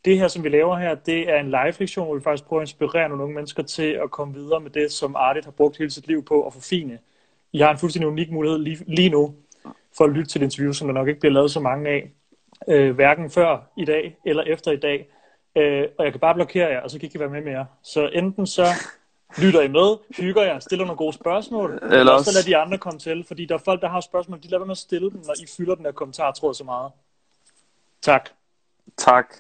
Det 0.06 0.18
her, 0.18 0.28
som 0.28 0.44
vi 0.44 0.50
laver 0.50 0.78
her, 0.78 0.96
det 0.96 1.30
er 1.30 1.40
en 1.40 1.46
live-lektion, 1.46 2.06
hvor 2.06 2.16
vi 2.16 2.22
faktisk 2.22 2.48
prøver 2.48 2.62
at 2.62 2.68
inspirere 2.68 3.10
nogle 3.10 3.24
unge 3.24 3.36
mennesker 3.36 3.64
til 3.64 3.92
at 4.04 4.12
komme 4.12 4.34
videre 4.34 4.60
med 4.60 4.72
det, 4.72 4.92
som 4.92 5.16
Artit 5.16 5.46
har 5.46 5.52
brugt 5.52 5.78
hele 5.78 5.92
sit 5.92 6.08
liv 6.08 6.26
på 6.26 6.48
at 6.48 6.54
forfine. 6.54 7.00
I 7.52 7.60
har 7.60 7.72
en 7.72 7.78
fuldstændig 7.78 8.08
unik 8.08 8.32
mulighed 8.32 8.60
lige, 8.60 8.84
lige 8.88 9.10
nu 9.10 9.36
for 9.98 10.04
at 10.04 10.10
lytte 10.10 10.32
til 10.32 10.42
et 10.42 10.46
interview, 10.46 10.72
som 10.72 10.88
der 10.88 10.94
nok 10.94 11.08
ikke 11.08 11.20
bliver 11.20 11.34
lavet 11.34 11.52
så 11.52 11.60
mange 11.60 11.90
af, 11.90 12.12
øh, 12.68 12.96
hverken 12.96 13.30
før 13.30 13.58
i 13.78 13.86
dag 13.86 14.18
eller 14.26 14.44
efter 14.44 14.72
i 14.72 14.78
dag. 14.78 15.08
Øh, 15.56 15.88
og 15.98 16.06
jeg 16.06 16.14
kan 16.14 16.20
bare 16.20 16.36
blokere 16.36 16.68
jer, 16.68 16.82
og 16.82 16.92
så 16.92 16.98
kan 16.98 17.04
I 17.04 17.08
ikke 17.08 17.20
være 17.20 17.30
med 17.30 17.42
mere. 17.42 17.66
Så 17.84 18.10
enten 18.14 18.48
så 18.48 18.66
lytter 19.38 19.62
I 19.62 19.68
med, 19.68 19.98
hygger 20.18 20.44
jer, 20.44 20.60
stiller 20.60 20.86
nogle 20.86 20.98
gode 20.98 21.14
spørgsmål, 21.14 21.80
eller 21.84 22.12
også 22.12 22.32
så 22.32 22.38
lader 22.38 22.46
de 22.46 22.58
andre 22.58 22.78
komme 22.78 23.00
til, 23.00 23.24
fordi 23.28 23.46
der 23.46 23.56
er 23.56 23.60
folk, 23.66 23.82
der 23.82 23.90
har 23.90 24.02
spørgsmål, 24.02 24.44
de 24.44 24.48
lader 24.48 24.60
være 24.60 24.68
med 24.68 24.72
at 24.72 24.78
stille 24.78 25.12
dem, 25.12 25.22
når 25.26 25.34
I 25.44 25.46
fylder 25.58 25.76
den 25.76 25.86
her 25.86 25.92
kommentartråd 25.92 26.54
så 26.54 26.64
meget. 26.64 26.92
Tak. 28.02 28.30
Tak. 28.98 29.36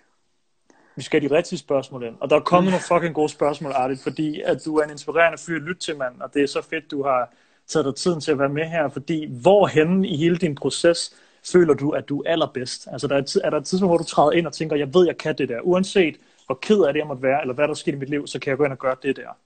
Vi 0.96 1.02
skal 1.02 1.22
have 1.22 1.30
de 1.30 1.36
rigtige 1.36 1.60
spørgsmål 1.60 2.04
ind. 2.04 2.16
Og 2.20 2.30
der 2.30 2.36
er 2.36 2.40
kommet 2.40 2.72
nogle 2.72 2.84
fucking 2.88 3.16
gode 3.16 3.30
spørgsmål, 3.30 3.72
Artit, 3.72 4.00
fordi 4.00 4.42
at 4.42 4.66
du 4.66 4.78
er 4.78 4.84
en 4.84 4.90
inspirerende 4.90 5.38
fyr 5.38 5.56
at 5.56 5.62
lytte 5.62 5.82
til, 5.82 5.98
mand. 5.98 6.22
Og 6.22 6.34
det 6.34 6.44
er 6.44 6.48
så 6.48 6.62
fedt, 6.62 6.92
du 6.92 7.04
har 7.04 7.34
taget 7.68 7.86
dig 7.86 7.96
tiden 7.96 8.22
til 8.22 8.32
at 8.32 8.40
være 8.40 8.50
med 8.50 8.66
her, 8.66 8.90
fordi 8.90 9.28
hvorhen 9.42 10.06
i 10.06 10.18
hele 10.18 10.38
din 10.38 10.56
proces 10.56 11.16
føler 11.52 11.74
du, 11.74 11.90
at 11.90 12.10
du 12.10 12.22
er 12.22 12.32
allerbedst? 12.32 12.88
Altså, 12.92 13.08
der 13.08 13.16
er, 13.16 13.40
er 13.44 13.50
der 13.50 13.58
et 13.58 13.66
tidspunkt, 13.66 13.90
hvor 13.90 13.98
du 13.98 14.04
træder 14.04 14.32
ind 14.32 14.48
og 14.48 14.54
tænker, 14.54 14.76
jeg 14.76 14.94
ved, 14.94 15.06
jeg 15.06 15.18
kan 15.18 15.38
det 15.38 15.50
der. 15.50 15.62
Uanset 15.62 16.16
hvor 16.46 16.60
ked 16.62 16.82
af 16.84 16.94
det 16.94 17.00
jeg 17.00 17.08
måtte 17.08 17.24
være, 17.24 17.42
eller 17.42 17.54
hvad 17.54 17.68
der 17.68 17.74
sker 17.74 17.92
i 17.92 17.96
mit 17.96 18.10
liv, 18.10 18.28
så 18.28 18.40
kan 18.40 18.50
jeg 18.50 18.58
gå 18.58 18.64
ind 18.64 18.74
og 18.74 18.80
gøre 18.80 18.96
det 19.04 19.16
der. 19.16 19.38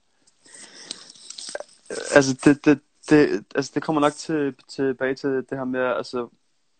Altså, 2.15 2.37
det, 2.45 2.65
det, 2.65 2.79
det, 3.09 3.43
altså, 3.55 3.71
det 3.75 3.83
kommer 3.83 4.01
nok 4.01 4.13
til, 4.13 4.55
tilbage 4.67 5.15
til 5.15 5.29
det 5.29 5.57
her 5.57 5.65
med, 5.65 5.79
altså, 5.79 6.29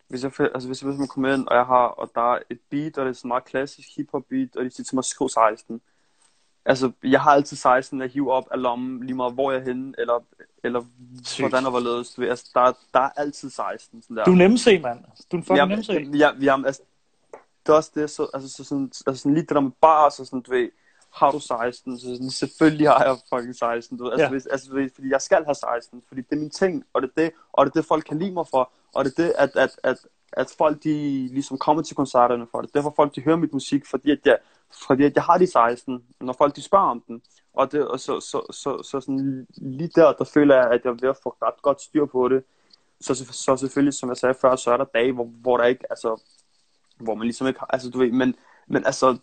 hvis, 0.08 0.22
jeg, 0.22 0.32
altså, 0.40 0.68
hvis, 0.68 0.80
hvis 0.80 0.98
man 0.98 1.08
kommer 1.08 1.34
ind, 1.34 1.48
og 1.48 1.56
jeg 1.56 1.66
har, 1.66 1.86
og 1.86 2.10
der 2.14 2.34
er 2.34 2.38
et 2.50 2.58
beat, 2.70 2.98
og 2.98 3.04
det 3.04 3.10
er 3.10 3.14
sådan 3.14 3.28
meget 3.28 3.44
klassisk 3.44 3.88
hiphop 3.96 4.22
beat, 4.30 4.56
og 4.56 4.64
de 4.64 4.70
siger 4.70 4.84
til 4.84 4.94
mig, 4.94 5.04
skriv 5.04 5.28
16. 5.28 5.80
Altså, 6.64 6.92
jeg 7.02 7.20
har 7.20 7.30
altid 7.30 7.56
16 7.56 8.02
at 8.02 8.10
hive 8.10 8.32
op 8.32 8.48
af 8.50 8.62
lommen, 8.62 9.06
lige 9.06 9.16
meget 9.16 9.34
hvor 9.34 9.52
jeg 9.52 9.60
er 9.60 9.64
henne, 9.64 9.94
eller, 9.98 10.24
eller 10.64 10.84
Sygt. 11.24 11.42
hvordan 11.42 11.64
var 11.64 11.70
hvorledes. 11.70 12.18
Altså, 12.18 12.50
der, 12.54 12.72
der 12.94 13.00
er 13.00 13.10
altid 13.16 13.50
16. 13.50 14.02
Sådan 14.02 14.16
der. 14.16 14.24
Du 14.24 14.30
er 14.30 14.36
nemme 14.36 14.58
mand. 14.82 15.04
Du 15.32 15.36
er 15.36 15.40
en 15.40 15.42
fucking 15.42 15.56
jamen, 15.56 15.84
nemme 15.88 16.16
Ja, 16.16 16.30
ja, 16.42 16.66
altså, 16.66 16.82
det 17.66 17.72
er 17.72 17.76
også 17.76 17.90
det, 17.94 18.10
så, 18.10 18.30
altså, 18.34 18.48
så 18.48 18.64
sådan, 18.64 18.92
altså 19.06 19.22
sådan 19.22 19.34
lige 19.34 19.42
det 19.42 19.54
der 19.54 19.60
med 19.60 19.70
bars, 19.80 20.14
så 20.14 20.24
sådan, 20.24 20.40
du 20.40 20.50
ved, 20.50 20.68
har 21.16 21.30
du 21.30 21.40
16? 21.40 21.98
Så 21.98 22.06
sådan, 22.06 22.30
selvfølgelig 22.30 22.88
har 22.88 23.04
jeg 23.04 23.16
fucking 23.32 23.54
16. 23.54 23.98
Du 23.98 24.04
ved, 24.04 24.12
altså, 24.12 24.24
ja. 24.24 24.30
hvis, 24.30 24.46
altså, 24.46 24.90
fordi 24.94 25.10
jeg 25.10 25.20
skal 25.20 25.44
have 25.44 25.54
16, 25.54 26.02
fordi 26.08 26.20
det 26.20 26.32
er 26.32 26.40
min 26.40 26.50
ting, 26.50 26.84
og 26.92 27.02
det 27.02 27.10
er 27.16 27.22
det, 27.22 27.32
og 27.52 27.66
det 27.66 27.70
er 27.70 27.80
det, 27.80 27.88
folk 27.88 28.04
kan 28.04 28.18
lide 28.18 28.32
mig 28.32 28.46
for, 28.50 28.72
og 28.94 29.04
det 29.04 29.18
er 29.18 29.22
det, 29.22 29.32
at, 29.38 29.56
at, 29.56 29.70
at, 29.84 29.96
at 30.32 30.54
folk 30.58 30.84
de 30.84 31.28
ligesom 31.32 31.58
kommer 31.58 31.82
til 31.82 31.96
koncerterne 31.96 32.46
for 32.50 32.60
det. 32.60 32.74
Derfor 32.74 32.92
folk 32.96 33.14
de 33.14 33.20
hører 33.20 33.36
mit 33.36 33.52
musik, 33.52 33.86
fordi 33.86 34.10
at 34.10 34.18
jeg, 34.24 34.38
fordi 34.86 35.04
at 35.04 35.14
jeg 35.14 35.22
har 35.22 35.38
de 35.38 35.46
16, 35.46 36.04
når 36.20 36.32
folk 36.32 36.56
de 36.56 36.62
spørger 36.62 36.90
om 36.90 37.02
den. 37.08 37.22
Og, 37.54 37.72
det, 37.72 37.88
og 37.88 38.00
så, 38.00 38.20
så, 38.20 38.46
så, 38.50 38.82
så, 38.82 39.00
sådan, 39.00 39.46
lige 39.56 39.90
der, 39.94 40.12
der 40.12 40.24
føler 40.24 40.54
jeg, 40.54 40.64
at 40.64 40.80
jeg 40.84 40.90
er 40.90 40.96
ved 41.00 41.08
at 41.08 41.18
få 41.22 41.36
ret 41.42 41.62
godt 41.62 41.82
styr 41.82 42.06
på 42.06 42.28
det. 42.28 42.44
Så, 43.00 43.14
så, 43.14 43.32
så 43.32 43.56
selvfølgelig, 43.56 43.94
som 43.94 44.08
jeg 44.08 44.16
sagde 44.16 44.34
før, 44.40 44.56
så 44.56 44.70
er 44.70 44.76
der 44.76 44.84
dage, 44.84 45.12
hvor, 45.12 45.24
hvor 45.24 45.56
der 45.56 45.64
ikke, 45.64 45.84
altså, 45.90 46.22
hvor 47.00 47.14
man 47.14 47.26
ligesom 47.26 47.46
ikke 47.46 47.60
har, 47.60 47.66
altså 47.66 47.90
du 47.90 47.98
ved, 47.98 48.12
men, 48.12 48.34
men 48.66 48.86
altså, 48.86 49.16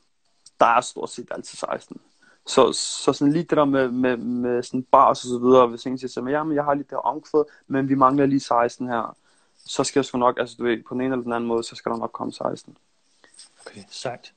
der 0.60 0.66
er 0.66 0.82
stort 0.82 1.10
set 1.10 1.28
altid 1.32 1.58
16. 1.58 2.02
Så, 2.46 2.74
så 2.74 3.14
sådan 3.14 3.34
lige 3.34 3.44
det 3.44 3.58
der 3.58 3.66
med, 3.66 3.88
med, 3.92 4.18
med 4.18 4.64
sådan 4.64 4.84
bars 4.84 5.24
og 5.24 5.30
så 5.30 5.40
videre, 5.40 5.68
hvis 5.68 5.86
ingen 5.86 6.00
siger 6.00 6.10
til 6.10 6.24
mig, 6.24 6.32
jamen 6.32 6.56
jeg 6.56 6.64
har 6.64 6.74
lige 6.74 6.84
det 6.84 6.92
her 6.92 6.98
omkvæd, 6.98 7.44
men 7.68 7.90
vi 7.90 7.96
mangler 7.96 8.26
lige 8.26 8.40
16 8.40 8.88
her, 8.88 9.18
så 9.66 9.84
skal 9.84 10.00
jeg 10.00 10.06
sgu 10.06 10.18
nok, 10.18 10.40
altså 10.40 10.56
du 10.60 10.64
ved, 10.64 10.84
på 10.88 10.94
den 10.94 11.02
ene 11.02 11.14
eller 11.14 11.24
den 11.24 11.34
anden 11.34 11.48
måde, 11.48 11.64
så 11.64 11.76
skal 11.76 11.92
der 11.92 11.98
nok 11.98 12.12
komme 12.12 12.34
16. 12.34 12.78
Okay, 13.66 13.84
sagt. 13.90 14.34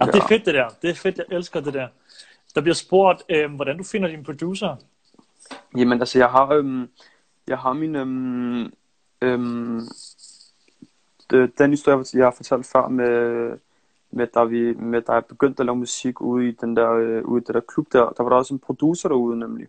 Ja. 0.00 0.06
Det 0.06 0.14
er 0.14 0.28
fedt 0.28 0.46
det 0.46 0.54
der, 0.54 0.68
det 0.82 0.90
er 0.90 0.94
fedt, 0.94 1.18
jeg 1.18 1.26
elsker 1.30 1.60
det 1.60 1.74
der. 1.74 1.88
Der 2.54 2.60
bliver 2.60 2.74
spurgt, 2.74 3.22
øh, 3.28 3.54
hvordan 3.54 3.78
du 3.78 3.84
finder 3.84 4.08
din 4.08 4.24
producer. 4.24 4.76
Jamen 5.76 6.00
altså, 6.00 6.18
jeg 6.18 6.30
har, 6.30 6.48
øhm, 6.48 6.88
jeg 7.46 7.58
har 7.58 7.72
min, 7.72 7.96
øhm, 7.96 8.72
øhm, 9.22 9.88
den 11.58 11.70
historie, 11.70 12.04
jeg 12.14 12.26
har 12.26 12.34
fortalt 12.36 12.66
før 12.66 12.88
med, 12.88 13.58
med, 14.14 14.26
da, 14.26 14.44
vi, 14.44 14.74
med, 14.74 15.02
da 15.02 15.12
jeg 15.12 15.24
begyndte 15.24 15.60
at 15.60 15.66
lave 15.66 15.76
musik 15.76 16.20
ude 16.20 16.48
i 16.48 16.50
den 16.50 16.76
der, 16.76 16.90
øh, 16.92 17.24
ude 17.24 17.40
i 17.40 17.44
det 17.44 17.54
der 17.54 17.60
klub 17.60 17.92
der, 17.92 18.10
der 18.10 18.22
var 18.22 18.30
der 18.30 18.36
også 18.36 18.54
en 18.54 18.60
producer 18.60 19.08
derude 19.08 19.38
nemlig. 19.38 19.66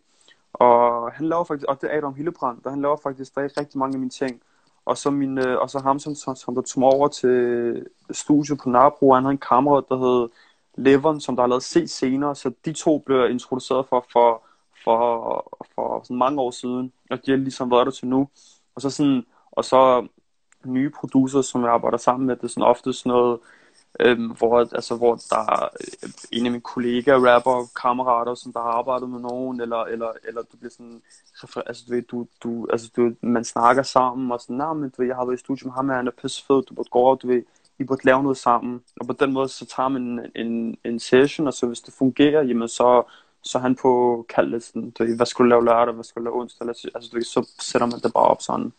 Og 0.53 1.12
han 1.12 1.25
laver 1.29 1.43
faktisk, 1.43 1.67
og 1.69 1.81
det 1.81 1.93
er 1.93 1.97
Adam 1.97 2.13
Hillebrand, 2.13 2.62
der 2.63 2.69
han 2.69 2.81
laver 2.81 2.97
faktisk 3.03 3.31
stadig 3.31 3.58
rigtig 3.60 3.79
mange 3.79 3.93
af 3.93 3.99
mine 3.99 4.10
ting. 4.10 4.41
Og 4.86 4.97
så, 4.97 5.12
min, 5.12 5.38
øh, 5.38 5.58
og 5.60 5.69
så 5.69 5.79
ham, 5.79 5.99
som, 5.99 6.15
som, 6.15 6.36
som 6.36 6.55
der 6.55 6.62
tog 6.62 6.79
mig 6.79 6.89
over 6.89 7.08
til 7.08 7.86
studiet 8.12 8.60
på 8.63 8.69
Narbro, 8.69 9.13
han 9.13 9.23
havde 9.23 9.31
en 9.31 9.38
kammerat, 9.38 9.84
der 9.89 9.97
hed 9.97 10.29
Leveren, 10.77 11.19
som 11.21 11.36
der 11.36 11.43
har 11.43 11.47
lavet 11.47 11.63
C 11.63 11.84
senere, 11.88 12.36
så 12.36 12.51
de 12.65 12.73
to 12.73 12.99
blev 12.99 13.29
introduceret 13.29 13.86
for, 13.88 14.05
for, 14.13 14.43
for, 14.84 14.97
for 15.75 16.01
sådan 16.03 16.17
mange 16.17 16.41
år 16.41 16.51
siden, 16.51 16.93
og 17.10 17.25
de 17.25 17.31
har 17.31 17.38
ligesom 17.38 17.71
været 17.71 17.86
der 17.86 17.91
til 17.91 18.08
nu. 18.08 18.29
Og 18.75 18.81
så 18.81 18.89
sådan, 18.89 19.25
og 19.51 19.65
så 19.65 20.08
nye 20.65 20.89
producer, 20.89 21.41
som 21.41 21.63
jeg 21.63 21.71
arbejder 21.71 21.97
sammen 21.97 22.27
med, 22.27 22.36
det 22.36 22.43
er 22.43 22.47
sådan 22.47 22.63
ofte 22.63 22.93
sådan 22.93 23.10
noget, 23.10 23.39
øhm, 23.99 24.31
hvor, 24.31 24.60
altså, 24.60 24.95
hvor 24.95 25.15
der 25.15 25.38
er 25.38 25.69
øh, 26.03 26.10
en 26.31 26.45
af 26.45 26.51
mine 26.51 26.62
kollegaer, 26.62 27.36
rapper, 27.36 27.65
kammerater, 27.81 28.36
som 28.36 28.53
der 28.53 28.60
har 28.60 28.69
arbejdet 28.69 29.10
med 29.10 29.19
nogen, 29.19 29.62
eller, 29.62 29.84
eller, 29.84 30.12
eller 30.27 30.41
du 30.41 30.58
bliver 30.58 30.71
sådan, 30.71 31.01
altså 31.65 31.84
du 31.88 31.93
ved, 31.93 32.01
du, 32.01 32.27
du, 32.43 32.67
altså, 32.71 32.91
du, 32.95 33.12
man 33.21 33.43
snakker 33.43 33.84
sammen, 33.84 34.31
og 34.31 34.41
sådan, 34.41 34.55
nej, 34.55 34.73
men 34.73 34.89
du 34.89 34.95
ved, 35.01 35.08
jeg 35.08 35.15
har 35.15 35.25
været 35.25 35.38
i 35.38 35.39
studiet 35.39 35.65
med 35.65 35.73
ham, 35.73 35.89
han 35.89 36.08
er 36.08 36.12
pisse 36.21 36.45
fed, 36.45 36.63
du 36.63 36.73
burde 36.73 36.89
gå 36.89 36.99
over, 36.99 37.15
du 37.15 37.27
ved, 37.27 37.43
I 37.79 37.84
burde 37.84 38.05
lave 38.05 38.23
noget 38.23 38.38
sammen, 38.38 38.81
og 38.99 39.08
på 39.08 39.13
den 39.13 39.34
måde, 39.34 39.49
så 39.49 39.65
tager 39.65 39.89
man 39.89 40.01
en, 40.01 40.19
en, 40.36 40.77
en 40.84 40.99
session, 40.99 41.47
og 41.47 41.53
så 41.53 41.67
hvis 41.67 41.81
det 41.81 41.93
fungerer, 41.93 42.43
jamen 42.43 42.67
så, 42.67 43.03
så 43.41 43.60
han 43.60 43.75
på 43.75 44.25
kaldlisten, 44.29 44.91
du 44.91 45.03
ved, 45.03 45.15
hvad 45.15 45.25
skulle 45.25 45.45
du 45.45 45.49
lave 45.49 45.65
lørdag, 45.65 45.93
hvad 45.93 46.03
skulle 46.03 46.25
du 46.25 46.31
lave 46.31 46.41
onsdag, 46.41 46.67
altså 46.67 47.10
du 47.12 47.17
ved, 47.17 47.23
så 47.23 47.49
sætter 47.60 47.88
man 47.88 47.99
det 47.99 48.13
bare 48.13 48.23
op 48.23 48.41
sådan. 48.41 48.73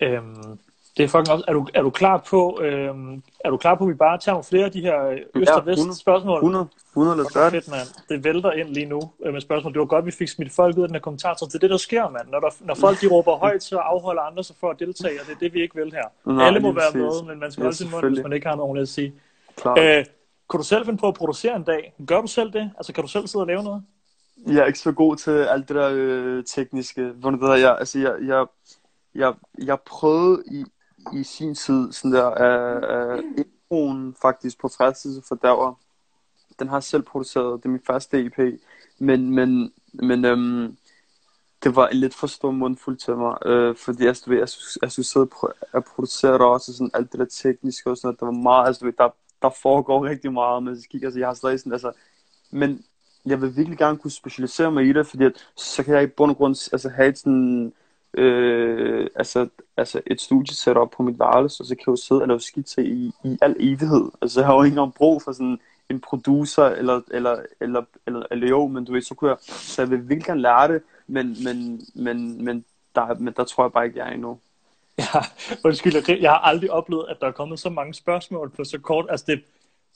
Øhm, 0.00 0.58
det 0.98 1.04
er 1.04 1.08
fucking 1.08 1.30
også. 1.30 1.44
Er 1.48 1.52
du, 1.52 1.66
er 1.74 1.82
du 1.82 1.90
klar 1.90 2.24
på, 2.30 2.60
øhm, 2.62 3.22
er 3.44 3.50
du 3.50 3.56
klar 3.56 3.74
på, 3.74 3.84
at 3.84 3.90
vi 3.90 3.94
bare 3.94 4.18
tager 4.18 4.34
nogle 4.34 4.44
flere 4.44 4.64
af 4.64 4.72
de 4.72 4.80
her 4.80 5.18
øst- 5.34 5.50
og 5.50 5.66
vest 5.66 5.78
100, 5.78 5.98
spørgsmål? 5.98 6.36
100, 6.36 6.66
100 6.92 7.16
lad 7.16 7.26
os 7.26 7.32
gøre 7.32 7.50
det. 7.50 7.64
Fedt, 7.64 8.08
det 8.08 8.24
vælter 8.24 8.52
ind 8.52 8.68
lige 8.68 8.86
nu 8.86 9.00
øh, 9.24 9.32
med 9.32 9.40
spørgsmål. 9.40 9.72
Det 9.72 9.80
var 9.80 9.86
godt, 9.86 10.06
vi 10.06 10.10
fik 10.10 10.28
smidt 10.28 10.52
folk 10.52 10.76
ud 10.76 10.82
af 10.82 10.88
den 10.88 10.94
her 10.94 11.00
kommentar. 11.00 11.34
Så 11.34 11.44
det 11.46 11.54
er 11.54 11.58
det, 11.58 11.70
der 11.70 11.76
sker, 11.76 12.08
mand. 12.10 12.28
Når, 12.28 12.40
der, 12.40 12.50
når 12.60 12.74
folk 12.74 13.00
de 13.00 13.06
råber 13.06 13.36
højt, 13.46 13.62
så 13.62 13.76
afholder 13.76 14.22
andre 14.22 14.44
sig 14.44 14.56
for 14.60 14.70
at 14.70 14.78
deltage, 14.78 15.20
og 15.20 15.26
det 15.26 15.34
er 15.34 15.38
det, 15.38 15.54
vi 15.54 15.62
ikke 15.62 15.74
vil 15.74 15.92
her. 15.92 16.32
Nej, 16.32 16.46
Alle 16.46 16.60
må 16.60 16.72
være 16.72 16.92
med, 16.94 17.26
men 17.26 17.40
man 17.40 17.52
skal 17.52 17.62
Ja, 17.62 17.64
holde 17.64 17.76
sin 17.76 17.90
mund, 17.90 18.06
hvis 18.08 18.22
man 18.22 18.32
ikke 18.32 18.46
har 18.48 18.56
nogen 18.56 18.78
at 18.78 18.88
sige. 18.88 19.14
Klart. 19.56 19.78
Øh, 19.78 20.04
kunne 20.48 20.58
du 20.58 20.64
selv 20.64 20.84
finde 20.84 20.98
på 20.98 21.08
at 21.08 21.14
producere 21.14 21.56
en 21.56 21.62
dag? 21.62 21.94
Gør 22.06 22.20
du 22.20 22.26
selv 22.26 22.52
det? 22.52 22.70
Altså, 22.76 22.92
kan 22.92 23.04
du 23.04 23.08
selv 23.08 23.26
sidde 23.26 23.42
og 23.42 23.46
lave 23.46 23.62
noget? 23.62 23.82
Jeg 24.46 24.56
er 24.56 24.66
ikke 24.66 24.78
så 24.78 24.92
god 24.92 25.16
til 25.16 25.30
alt 25.30 25.68
det 25.68 25.76
der 25.76 25.90
øh, 25.92 26.44
tekniske. 26.44 27.04
Hvordan 27.04 27.40
det 27.40 27.48
der, 27.48 27.54
jeg, 27.56 27.76
altså, 27.78 27.98
jeg, 27.98 28.14
jeg, 28.26 28.46
jeg, 29.14 29.34
jeg 29.64 29.78
prøvede 29.86 30.42
i, 30.52 30.64
i 31.12 31.22
sin 31.22 31.54
tid 31.54 31.92
sådan 31.92 32.12
der 32.12 32.30
af 32.30 33.18
uh, 33.18 33.24
introen 33.38 34.14
faktisk 34.22 34.60
på 34.60 34.68
Fristelse 34.68 35.22
for 35.28 35.34
Dager. 35.34 35.78
Den 36.58 36.68
har 36.68 36.76
jeg 36.76 36.82
selv 36.82 37.02
produceret. 37.02 37.62
Det 37.62 37.64
er 37.64 37.72
min 37.72 37.82
første 37.86 38.26
EP. 38.26 38.60
Men, 38.98 39.30
men, 39.30 39.72
men 39.92 40.24
øhm, 40.24 40.76
det 41.62 41.76
var 41.76 41.88
en 41.88 41.96
lidt 41.96 42.14
for 42.14 42.26
stor 42.26 42.50
mundfuld 42.50 42.96
til 42.96 43.16
mig. 43.16 43.38
Øh, 43.46 43.76
fordi 43.76 44.06
altså, 44.06 44.22
du 44.26 44.30
ved, 44.30 44.38
jeg, 44.38 44.48
skulle, 44.48 44.78
jeg 44.82 44.92
skulle 44.92 45.06
sidde 45.06 45.28
og 45.72 45.84
producere 45.84 46.32
der 46.32 46.44
også. 46.44 46.72
Og 46.72 46.74
sådan 46.74 46.90
alt 46.94 47.12
det 47.12 47.20
der 47.20 47.26
tekniske 47.26 47.90
og 47.90 47.96
sådan 47.96 48.06
noget. 48.06 48.20
Der 48.20 48.26
var 48.26 48.32
meget, 48.32 48.66
altså 48.66 48.80
du 48.80 48.86
ved, 48.86 48.92
der, 48.98 49.08
der 49.42 49.50
foregår 49.62 50.04
rigtig 50.04 50.32
meget. 50.32 50.62
Men 50.62 50.80
så 50.80 50.88
kigger 50.88 51.08
altså, 51.08 51.18
jeg 51.18 51.28
har 51.28 51.34
stadig 51.34 51.60
sådan, 51.60 51.72
altså, 51.72 51.92
men 52.50 52.84
jeg 53.26 53.40
vil 53.40 53.56
virkelig 53.56 53.78
gerne 53.78 53.98
kunne 53.98 54.10
specialisere 54.10 54.72
mig 54.72 54.84
i 54.84 54.92
det, 54.92 55.06
fordi 55.06 55.24
at, 55.24 55.32
så 55.56 55.82
kan 55.82 55.94
jeg 55.94 56.02
i 56.02 56.06
bund 56.06 56.30
og 56.30 56.36
grund 56.36 56.68
altså, 56.72 56.88
have 56.88 57.16
sådan, 57.16 57.72
øh, 58.18 59.06
altså, 59.14 59.48
altså 59.76 60.00
et 60.06 60.20
studie 60.20 60.54
sat 60.56 60.76
op 60.76 60.90
på 60.90 61.02
mit 61.02 61.18
værelse, 61.18 61.62
og 61.62 61.66
så 61.66 61.74
kan 61.74 61.80
jeg 61.80 61.88
jo 61.88 61.96
sidde 61.96 62.22
og 62.22 62.28
lave 62.28 62.40
skitser 62.40 62.82
i, 62.82 63.12
i 63.24 63.38
al 63.42 63.56
evighed. 63.60 64.10
Altså 64.22 64.40
jeg 64.40 64.46
har 64.46 64.54
jo 64.54 64.62
ikke 64.62 64.74
engang 64.74 64.94
brug 64.94 65.22
for 65.22 65.32
sådan 65.32 65.58
en 65.90 66.00
producer, 66.00 66.64
eller, 66.64 67.00
eller, 67.10 67.42
eller, 67.60 67.82
eller, 68.06 68.22
eller 68.30 68.48
jo, 68.48 68.66
men 68.66 68.84
du 68.84 68.92
ved, 68.92 69.02
så 69.02 69.14
kunne 69.14 69.30
jeg, 69.30 69.38
så 69.40 69.82
jeg 69.82 69.90
vil 69.90 69.98
virkelig 69.98 70.24
gerne 70.24 70.40
lære 70.40 70.68
det, 70.72 70.82
men, 71.06 71.36
men, 71.44 71.80
men, 71.94 72.44
men, 72.44 72.64
der, 72.94 73.14
men 73.18 73.34
der 73.36 73.44
tror 73.44 73.64
jeg 73.64 73.72
bare 73.72 73.86
ikke, 73.86 73.98
jeg 73.98 74.08
er 74.08 74.12
endnu. 74.12 74.38
Ja, 74.98 75.20
undskyld, 75.64 76.20
jeg 76.20 76.30
har 76.30 76.38
aldrig 76.38 76.70
oplevet, 76.70 77.06
at 77.08 77.16
der 77.20 77.26
er 77.26 77.32
kommet 77.32 77.60
så 77.60 77.70
mange 77.70 77.94
spørgsmål 77.94 78.50
på 78.50 78.64
så 78.64 78.78
kort, 78.78 79.06
altså 79.10 79.24
det 79.28 79.42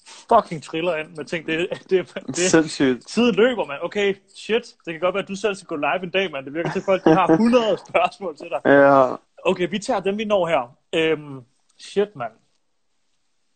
fucking 0.07 0.62
triller 0.62 0.97
ind 0.97 1.17
med 1.17 1.25
ting. 1.25 1.47
Det, 1.47 1.69
det, 1.91 2.15
det, 2.27 2.37
Sindssygt. 2.37 3.07
Tiden 3.09 3.35
løber, 3.35 3.65
man. 3.65 3.77
Okay, 3.83 4.15
shit. 4.37 4.75
Det 4.85 4.95
kan 4.95 5.01
godt 5.01 5.15
være, 5.15 5.23
at 5.23 5.29
du 5.29 5.37
selv 5.37 5.55
skal 5.55 5.67
gå 5.67 5.77
live 5.77 6.03
en 6.03 6.11
dag, 6.11 6.31
man. 6.31 6.45
Det 6.45 6.55
virker 6.55 6.71
til, 6.71 6.79
at 6.79 6.85
folk 6.85 7.05
de 7.05 7.15
har 7.15 7.29
100 7.29 7.79
spørgsmål 7.88 8.37
til 8.37 8.47
dig. 8.51 8.61
Ja. 8.65 9.15
Okay, 9.45 9.71
vi 9.71 9.79
tager 9.79 10.01
dem, 10.01 10.19
vi 10.19 10.25
når 10.25 10.47
her. 10.47 10.77
Øhm, 10.93 11.41
shit, 11.79 12.17
mand. 12.17 12.33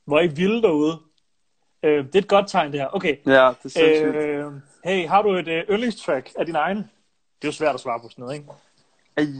Hvor 0.04 0.18
er 0.18 0.22
I 0.22 0.26
vilde 0.26 0.62
derude? 0.62 0.98
Øh, 1.82 2.04
det 2.04 2.14
er 2.14 2.18
et 2.18 2.28
godt 2.28 2.48
tegn, 2.48 2.72
det 2.72 2.80
her. 2.80 2.88
Okay. 2.92 3.16
Ja, 3.26 3.30
det 3.62 3.64
er 3.64 3.68
sindssygt. 3.68 4.16
Øh, 4.16 4.52
hey, 4.84 5.08
har 5.08 5.22
du 5.22 5.34
et 5.34 5.48
øh, 5.48 5.64
yndlingstrack 5.70 6.32
af 6.38 6.46
din 6.46 6.56
egen? 6.56 6.76
Det 6.76 7.44
er 7.44 7.48
jo 7.48 7.52
svært 7.52 7.74
at 7.74 7.80
svare 7.80 8.00
på 8.00 8.08
sådan 8.08 8.22
noget, 8.22 8.34
ikke? 8.34 8.46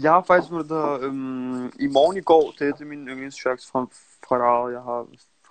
Jeg 0.03 0.12
har 0.12 0.23
faktisk 0.23 0.53
været 0.53 0.69
der 0.69 0.99
øhm, 1.01 1.66
i 1.66 1.87
morgen 1.87 2.16
i 2.16 2.21
går. 2.21 2.55
Det 2.59 2.69
er 2.69 2.73
det 2.73 2.87
mine 2.87 3.11
yndlingstracks 3.11 3.71
fra, 3.71 3.87
fra 4.29 4.69
jeg 4.71 4.81
har 4.81 5.07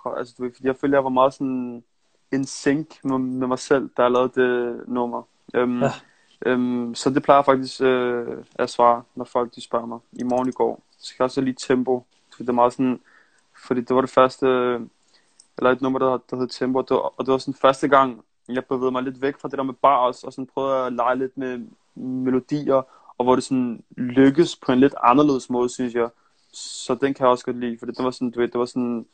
fra, 0.06 0.18
altså 0.18 0.34
du 0.38 0.42
ved, 0.42 0.52
fordi 0.54 0.66
jeg 0.66 0.76
følte, 0.76 0.94
jeg 0.94 1.04
var 1.04 1.10
meget 1.10 1.34
sådan 1.34 1.84
en 2.32 2.46
sync 2.46 2.86
med, 3.04 3.18
med 3.18 3.46
mig 3.46 3.58
selv, 3.58 3.90
da 3.96 4.02
jeg 4.02 4.10
lavede 4.10 4.32
det 4.34 4.80
nummer. 4.88 5.22
Øhm, 5.54 5.82
ja. 5.82 5.90
øhm, 6.46 6.94
så 6.94 7.10
det 7.10 7.22
plejer 7.22 7.38
jeg 7.38 7.44
faktisk 7.44 7.80
øh, 7.80 8.44
at 8.54 8.70
svare, 8.70 9.02
når 9.14 9.24
folk 9.24 9.54
de 9.54 9.60
spørger 9.60 9.86
mig 9.86 9.98
i 10.12 10.22
morgen 10.22 10.48
i 10.48 10.52
går. 10.52 10.82
Så 10.98 11.06
skal 11.06 11.16
jeg 11.18 11.24
også 11.24 11.40
lige 11.40 11.56
tempo, 11.58 12.04
for 12.36 12.42
det 12.42 12.48
er 12.48 12.52
meget 12.52 12.72
sådan, 12.72 13.00
fordi 13.66 13.80
det 13.80 13.96
var 13.96 14.00
det 14.00 14.10
første, 14.10 14.46
eller 15.58 15.70
et 15.70 15.82
nummer, 15.82 15.98
der, 15.98 16.18
der 16.30 16.36
hed 16.36 16.48
Tempo, 16.48 16.78
og 16.78 16.88
det, 16.88 16.94
var, 16.94 17.12
og 17.16 17.26
det 17.26 17.32
var 17.32 17.38
sådan 17.38 17.54
første 17.54 17.88
gang, 17.88 18.24
jeg 18.48 18.64
bevægede 18.64 18.92
mig 18.92 19.02
lidt 19.02 19.22
væk 19.22 19.38
fra 19.40 19.48
det 19.48 19.58
der 19.58 19.64
med 19.64 19.74
bars, 19.74 20.24
og 20.24 20.32
sådan 20.32 20.46
prøvede 20.46 20.86
at 20.86 20.92
lege 20.92 21.16
lidt 21.16 21.38
med 21.38 21.66
melodier, 21.94 22.82
og 23.18 23.24
hvor 23.24 23.34
det 23.34 23.44
sådan 23.44 23.82
lykkes 23.96 24.56
på 24.56 24.72
en 24.72 24.80
lidt 24.80 24.94
anderledes 25.02 25.50
måde, 25.50 25.68
synes 25.68 25.94
jeg. 25.94 26.08
Så 26.52 26.94
den 26.94 27.14
kan 27.14 27.24
jeg 27.24 27.30
også 27.30 27.44
godt 27.44 27.60
lide, 27.60 27.78
for 27.78 27.86
det 27.86 28.04
var 28.04 28.10
sådan, 28.10 28.30
du 28.30 28.40
ved, 28.40 28.48
det 28.48 28.58
var 28.58 28.64
sådan, 28.64 29.06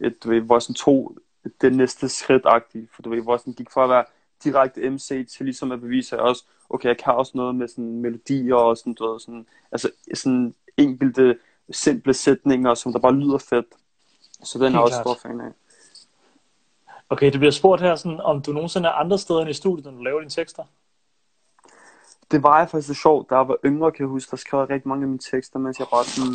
et, 0.00 0.24
du 0.24 0.28
ved, 0.28 0.60
sådan 0.60 0.74
to 0.74 1.16
det 1.60 1.74
næste 1.74 2.08
skridt-agtigt, 2.08 2.94
for 2.94 3.02
du 3.02 3.10
ved, 3.10 3.38
sådan 3.38 3.52
gik 3.52 3.70
fra 3.70 3.84
at 3.84 3.90
være 3.90 4.04
direkte 4.44 4.90
MC 4.90 5.28
til 5.28 5.44
ligesom 5.46 5.72
at 5.72 5.80
bevise, 5.80 6.16
at 6.16 6.22
også, 6.22 6.44
okay, 6.70 6.88
jeg 6.88 6.98
kan 6.98 7.14
også 7.14 7.32
noget 7.34 7.54
med 7.54 7.68
sådan 7.68 8.00
melodier 8.00 8.54
og 8.54 8.76
sådan, 8.76 8.94
du 8.94 9.12
ved, 9.12 9.20
sådan, 9.20 9.46
altså 9.72 9.90
sådan 10.14 10.54
enkelte 10.76 11.38
simple 11.70 12.14
sætninger, 12.14 12.74
som 12.74 12.92
der 12.92 12.98
bare 12.98 13.14
lyder 13.14 13.38
fedt. 13.38 13.66
Så 14.44 14.58
den 14.58 14.74
er 14.74 14.78
også 14.78 15.00
stor 15.00 15.18
fan 15.22 15.40
af. 15.40 15.52
Okay, 17.08 17.32
det 17.32 17.40
bliver 17.40 17.50
spurgt 17.50 17.82
her, 17.82 17.96
sådan, 17.96 18.20
om 18.20 18.42
du 18.42 18.52
nogensinde 18.52 18.88
er 18.88 18.92
andre 18.92 19.18
steder 19.18 19.40
end 19.40 19.50
i 19.50 19.52
studiet, 19.52 19.84
når 19.84 19.92
du 19.92 20.02
laver 20.02 20.20
dine 20.20 20.30
tekster? 20.30 20.64
Det 22.30 22.42
var 22.42 22.58
jeg 22.58 22.70
faktisk 22.70 23.02
sjovt, 23.02 23.30
da 23.30 23.34
jeg 23.36 23.48
var 23.48 23.56
yngre, 23.64 23.92
kan 23.92 24.02
jeg 24.02 24.08
huske, 24.08 24.30
der 24.30 24.36
skrev 24.36 24.60
jeg 24.60 24.70
rigtig 24.70 24.88
mange 24.88 25.02
af 25.02 25.08
mine 25.08 25.18
tekster, 25.18 25.58
mens 25.58 25.78
jeg 25.78 25.86
bare 25.90 26.04
sådan, 26.04 26.34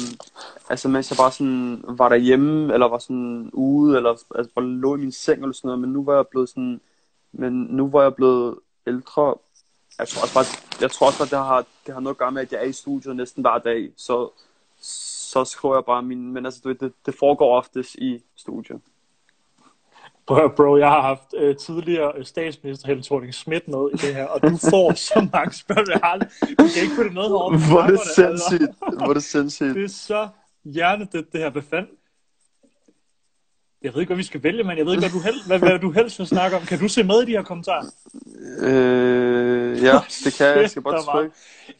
altså 0.69 0.89
mens 0.89 1.11
jeg 1.11 1.17
bare 1.17 1.31
sådan 1.31 1.83
var 1.87 2.09
derhjemme, 2.09 2.73
eller 2.73 2.87
var 2.87 2.97
sådan 2.97 3.49
ude, 3.53 3.97
eller 3.97 4.09
altså 4.09 4.53
bare 4.55 4.65
lå 4.65 4.95
i 4.95 4.99
min 4.99 5.11
seng 5.11 5.41
eller 5.41 5.53
sådan 5.53 5.67
noget, 5.67 5.79
men 5.79 5.93
nu 5.93 6.03
var 6.03 6.15
jeg 6.15 6.27
blevet 6.27 6.49
sådan, 6.49 6.81
men 7.31 7.53
nu 7.53 7.89
var 7.89 8.01
jeg 8.01 8.15
blevet 8.15 8.59
ældre, 8.87 9.35
jeg 9.99 10.07
tror 10.07 10.21
også 10.21 10.33
bare, 10.33 10.45
jeg 10.81 10.91
tror 10.91 11.07
også 11.07 11.19
bare, 11.19 11.39
det 11.39 11.47
har, 11.47 11.65
det 11.85 11.93
har 11.93 12.01
noget 12.01 12.15
at 12.15 12.19
gøre 12.19 12.31
med, 12.31 12.41
at 12.41 12.51
jeg 12.51 12.59
er 12.59 12.65
i 12.65 12.71
studiet 12.71 13.15
næsten 13.15 13.41
hver 13.41 13.57
dag, 13.57 13.91
så, 13.97 14.29
så 14.81 15.45
skriver 15.45 15.75
jeg 15.75 15.85
bare 15.85 16.03
min, 16.03 16.33
men 16.33 16.45
altså 16.45 16.61
det, 16.79 16.93
det 17.05 17.15
foregår 17.19 17.57
oftest 17.57 17.95
i 17.95 18.23
studiet. 18.35 18.81
Bro, 20.57 20.77
jeg 20.77 20.87
har 20.89 21.01
haft 21.01 21.33
øh, 21.37 21.55
tidligere 21.55 22.11
øh, 22.17 22.25
statsminister 22.25 22.87
Helle 22.87 23.03
thorning 23.03 23.33
Schmidt 23.33 23.67
med 23.67 23.89
i 23.93 23.97
det 23.97 24.15
her, 24.15 24.25
og 24.25 24.41
du 24.41 24.57
får 24.69 24.93
så 25.09 25.27
mange 25.33 25.53
spørgsmål. 25.53 25.87
Jeg 25.89 25.99
har 26.03 26.11
aldrig, 26.11 26.29
du 26.41 26.67
kan 26.73 26.83
ikke 26.83 26.95
putte 26.95 27.13
noget 27.13 27.29
herovre. 27.29 27.57
Hvor 27.57 27.81
er 27.81 27.87
det 27.87 27.99
sindssygt. 28.15 28.97
Hvor 28.97 29.09
er 29.09 29.13
det 29.13 29.23
sindssygt. 29.23 29.75
Det 29.75 29.83
er 29.83 29.87
så 29.87 30.27
hjernedødt, 30.65 31.31
det 31.31 31.39
her 31.39 31.49
befand. 31.49 31.87
Jeg 33.81 33.93
ved 33.93 34.01
ikke, 34.01 34.09
hvad 34.09 34.17
vi 34.17 34.23
skal 34.23 34.43
vælge, 34.43 34.63
men 34.63 34.77
jeg 34.77 34.85
ved 34.85 34.93
ikke, 34.93 35.01
hvad 35.01 35.09
du, 35.09 35.19
helst, 35.19 35.47
hvad, 35.47 35.59
hvad 35.59 35.79
du 35.79 35.91
helst 35.91 36.19
vil 36.19 36.27
snakke 36.27 36.57
om. 36.57 36.63
Kan 36.63 36.79
du 36.79 36.87
se 36.87 37.03
med 37.03 37.21
i 37.21 37.25
de 37.25 37.31
her 37.31 37.43
kommentarer? 37.43 37.85
Øh, 38.59 39.83
ja, 39.83 39.99
det 40.25 40.33
kan 40.37 40.47
jeg. 40.47 40.61
Jeg 40.61 40.69
skal 40.69 40.81
bare. 40.81 41.29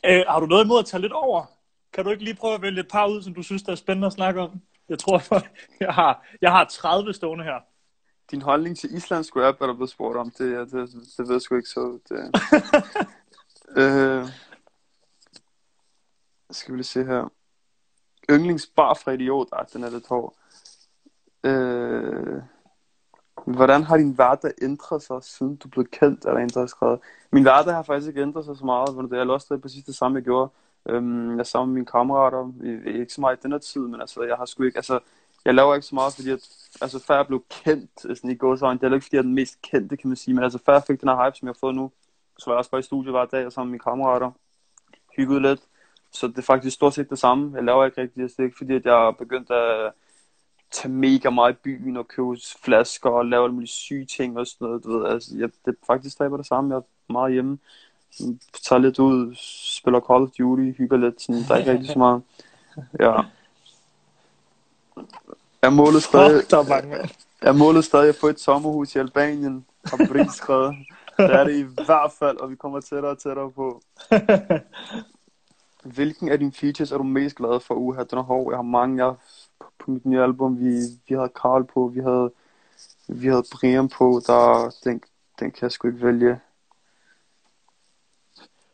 Øh, 0.05 0.23
har 0.29 0.39
du 0.39 0.45
noget 0.45 0.65
imod 0.65 0.79
at 0.79 0.85
tage 0.85 1.01
lidt 1.01 1.13
over? 1.13 1.45
Kan 1.93 2.05
du 2.05 2.11
ikke 2.11 2.23
lige 2.23 2.35
prøve 2.35 2.53
at 2.53 2.61
vælge 2.61 2.79
et 2.79 2.87
par 2.87 3.07
ud, 3.07 3.21
som 3.23 3.33
du 3.33 3.43
synes, 3.43 3.63
der 3.63 3.71
er 3.71 3.75
spændende 3.75 4.07
at 4.07 4.13
snakke 4.13 4.41
om? 4.41 4.51
Jeg 4.89 4.99
tror, 4.99 5.21
jeg 5.85 5.93
har, 5.93 6.25
jeg 6.41 6.51
har 6.51 6.63
30 6.63 7.13
stående 7.13 7.43
her 7.43 7.70
din 8.31 8.41
holdning 8.41 8.77
til 8.77 8.95
islandsk 8.95 9.35
rap 9.35 9.61
er 9.61 9.65
der 9.65 9.73
blevet 9.73 9.89
spurgt 9.89 10.17
om. 10.17 10.29
Det, 10.29 10.71
det, 10.71 10.71
det, 10.71 10.93
det 11.17 11.27
ved 11.27 11.35
jeg 11.35 11.41
sgu 11.41 11.55
ikke 11.55 11.69
så. 11.69 11.99
Det, 12.09 12.35
øh, 13.81 14.27
skal 16.51 16.71
vi 16.71 16.77
lige 16.77 16.85
se 16.85 17.03
her. 17.03 17.31
Yndlingsbar 18.29 18.93
fra 18.93 19.11
Idiot. 19.11 19.47
Ah, 19.51 19.65
den 19.73 19.83
er 19.83 19.89
lidt 19.89 20.07
hård. 20.07 20.35
Øh, 21.43 22.41
hvordan 23.45 23.83
har 23.83 23.97
din 23.97 24.11
hverdag 24.11 24.51
ændret 24.61 25.03
sig, 25.03 25.23
siden 25.23 25.55
du 25.55 25.67
blev 25.67 25.85
kendt, 25.85 26.25
eller 26.25 26.39
en, 26.39 26.49
der 26.49 26.59
har 26.59 26.67
skrevet? 26.67 26.99
Min 27.31 27.43
hverdag 27.43 27.73
har 27.73 27.83
faktisk 27.83 28.07
ikke 28.07 28.21
ændret 28.21 28.45
sig 28.45 28.57
så 28.57 28.65
meget. 28.65 29.11
Det 29.11 29.19
er 29.19 29.25
også 29.25 29.57
præcis 29.61 29.83
det 29.83 29.95
samme, 29.95 30.17
jeg 30.17 30.23
gjorde. 30.23 30.51
Øhm, 30.89 31.37
jeg 31.37 31.47
sammen 31.47 31.73
med 31.73 31.79
mine 31.79 31.85
kammerater. 31.85 32.51
Ikke 32.85 33.13
så 33.13 33.21
meget 33.21 33.37
i 33.37 33.39
den 33.43 33.51
her 33.51 33.59
tid, 33.59 33.81
men 33.81 34.01
altså, 34.01 34.23
jeg 34.23 34.37
har 34.37 34.45
sgu 34.45 34.63
ikke, 34.63 34.77
altså, 34.77 34.99
jeg 35.45 35.53
laver 35.53 35.75
ikke 35.75 35.87
så 35.87 35.95
meget, 35.95 36.13
fordi 36.13 36.29
at, 36.29 36.49
altså, 36.81 36.99
før 36.99 37.15
jeg 37.15 37.27
blev 37.27 37.43
kendt, 37.49 38.01
sådan 38.01 38.31
i 38.31 38.35
går 38.35 38.55
så 38.55 38.73
det 38.73 38.83
er 38.83 38.93
ikke 38.93 39.05
fordi, 39.05 39.15
jeg 39.15 39.19
er 39.19 39.23
den 39.23 39.35
mest 39.35 39.61
kendte, 39.61 39.97
kan 39.97 40.07
man 40.07 40.17
sige, 40.17 40.33
men 40.33 40.43
altså, 40.43 40.59
før 40.65 40.73
jeg 40.73 40.83
fik 40.87 41.01
den 41.01 41.09
her 41.09 41.25
hype, 41.25 41.37
som 41.37 41.47
jeg 41.47 41.53
har 41.53 41.59
fået 41.59 41.75
nu, 41.75 41.91
så 42.37 42.45
var 42.45 42.53
jeg 42.53 42.57
også 42.57 42.71
bare 42.71 42.79
i 42.79 42.83
studiet 42.83 43.13
hver 43.13 43.25
dag, 43.25 43.45
og 43.45 43.51
sammen 43.51 43.69
med 43.69 43.71
mine 43.71 43.79
kammerater, 43.79 44.31
hyggede 45.17 45.41
lidt, 45.41 45.61
så 46.11 46.27
det 46.27 46.37
er 46.37 46.41
faktisk 46.41 46.75
stort 46.75 46.93
set 46.93 47.09
det 47.09 47.19
samme. 47.19 47.55
Jeg 47.55 47.63
laver 47.63 47.85
ikke 47.85 48.01
rigtig, 48.01 48.21
altså, 48.21 48.35
det 48.37 48.43
er 48.43 48.47
ikke 48.47 48.57
fordi, 48.57 48.73
at 48.75 48.85
jeg 48.85 49.07
er 49.07 49.11
begyndt 49.11 49.51
at 49.51 49.91
tage 50.71 50.93
mega 50.93 51.29
meget 51.29 51.53
i 51.53 51.57
byen 51.63 51.97
og 51.97 52.07
købe 52.07 52.37
flasker 52.63 53.09
og 53.09 53.25
lave 53.25 53.43
alle 53.43 53.53
mulige 53.53 53.69
syge 53.69 54.05
ting 54.05 54.37
og 54.37 54.47
sådan 54.47 54.67
noget. 54.67 54.83
Du 54.83 54.97
ved, 54.97 55.07
altså, 55.07 55.37
jeg, 55.37 55.49
det 55.65 55.71
er 55.71 55.85
faktisk 55.87 56.13
stadig 56.15 56.37
det 56.37 56.45
samme. 56.45 56.75
Jeg 56.75 56.79
er 56.79 57.13
meget 57.13 57.33
hjemme. 57.33 57.59
Jeg 58.19 58.35
tager 58.63 58.79
lidt 58.79 58.99
ud, 58.99 59.35
spiller 59.79 59.99
Call 59.99 60.23
of 60.23 60.29
Duty, 60.29 60.77
hygger 60.77 60.97
lidt. 60.97 61.21
Sådan, 61.21 61.41
der 61.47 61.53
er 61.53 61.57
ikke 61.57 61.71
rigtig 61.71 61.87
så 61.87 61.99
meget. 61.99 62.21
Ja. 62.99 63.21
Jeg 65.61 65.73
målet 65.73 66.03
stadig, 66.03 66.51
der 66.51 66.57
er 66.57 66.67
mange. 66.67 67.09
jeg 67.41 67.55
målet 67.55 67.85
stadig 67.85 68.09
at 68.09 68.15
få 68.15 68.27
et 68.27 68.39
sommerhus 68.39 68.95
i 68.95 68.99
Albanien, 68.99 69.65
har 69.85 70.07
Britt 70.07 70.33
skrevet. 70.33 70.75
Det 71.17 71.31
er 71.31 71.43
det 71.43 71.55
i 71.55 71.83
hvert 71.85 72.11
fald, 72.19 72.37
og 72.37 72.51
vi 72.51 72.55
kommer 72.55 72.79
tættere 72.81 73.11
og 73.11 73.19
tættere 73.19 73.51
på. 73.51 73.81
Hvilken 75.95 76.29
af 76.29 76.39
dine 76.39 76.51
features 76.51 76.91
er 76.91 76.97
du 76.97 77.03
mest 77.03 77.35
glad 77.35 77.59
for, 77.59 77.75
Uha? 77.75 78.03
Den 78.03 78.17
er 78.17 78.23
hård. 78.23 78.51
Jeg 78.51 78.57
har 78.57 78.63
mange. 78.63 79.05
Jeg, 79.05 79.15
på 79.79 79.91
mit 79.91 80.05
nye 80.05 80.21
album, 80.21 80.59
vi, 80.59 80.79
vi 81.07 81.15
havde 81.15 81.31
Karl 81.41 81.63
på, 81.73 81.91
vi 81.93 81.99
havde, 81.99 82.31
vi 83.07 83.27
havde 83.27 83.43
Brian 83.51 83.89
på, 83.89 84.21
der, 84.27 84.73
den, 84.83 85.01
den 85.39 85.51
kan 85.51 85.61
jeg 85.61 85.71
sgu 85.71 85.87
ikke 85.87 86.05
vælge. 86.05 86.39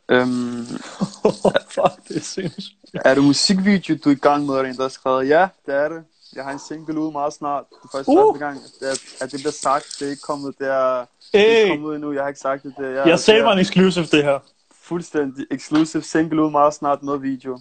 Øhm, 0.09 0.65
Fuck, 1.73 2.07
det 2.07 2.17
er 2.17 2.21
sindssygt. 2.21 2.77
er 3.05 3.15
det 3.15 3.23
musikvideo, 3.23 3.97
du 4.03 4.09
er 4.09 4.13
i 4.13 4.19
gang 4.19 4.45
med, 4.45 4.55
eller 4.55 4.69
en, 4.69 4.75
der 4.75 4.81
har 4.81 4.89
skrevet? 4.89 5.29
Ja, 5.29 5.49
det 5.65 5.75
er 5.75 5.89
det. 5.89 6.03
Jeg 6.37 6.45
har 6.45 6.51
en 6.51 6.59
single 6.59 6.99
ud 6.99 7.11
meget 7.11 7.33
snart. 7.33 7.65
Det 7.69 7.77
er 7.83 7.87
faktisk 7.91 8.09
Uh! 8.09 8.15
første 8.17 8.45
gang, 8.45 8.57
at, 8.81 8.99
at 9.21 9.31
det 9.31 9.39
bliver 9.39 9.51
sagt. 9.51 9.95
Det 9.99 10.05
er 10.05 10.09
ikke 10.09 10.21
kommet, 10.21 10.55
det 10.59 10.67
er, 10.67 11.05
det 11.33 11.39
er 11.41 11.45
ikke 11.45 11.65
Hey, 11.65 11.69
kommet 11.71 11.89
ud 11.89 11.95
endnu. 11.95 12.11
Jeg 12.11 12.21
har 12.23 12.27
ikke 12.27 12.39
sagt 12.39 12.63
det. 12.63 12.73
det 12.77 12.85
er, 12.97 13.07
jeg 13.07 13.19
sagde 13.19 13.41
mig 13.41 13.49
er 13.49 13.53
en 13.53 13.59
exclusive, 13.59 14.05
det 14.05 14.23
her. 14.23 14.39
fuldstændig 14.71 15.45
exclusive 15.51 16.03
single 16.03 16.43
ud 16.43 16.51
meget 16.51 16.73
snart 16.73 17.03
med 17.03 17.17
video. 17.17 17.59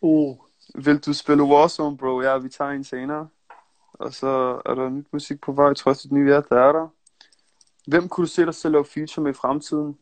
Uh. 0.00 0.36
Vil 0.74 0.98
du 0.98 1.12
spille 1.12 1.42
Warzone, 1.42 1.96
bro? 1.96 2.20
Ja, 2.20 2.38
vi 2.38 2.48
tager 2.48 2.70
en 2.70 2.84
senere. 2.84 3.28
Og 3.92 4.14
så 4.14 4.60
er 4.66 4.74
der 4.74 4.88
nyt 4.88 5.06
musik 5.12 5.40
på 5.40 5.52
vej. 5.52 5.74
Trods 5.74 6.02
det 6.02 6.12
nye, 6.12 6.30
ja, 6.30 6.40
der 6.48 6.60
er 6.68 6.72
der. 6.72 6.88
Hvem 7.86 8.08
kunne 8.08 8.26
du 8.26 8.30
se 8.30 8.46
dig 8.46 8.54
selv 8.54 8.72
lave 8.72 8.84
feature 8.84 9.22
med 9.22 9.30
i 9.30 9.34
fremtiden? 9.34 9.98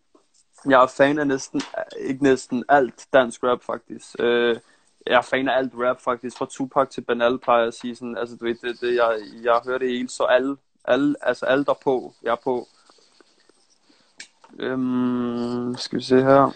Jeg 0.68 0.82
er 0.82 0.86
fan 0.86 1.18
af 1.18 1.26
næsten, 1.26 1.60
ikke 2.00 2.22
næsten 2.22 2.64
alt 2.68 3.06
dansk 3.12 3.42
rap, 3.44 3.62
faktisk. 3.64 4.06
Øh, 4.18 4.56
jeg 5.06 5.16
er 5.16 5.22
fan 5.22 5.48
af 5.48 5.56
alt 5.58 5.72
rap, 5.76 6.00
faktisk. 6.00 6.38
Fra 6.38 6.46
Tupac 6.50 6.88
til 6.88 7.00
Banal, 7.00 7.38
plejer 7.38 7.58
jeg 7.60 7.68
at 7.68 7.74
sige 7.74 7.96
sådan. 7.96 8.16
Altså, 8.16 8.36
du 8.36 8.44
ved, 8.44 8.54
det, 8.54 8.80
det, 8.80 8.94
jeg, 8.96 9.18
jeg 9.44 9.60
hører 9.66 9.78
det 9.78 9.88
hele, 9.88 10.08
så 10.08 10.22
alle, 10.24 10.56
alle, 10.84 11.14
altså 11.22 11.46
alle 11.46 11.64
der 11.64 11.70
er 11.70 11.78
på, 11.84 12.14
jeg 12.22 12.30
er 12.30 12.36
på. 12.44 12.68
Øhm, 14.58 15.74
skal 15.78 15.98
vi 15.98 16.04
se 16.04 16.16
her. 16.16 16.54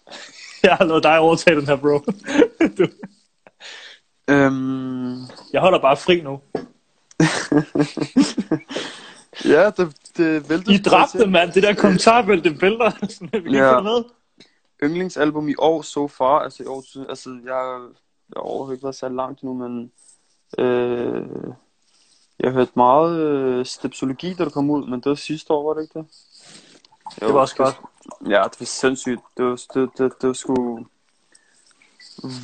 Jeg 0.62 0.74
har 0.76 0.84
lavet 0.84 1.02
dig 1.02 1.18
overtage 1.18 1.56
den 1.56 1.66
her, 1.66 1.76
bro. 1.76 1.98
du. 2.78 2.86
Øhm, 4.28 5.16
Jeg 5.52 5.60
holder 5.60 5.78
bare 5.80 5.96
fri 5.96 6.20
nu. 6.20 6.40
ja, 9.54 9.70
det, 9.70 9.92
det 10.16 10.50
vælter 10.50 10.72
I 10.72 10.76
dræbte, 10.78 11.26
mand. 11.26 11.52
Det 11.52 11.62
der 11.62 11.74
kommentarfelt, 11.74 12.44
det 12.44 12.62
vælter. 12.62 12.90
Sådan, 13.08 13.28
Vi 13.32 13.40
kan 13.50 13.54
Ja. 13.54 13.80
med. 13.80 14.04
Yndlingsalbum 14.82 15.48
i 15.48 15.54
år 15.58 15.82
so 15.82 16.08
far. 16.08 16.38
Altså, 16.38 16.62
i 16.62 16.66
år, 16.66 17.08
altså 17.08 17.30
jeg, 17.30 17.88
jeg 18.34 18.42
har 18.42 18.72
ikke 18.72 18.82
været 18.82 18.94
så 18.94 19.08
langt 19.08 19.42
nu, 19.42 19.54
men 19.54 19.92
øh, 20.58 21.26
jeg 22.38 22.50
har 22.50 22.58
hørt 22.58 22.76
meget 22.76 23.20
øh, 23.20 23.66
stepsologi, 23.66 24.34
da 24.34 24.44
det 24.44 24.52
kom 24.52 24.70
ud, 24.70 24.86
men 24.86 25.00
det 25.00 25.08
var 25.10 25.14
sidste 25.14 25.52
år, 25.52 25.68
var 25.68 25.74
det 25.74 25.82
ikke 25.82 25.98
det? 25.98 26.06
Jo, 27.22 27.26
Det 27.26 27.34
var 27.34 27.40
også 27.40 27.56
godt. 27.56 27.80
Ja, 28.28 28.42
det 28.42 28.60
var 28.60 28.66
sindssygt. 28.66 29.20
Det 29.36 29.44
var, 29.44 29.62
det, 29.74 29.90
det, 29.98 30.12
det 30.20 30.26
var 30.26 30.32
sgu... 30.32 30.86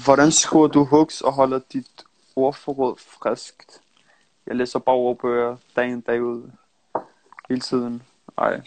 Hvordan 0.04 0.30
skruer 0.30 0.66
du 0.68 0.84
hooks 0.84 1.20
og 1.20 1.32
holder 1.32 1.60
dit 1.72 2.04
ordforråd 2.36 2.96
friskt? 2.98 3.80
Jeg 4.46 4.56
læser 4.56 4.78
bare 4.78 4.96
ordbøger 4.96 5.56
dag 5.76 5.88
ind 5.88 6.02
dag 6.02 6.22
ud. 6.22 6.50
Hele 7.48 7.60
tiden. 7.60 8.02
Ej. 8.38 8.60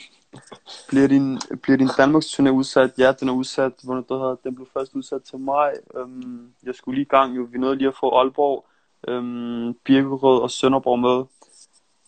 Bliver 0.87 1.07
din, 1.07 1.39
bliver 1.61 1.77
din 1.77 1.89
Danmarks 1.97 2.25
turné 2.25 2.49
udsat? 2.49 2.91
Ja, 2.97 3.11
den 3.19 3.29
er 3.29 3.33
udsat. 3.33 3.73
Hvornår 3.83 4.01
det 4.01 4.19
hedder, 4.19 4.35
den 4.43 4.55
blev 4.55 4.67
først 4.73 4.95
udsat 4.95 5.23
til 5.23 5.39
mig. 5.39 5.73
Øhm, 5.95 6.53
jeg 6.63 6.75
skulle 6.75 6.95
lige 6.95 7.05
i 7.05 7.07
gang. 7.07 7.37
Jo. 7.37 7.47
Vi 7.51 7.57
nåede 7.57 7.75
lige 7.75 7.87
at 7.87 7.95
få 7.99 8.19
Aalborg, 8.19 8.65
øhm, 9.07 9.73
Birkerød 9.73 10.41
og 10.41 10.51
Sønderborg 10.51 10.99
med. 10.99 11.25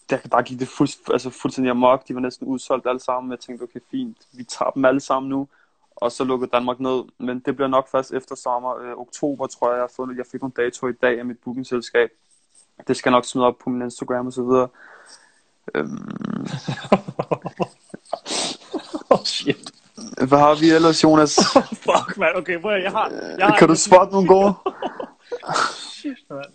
Der, 0.10 0.18
der 0.18 0.42
gik 0.42 0.60
det 0.60 0.68
fuld, 0.68 0.90
altså 1.12 1.30
fuldstændig 1.30 1.72
amok. 1.72 2.08
De 2.08 2.16
var 2.16 2.22
næsten 2.22 2.48
udsolgt 2.48 2.88
alle 2.88 3.00
sammen. 3.00 3.32
Jeg 3.32 3.40
tænkte, 3.40 3.64
okay, 3.64 3.80
fint. 3.92 4.18
Vi 4.32 4.44
tager 4.44 4.72
dem 4.72 4.86
alle 4.86 5.00
sammen 5.00 5.30
nu. 5.30 5.48
Og 5.96 6.12
så 6.12 6.24
lukkede 6.24 6.52
Danmark 6.52 6.80
ned. 6.80 7.04
Men 7.18 7.40
det 7.40 7.56
bliver 7.56 7.68
nok 7.68 7.90
først 7.90 8.14
efter 8.14 8.36
sommer. 8.36 8.78
Øh, 8.78 8.98
oktober, 8.98 9.48
tror 9.48 9.70
jeg, 9.70 9.76
jeg 9.76 9.84
har 9.84 9.92
fundet. 9.96 10.18
Jeg 10.18 10.26
fik 10.32 10.42
nogle 10.42 10.54
datoer 10.58 10.90
i 10.90 10.96
dag 11.02 11.20
af 11.20 11.26
mit 11.26 11.38
bookingselskab. 11.46 12.10
Det 12.88 12.98
skal 12.98 13.10
jeg 13.10 13.18
nok 13.18 13.26
smide 13.26 13.46
op 13.46 13.58
på 13.64 13.70
min 13.70 13.82
Instagram 13.82 14.28
og 14.28 14.34
så 14.34 14.44
videre. 14.44 14.68
Øhm, 15.76 16.48
shit. 19.26 19.72
hvad 20.28 20.38
har 20.40 20.60
vi 20.60 20.70
ellers, 20.72 21.04
Jonas? 21.04 21.36
Fuck, 21.86 22.18
mand. 22.18 22.36
Okay, 22.36 22.58
at- 22.66 22.84
jeg 22.84 22.92
har... 22.92 23.10
Jeg 23.38 23.48
har 23.48 23.58
kan 23.58 23.68
du 23.68 23.76
spotte 23.76 24.14
nogle 24.14 24.28
gode? 24.28 24.54
Shit, 25.98 26.18
mand. 26.30 26.46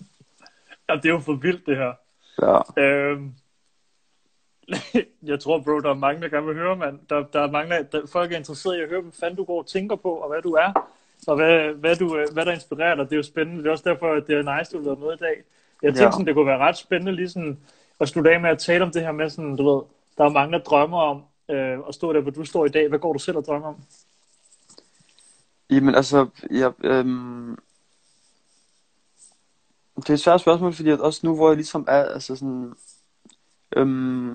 Ja, 0.89 0.95
det 0.97 1.05
er 1.05 1.09
jo 1.13 1.19
for 1.19 1.33
vildt, 1.33 1.67
det 1.67 1.77
her. 1.77 1.93
Ja. 2.43 2.83
Øhm, 2.83 3.33
jeg 5.31 5.41
tror, 5.41 5.59
bro, 5.59 5.81
der 5.81 5.91
er 5.91 5.95
mange, 5.95 6.23
der 6.23 6.29
gerne 6.29 6.47
vil 6.47 6.55
høre, 6.55 6.77
mand. 6.77 6.99
Der, 7.11 7.23
der 7.33 7.41
er 7.43 7.51
mange, 7.51 7.75
der, 7.93 8.07
folk 8.13 8.33
er 8.33 8.37
interesseret 8.37 8.77
i 8.79 8.81
at 8.81 8.89
høre, 8.89 9.01
hvad 9.01 9.13
fanden 9.21 9.37
du 9.37 9.45
går 9.45 9.59
og 9.59 9.67
tænker 9.67 9.97
på, 9.97 10.15
og 10.15 10.29
hvad 10.29 10.43
du 10.43 10.53
er, 10.53 10.73
og 11.27 11.37
hvad, 11.37 11.69
hvad, 11.73 11.97
du, 11.97 12.17
øh, 12.17 12.27
hvad 12.33 12.47
der 12.47 12.53
inspirerer 12.53 12.95
dig. 12.95 13.05
Det 13.05 13.13
er 13.13 13.17
jo 13.17 13.23
spændende. 13.23 13.63
Det 13.63 13.69
er 13.69 13.73
også 13.73 13.85
derfor, 13.91 14.13
at 14.13 14.27
det 14.27 14.35
er 14.39 14.59
nice, 14.59 14.73
du 14.79 14.89
har 14.89 14.97
med 14.97 15.15
i 15.15 15.17
dag. 15.17 15.37
Jeg 15.83 15.89
tænkte, 15.89 16.05
Ja. 16.05 16.11
sådan, 16.11 16.27
det 16.27 16.35
kunne 16.35 16.47
være 16.47 16.59
ret 16.59 16.77
spændende 16.77 17.13
lige 17.13 17.29
sådan, 17.29 17.59
at 18.01 18.09
slutte 18.09 18.31
af 18.31 18.41
med 18.41 18.51
at 18.51 18.59
tale 18.59 18.85
om 18.85 18.91
det 18.91 19.03
her 19.03 19.13
med 19.13 19.31
sådan, 19.31 19.57
du 19.57 19.75
ved, 19.75 19.83
der 20.19 20.25
er 20.25 20.29
mange, 20.29 20.53
der 20.53 20.65
drømmer 20.65 20.99
om 21.01 21.23
øh, 21.51 21.79
at 21.89 21.95
stå 21.95 22.13
der, 22.13 22.21
hvor 22.21 22.31
du 22.31 22.45
står 22.45 22.67
i 22.67 22.69
dag. 22.69 22.89
Hvad 22.89 22.99
går 22.99 23.13
du 23.13 23.19
selv 23.19 23.37
og 23.37 23.45
drømmer 23.45 23.69
om? 23.69 23.77
Jamen 25.71 25.95
altså, 25.95 26.29
jeg, 26.51 26.73
øhm, 26.85 27.59
det 29.97 30.11
er 30.11 30.15
et 30.15 30.21
svært 30.21 30.41
spørgsmål, 30.41 30.73
fordi 30.73 30.91
at 30.91 31.01
også 31.01 31.21
nu, 31.27 31.37
hvor 31.37 31.49
jeg 31.49 31.57
ligesom 31.57 31.85
er, 31.89 32.03
altså 32.05 32.37
sådan, 32.37 32.75
øhm, 33.77 34.31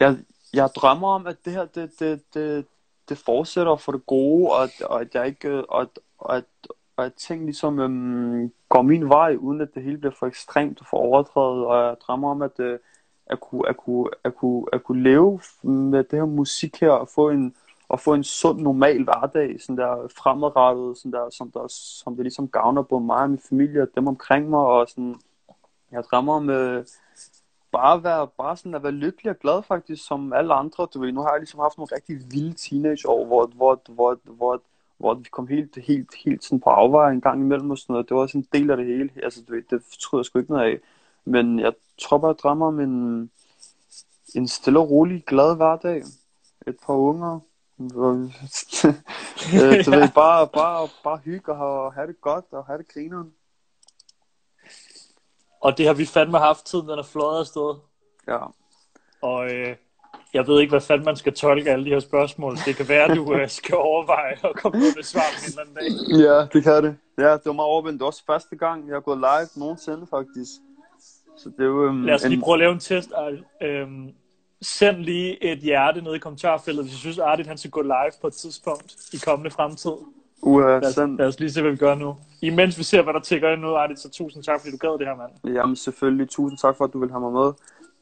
jeg, 0.00 0.18
jeg 0.54 0.70
drømmer 0.76 1.08
om, 1.08 1.26
at 1.26 1.36
det 1.44 1.52
her, 1.52 1.64
det, 1.64 1.90
det, 2.00 2.22
det, 2.34 2.66
det 3.08 3.18
fortsætter 3.18 3.76
for 3.76 3.92
det 3.92 4.06
gode, 4.06 4.50
og, 4.52 4.62
at- 4.62 4.82
og 4.82 5.00
at 5.00 5.14
jeg 5.14 5.26
ikke, 5.26 5.48
øh, 5.48 5.64
og, 5.68 5.80
at- 5.82 5.98
og, 6.18 6.36
at, 6.36 6.44
og 6.96 7.04
at 7.04 7.14
ting 7.14 7.44
ligesom 7.44 7.78
øhm, 7.80 8.52
går 8.68 8.82
min 8.82 9.08
vej, 9.08 9.34
uden 9.36 9.60
at 9.60 9.68
det 9.74 9.82
hele 9.82 9.98
bliver 9.98 10.14
for 10.18 10.26
ekstremt 10.26 10.80
og 10.80 10.86
for 10.86 10.96
overdrevet, 10.96 11.66
og 11.66 11.86
jeg 11.88 11.96
drømmer 12.06 12.30
om, 12.30 12.42
at, 12.42 12.60
øh, 12.60 12.78
at, 13.26 13.40
kunne, 13.40 13.68
at, 13.68 13.76
kunne, 13.76 14.08
at, 14.24 14.34
kunne, 14.36 14.64
at 14.72 14.84
kunne 14.84 15.02
leve 15.02 15.40
med 15.62 16.04
det 16.04 16.18
her 16.18 16.26
musik 16.26 16.80
her, 16.80 16.90
og 16.90 17.08
få 17.08 17.30
en, 17.30 17.54
og 17.88 18.00
få 18.00 18.14
en 18.14 18.24
sund, 18.24 18.60
normal 18.60 19.04
hverdag, 19.04 19.60
sådan 19.60 19.76
der 19.76 20.08
fremadrettet, 20.16 20.98
sådan 20.98 21.12
der, 21.12 21.30
som, 21.30 21.50
der, 21.50 21.64
som 21.68 22.16
det 22.16 22.24
ligesom 22.24 22.48
gavner 22.48 22.82
både 22.82 23.04
mig 23.04 23.22
og 23.22 23.30
min 23.30 23.40
familie 23.48 23.82
og 23.82 23.88
dem 23.96 24.06
omkring 24.06 24.50
mig, 24.50 24.60
og 24.60 24.88
sådan, 24.88 25.16
jeg 25.92 26.04
drømmer 26.10 26.34
om 26.34 26.50
øh, 26.50 26.84
bare, 27.72 27.94
at 27.94 28.04
være, 28.04 28.28
bare 28.38 28.56
sådan 28.56 28.74
at 28.74 28.82
være 28.82 28.92
lykkelig 28.92 29.30
og 29.30 29.38
glad 29.38 29.62
faktisk, 29.62 30.06
som 30.06 30.32
alle 30.32 30.54
andre, 30.54 30.86
du 30.94 31.00
ved, 31.00 31.12
nu 31.12 31.20
har 31.20 31.30
jeg 31.30 31.40
ligesom 31.40 31.60
haft 31.60 31.78
nogle 31.78 31.94
rigtig 31.94 32.16
vilde 32.32 32.54
teenageår, 32.54 33.26
hvor, 33.26 33.46
hvor, 33.46 33.80
hvor, 33.88 34.18
hvor, 34.24 34.62
hvor 34.98 35.14
vi 35.14 35.28
kom 35.30 35.46
helt, 35.46 35.76
helt, 35.76 36.14
helt 36.24 36.44
sådan 36.44 36.60
på 36.60 36.70
afveje 36.70 37.12
en 37.12 37.20
gang 37.20 37.40
imellem 37.40 37.70
og 37.70 37.78
sådan 37.78 37.92
noget, 37.92 38.08
det 38.08 38.14
var 38.14 38.22
også 38.22 38.38
en 38.38 38.48
del 38.52 38.70
af 38.70 38.76
det 38.76 38.86
hele, 38.86 39.10
altså 39.22 39.42
du 39.48 39.52
ved, 39.52 39.62
det 39.70 39.82
tror 40.00 40.18
jeg 40.18 40.24
sgu 40.24 40.38
ikke 40.38 40.52
noget 40.52 40.72
af, 40.72 40.78
men 41.24 41.60
jeg 41.60 41.72
tror 42.02 42.18
bare, 42.18 42.28
jeg 42.28 42.38
drømmer 42.38 42.66
om 42.66 42.80
en, 42.80 43.30
en 44.34 44.48
stille 44.48 44.78
og 44.78 44.90
rolig, 44.90 45.24
glad 45.26 45.56
hverdag, 45.56 46.02
et 46.66 46.76
par 46.86 46.94
unger, 46.94 47.40
øh, 47.82 47.88
du 49.84 49.90
ved, 49.90 50.14
bare, 50.14 50.48
bare, 50.48 50.88
bare 51.04 51.20
hygge 51.24 51.52
og 51.52 51.58
have, 51.58 51.92
have 51.92 52.06
det 52.06 52.20
godt 52.20 52.44
og 52.50 52.66
have 52.66 52.78
det 52.78 52.88
grineren. 52.88 53.32
Og 55.60 55.78
det 55.78 55.86
har 55.86 55.94
vi 55.94 56.06
fandme 56.06 56.38
haft 56.38 56.66
tiden, 56.66 56.88
den 56.88 56.98
er 56.98 57.02
fløjet 57.02 57.40
afsted. 57.40 57.74
Ja. 58.28 58.38
Og 59.22 59.52
øh, 59.52 59.76
jeg 60.34 60.46
ved 60.46 60.60
ikke, 60.60 60.70
hvad 60.70 60.80
fanden 60.80 61.04
man 61.04 61.16
skal 61.16 61.34
tolke 61.34 61.70
alle 61.70 61.84
de 61.84 61.90
her 61.90 62.00
spørgsmål. 62.00 62.56
Det 62.66 62.76
kan 62.76 62.88
være, 62.88 63.10
at 63.10 63.16
du 63.16 63.34
øh, 63.34 63.48
skal 63.48 63.76
overveje 63.76 64.32
at 64.44 64.56
komme 64.56 64.78
ud 64.78 64.94
med 64.96 65.02
svar 65.02 65.20
en 65.20 65.44
eller 65.48 65.60
anden 65.60 65.74
dag. 65.74 66.18
Ja, 66.26 66.46
det 66.52 66.62
kan 66.62 66.84
det. 66.84 66.96
Ja, 67.18 67.32
det 67.32 67.46
var 67.46 67.52
meget 67.52 67.68
overvendt. 67.68 67.94
Det 67.98 68.00
var 68.00 68.06
også 68.06 68.24
første 68.26 68.56
gang, 68.56 68.88
jeg 68.88 68.94
har 68.94 69.00
gået 69.00 69.18
live 69.18 69.48
nogensinde, 69.56 70.06
faktisk. 70.06 70.50
Så 71.42 71.48
det 71.56 71.60
er 71.60 71.64
jo... 71.68 71.88
Um, 71.88 72.04
Lad 72.04 72.14
os 72.14 72.28
lige 72.28 72.40
prøve 72.40 72.54
at 72.54 72.58
lave 72.58 72.72
en 72.72 72.78
test. 72.78 73.12
Arl. 73.16 73.44
Øhm, 73.62 74.10
send 74.62 74.96
lige 74.96 75.44
et 75.44 75.58
hjerte 75.58 76.02
ned 76.02 76.14
i 76.14 76.18
kommentarfeltet, 76.18 76.84
hvis 76.84 76.94
I 76.94 76.98
synes, 76.98 77.18
Artit 77.18 77.46
han 77.46 77.58
skal 77.58 77.70
gå 77.70 77.82
live 77.82 78.12
på 78.20 78.26
et 78.26 78.32
tidspunkt 78.32 78.96
i 79.12 79.16
kommende 79.24 79.50
fremtid. 79.50 79.90
Uha, 80.42 80.66
Lad 80.68 80.84
os, 80.88 80.94
sådan. 80.94 81.16
lad 81.16 81.26
os 81.26 81.40
lige 81.40 81.50
se, 81.52 81.60
hvad 81.62 81.70
vi 81.70 81.76
gør 81.76 81.94
nu. 81.94 82.16
Imens 82.42 82.78
vi 82.78 82.82
ser, 82.82 83.02
hvad 83.02 83.14
der 83.14 83.20
tigger 83.20 83.52
ind 83.52 83.60
nu, 83.60 83.76
Adi, 83.76 83.96
så 83.96 84.10
tusind 84.10 84.42
tak, 84.44 84.60
fordi 84.60 84.70
du 84.72 84.76
gad 84.76 84.98
det 84.98 85.06
her, 85.06 85.16
mand. 85.16 85.54
Jamen 85.56 85.76
selvfølgelig, 85.76 86.28
tusind 86.30 86.58
tak 86.58 86.76
for, 86.76 86.84
at 86.84 86.92
du 86.92 86.98
vil 87.00 87.10
have 87.10 87.20
mig 87.20 87.32
med. 87.32 87.52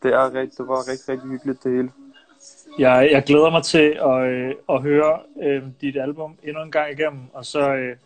Det, 0.03 0.15
er 0.15 0.35
rigtig, 0.35 0.59
det 0.59 0.69
var 0.69 0.89
rigtig, 0.91 1.09
rigtig 1.09 1.31
hyggeligt 1.31 1.65
det 1.65 1.73
hele. 1.73 1.91
Jeg, 2.79 3.09
jeg 3.13 3.23
glæder 3.23 3.51
mig 3.51 3.63
til 3.63 3.99
at, 4.03 4.23
øh, 4.33 4.55
at 4.69 4.83
høre 4.83 5.19
øh, 5.43 5.63
dit 5.81 5.97
album 5.97 6.35
endnu 6.43 6.63
en 6.63 6.71
gang 6.71 6.93
igennem, 6.93 7.21
og 7.33 7.45
så 7.45 7.61
øh, 7.61 7.97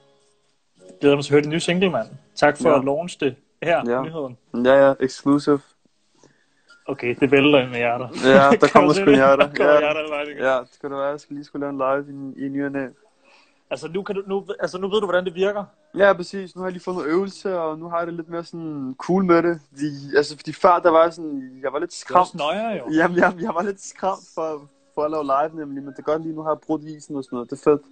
glæder 1.01 1.15
jeg 1.15 1.17
mig 1.17 1.25
til 1.25 1.31
at 1.31 1.35
høre 1.35 1.43
din 1.43 1.51
nye 1.51 1.61
single, 1.61 1.91
mand. 1.91 2.07
Tak 2.35 2.57
for 2.59 2.69
Ja. 2.71 2.79
at 2.79 2.85
launch 2.85 3.21
det 3.21 3.35
her, 3.65 3.83
Ja. 3.91 4.03
nyheden. 4.03 4.37
Ja, 4.65 4.87
ja, 4.89 4.95
exclusive. 5.01 5.61
Okay, 6.87 7.15
det 7.21 7.31
vælter 7.31 7.69
med 7.69 7.77
hjerter. 7.77 8.09
Ja, 8.25 8.57
der 8.61 8.69
kommer 8.73 8.93
sgu 8.93 9.05
det? 9.05 9.15
hjerter. 9.15 9.47
Der 9.47 9.55
kommer 9.57 9.73
Ja. 9.73 9.79
hjerter. 9.81 10.53
Ja, 10.55 10.61
det 10.61 10.69
skal 10.75 10.91
det 10.91 10.99
være. 10.99 11.07
Jeg 11.07 11.21
skal 11.21 11.35
lige 11.35 11.45
skulle 11.45 11.61
lave 11.67 11.71
en 11.97 12.05
live 12.07 12.35
i, 12.37 12.47
i 12.47 12.49
ny. 12.49 12.89
Altså, 13.71 13.89
nu, 13.95 14.03
kan 14.03 14.15
du, 14.15 14.23
nu, 14.27 14.47
altså, 14.61 14.79
nu 14.79 14.89
ved 14.89 15.01
du, 15.01 15.07
hvordan 15.07 15.25
det 15.25 15.35
virker. 15.35 15.65
Ja, 15.97 16.13
præcis. 16.13 16.57
Nu 16.57 16.61
har 16.61 16.67
jeg 16.67 16.73
lige 16.73 16.83
fået 16.83 16.97
noget 16.97 17.09
øvelse, 17.11 17.59
og 17.59 17.79
nu 17.79 17.89
har 17.89 17.99
jeg 17.99 18.07
det 18.07 18.15
lidt 18.15 18.29
mere 18.29 18.45
sådan 18.45 18.95
cool 18.99 19.25
med 19.25 19.43
det. 19.43 19.61
Fordi, 19.69 20.17
altså, 20.17 20.37
fordi 20.37 20.53
før, 20.53 20.79
der 20.79 20.91
var 20.91 21.11
sådan, 21.11 21.59
jeg 21.63 21.73
var 21.73 21.79
lidt 21.79 21.91
Det 21.91 21.99
skræmt. 21.99 22.21
også 22.21 22.37
nøjere, 22.37 22.71
jo. 22.79 22.85
Jamen, 22.93 23.17
jeg, 23.19 23.35
jeg 23.41 23.55
var 23.55 23.63
lidt 23.63 23.81
skræmt 23.83 24.25
for, 24.35 24.63
for 24.95 25.03
at 25.03 25.11
lave 25.11 25.25
live 25.25 25.61
nemlig, 25.61 25.83
men 25.83 25.93
det 25.93 25.99
er 25.99 26.03
godt 26.03 26.23
lige, 26.23 26.35
nu 26.35 26.43
har 26.43 26.51
jeg 26.51 26.59
brudt 26.67 26.83
isen 26.83 27.17
og 27.17 27.25
sådan 27.25 27.37
noget. 27.37 27.51
Det 27.51 27.57
er 27.59 27.63
fedt. 27.71 27.83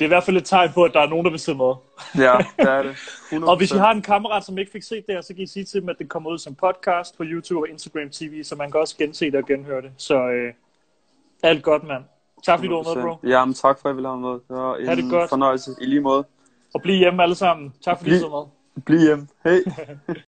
Det 0.00 0.04
er 0.04 0.08
i 0.08 0.14
hvert 0.14 0.24
fald 0.24 0.36
et 0.36 0.44
tegn 0.44 0.70
på, 0.72 0.84
at 0.84 0.94
der 0.94 1.00
er 1.00 1.08
nogen, 1.08 1.24
der 1.24 1.30
vil 1.30 1.40
se 1.40 1.54
med. 1.54 1.74
Ja, 2.18 2.36
det 2.58 2.68
er 2.68 2.82
det. 2.82 2.94
100%. 3.32 3.44
Og 3.50 3.56
hvis 3.56 3.70
I 3.72 3.76
har 3.76 3.90
en 3.92 4.02
kammerat, 4.02 4.44
som 4.44 4.58
ikke 4.58 4.70
fik 4.72 4.82
set 4.82 5.06
det 5.06 5.14
her, 5.14 5.22
så 5.22 5.34
kan 5.34 5.42
I 5.42 5.46
sige 5.46 5.64
til 5.64 5.80
dem, 5.80 5.88
at 5.88 5.96
det 5.98 6.08
kommer 6.08 6.30
ud 6.30 6.38
som 6.38 6.54
podcast 6.54 7.16
på 7.16 7.22
YouTube 7.26 7.60
og 7.60 7.68
Instagram 7.68 8.10
TV, 8.10 8.44
så 8.44 8.56
man 8.56 8.70
kan 8.70 8.80
også 8.80 8.96
gense 8.96 9.26
det 9.26 9.34
og 9.34 9.46
genhøre 9.46 9.82
det. 9.82 9.90
Så 9.96 10.14
øh, 10.28 10.52
alt 11.42 11.62
godt, 11.62 11.84
mand. 11.84 12.04
Tak 12.44 12.58
fordi 12.58 12.68
du 12.68 12.82
var 12.82 12.94
med, 12.94 13.02
bro. 13.02 13.28
Ja, 13.28 13.44
men 13.44 13.54
tak 13.54 13.80
for, 13.80 13.88
at 13.88 13.92
I 13.92 13.94
ville 13.94 14.08
have 14.08 14.20
med. 14.20 14.30
Det 14.30 14.40
var 14.48 14.86
Ha' 14.86 14.94
det 14.96 15.04
en 15.04 15.10
godt. 15.10 15.28
fornøjelse. 15.30 15.70
I 15.80 15.86
lige 15.86 16.00
måde. 16.00 16.24
Og 16.74 16.82
bliv 16.82 16.94
hjemme 16.96 17.22
alle 17.22 17.34
sammen. 17.34 17.74
Tak 17.84 17.98
fordi 17.98 18.10
I 18.10 18.12
Bliv- 18.14 18.20
så 18.20 18.28
med. 18.76 18.82
Bliv 18.84 18.98
hjemme. 19.00 19.28
Hej. 19.44 19.58